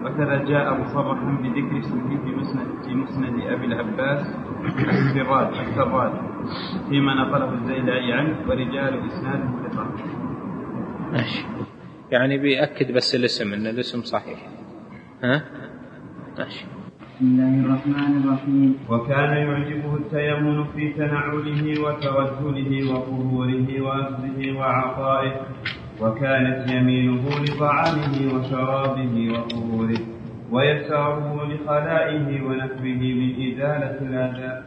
[0.03, 4.35] وكذا جاء مصرحا بذكر اسمه في مسند في مسند أبي العباس
[4.65, 6.11] السراج السراج
[6.89, 9.99] فيما نقله الزيلعي عنه ورجال إسناده ثقات.
[11.11, 11.45] ماشي.
[12.11, 14.39] يعني بيأكد بس الاسم إن الاسم صحيح.
[15.23, 15.43] ها؟
[16.37, 16.65] ماشي.
[17.19, 18.79] بسم الله الرحمن الرحيم.
[18.89, 25.33] وكان يعجبه التيمم في تنعله وتوسله وقبوله وأخذه وعطائه
[26.01, 29.99] وكانت يمينه لطعامه وشرابه وقبوله
[30.51, 34.63] ويساره لخلائه ونحوه من إزالة الأذى.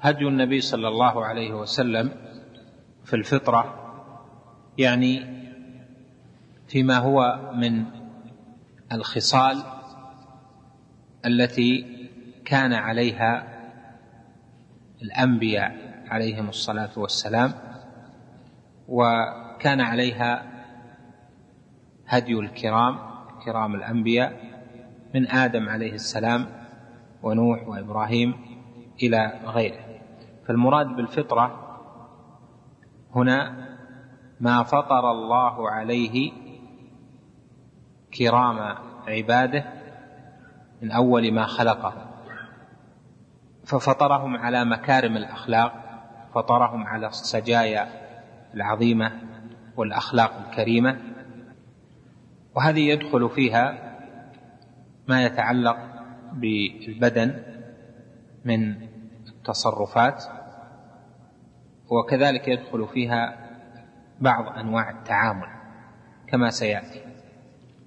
[0.00, 2.10] هدي النبي صلى الله عليه وسلم
[3.04, 3.62] في الفطرة
[4.78, 5.22] يعني
[6.68, 7.84] فيما هو من
[8.92, 9.56] الخصال
[11.26, 11.86] التي
[12.44, 13.48] كان عليها
[15.02, 17.52] الأنبياء عليهم الصلاة والسلام
[18.88, 20.52] وكان عليها
[22.06, 22.98] هدي الكرام
[23.44, 24.40] كرام الأنبياء
[25.14, 26.46] من آدم عليه السلام
[27.22, 28.34] ونوح وإبراهيم
[29.02, 29.84] إلى غيره.
[30.46, 31.78] فالمراد بالفطرة
[33.14, 33.68] هنا
[34.40, 36.32] ما فطر الله عليه
[38.18, 38.58] كرام
[39.08, 39.81] عباده
[40.82, 42.12] من اول ما خلقه
[43.64, 45.72] ففطرهم على مكارم الأخلاق
[46.34, 47.88] فطرهم على السجايا
[48.54, 49.12] العظيمة
[49.76, 50.98] والأخلاق الكريمة.
[52.54, 53.92] وهذه يدخل فيها
[55.08, 55.76] ما يتعلق
[56.32, 57.42] بالبدن
[58.44, 58.76] من
[59.28, 60.24] التصرفات
[61.88, 63.48] وكذلك يدخل فيها
[64.20, 65.48] بعض أنواع التعامل
[66.26, 67.02] كما سيأتي.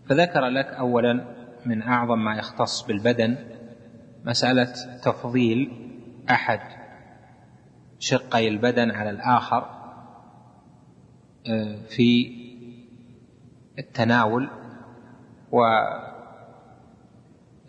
[0.10, 1.35] فذكر لك اولا
[1.66, 3.38] من أعظم ما يختص بالبدن
[4.26, 4.74] مسألة
[5.04, 5.72] تفضيل
[6.30, 6.60] أحد
[8.00, 9.76] شقي البدن على الآخر
[11.48, 12.36] آه، في
[13.80, 14.50] التناول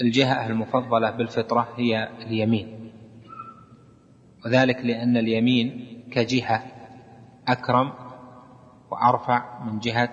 [0.00, 2.92] والجهة المفضلة بالفطرة هي اليمين.
[4.44, 6.62] وذلك لأن اليمين كجهة
[7.48, 7.92] أكرم
[8.90, 10.12] وأرفع من جهة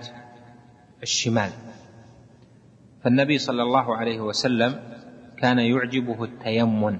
[1.03, 1.49] الشمال.
[3.03, 4.79] فالنبي صلى الله عليه وسلم
[5.37, 6.99] كان يعجبه التيمن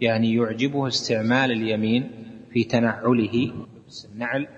[0.00, 2.10] يعني يعجبه استعمال اليمين
[2.52, 3.52] في تنعله
[4.12, 4.48] النعل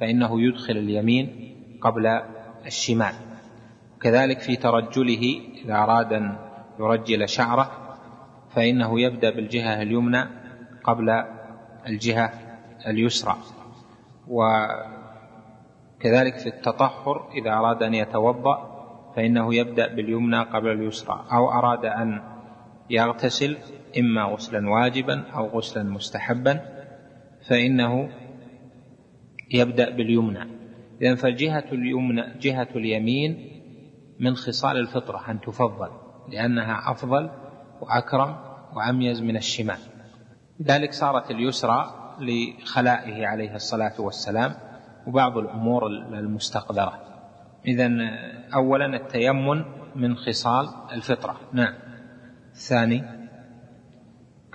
[0.00, 2.06] فإنه يدخل اليمين قبل
[2.66, 3.14] الشمال.
[4.00, 6.36] كذلك في ترجله إذا أراد أن
[6.80, 7.70] يرجل شعره
[8.50, 10.24] فإنه يبدأ بالجهة اليمنى
[10.84, 11.24] قبل
[11.86, 12.32] الجهة
[12.86, 13.36] اليسرى.
[14.28, 14.78] وكذلك
[16.38, 18.75] في التطهر إذا أراد أن يتوضأ
[19.16, 22.20] فإنه يبدأ باليمنى قبل اليسرى أو أراد أن
[22.90, 23.56] يغتسل
[23.98, 26.60] إما غسلا واجبا أو غسلا مستحبا
[27.48, 28.08] فإنه
[29.50, 30.56] يبدأ باليمنى.
[31.02, 33.62] إذا فالجهة اليمنى جهة اليمين
[34.20, 35.88] من خصال الفطرة أن تفضل
[36.28, 37.30] لأنها أفضل
[37.80, 38.36] وأكرم
[38.76, 39.78] وأميز من الشمال.
[40.60, 44.54] لذلك صارت اليسرى لخلائه عليه الصلاة والسلام
[45.06, 47.15] وبعض الأمور المستقدرة
[47.66, 47.90] إذا
[48.54, 49.64] أولا التيمن
[49.96, 51.36] من خصال الفطرة.
[51.52, 51.74] نعم.
[52.52, 53.04] الثاني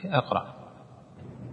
[0.06, 0.62] أقرأ.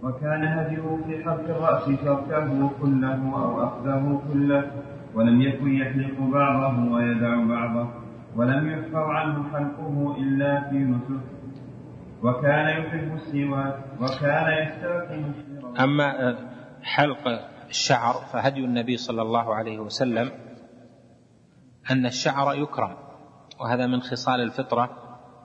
[0.02, 4.70] وكان هديه في حلق الرأس تركه كله أو أخذه كله
[5.14, 7.88] ولم يكن يحلق بعضه ويدع بعضه
[8.36, 11.20] ولم يحفظ عنه حلقه إلا في نسك
[12.22, 15.24] وكان يحب السواك وكان يستاكن
[15.80, 16.36] أما
[16.82, 17.28] حلق
[17.68, 20.30] الشعر فهدي النبي صلى الله عليه وسلم
[21.90, 22.96] أن الشعر يكرم
[23.60, 24.90] وهذا من خصال الفطرة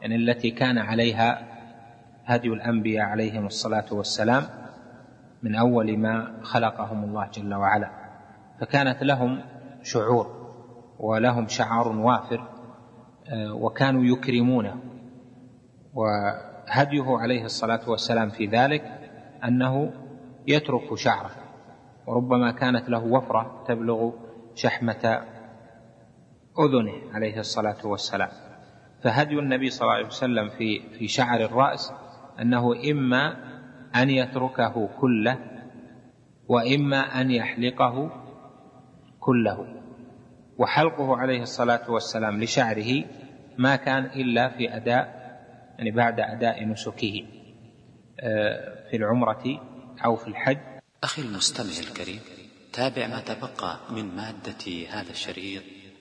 [0.01, 1.47] يعني التي كان عليها
[2.25, 4.43] هدي الأنبياء عليهم الصلاة والسلام
[5.43, 7.89] من أول ما خلقهم الله جل وعلا.
[8.61, 9.41] فكانت لهم
[9.81, 10.53] شعور
[10.99, 12.47] ولهم شعار وافر
[13.29, 14.75] آه، وكانوا يكرمونه.
[15.93, 18.83] وهديه عليه الصلاة والسلام في ذلك
[19.43, 19.93] أنه
[20.47, 21.31] يترك شعره
[22.07, 24.11] وربما كانت له وفرة تبلغ
[24.55, 25.32] شحمة
[26.59, 28.29] أذنه عليه الصلاة والسلام.
[29.03, 31.93] فهدي النبي صلى الله عليه وسلم في في شعر الرأس
[32.41, 33.37] أنه إما
[33.95, 35.39] أن يتركه كله
[36.47, 38.11] وإما أن يحلقه
[39.19, 39.83] كله.
[40.57, 43.03] وحلقه عليه الصلاة والسلام لشعره
[43.57, 45.23] ما كان إلا في أداء
[45.77, 47.25] يعني بعد أداء نسكه
[48.19, 49.43] آه، في العمرة
[50.05, 50.57] أو في الحج.
[51.03, 52.19] أخي المستمع الكريم
[52.73, 55.63] تابع ما تبقى من مادة هذا الشريط.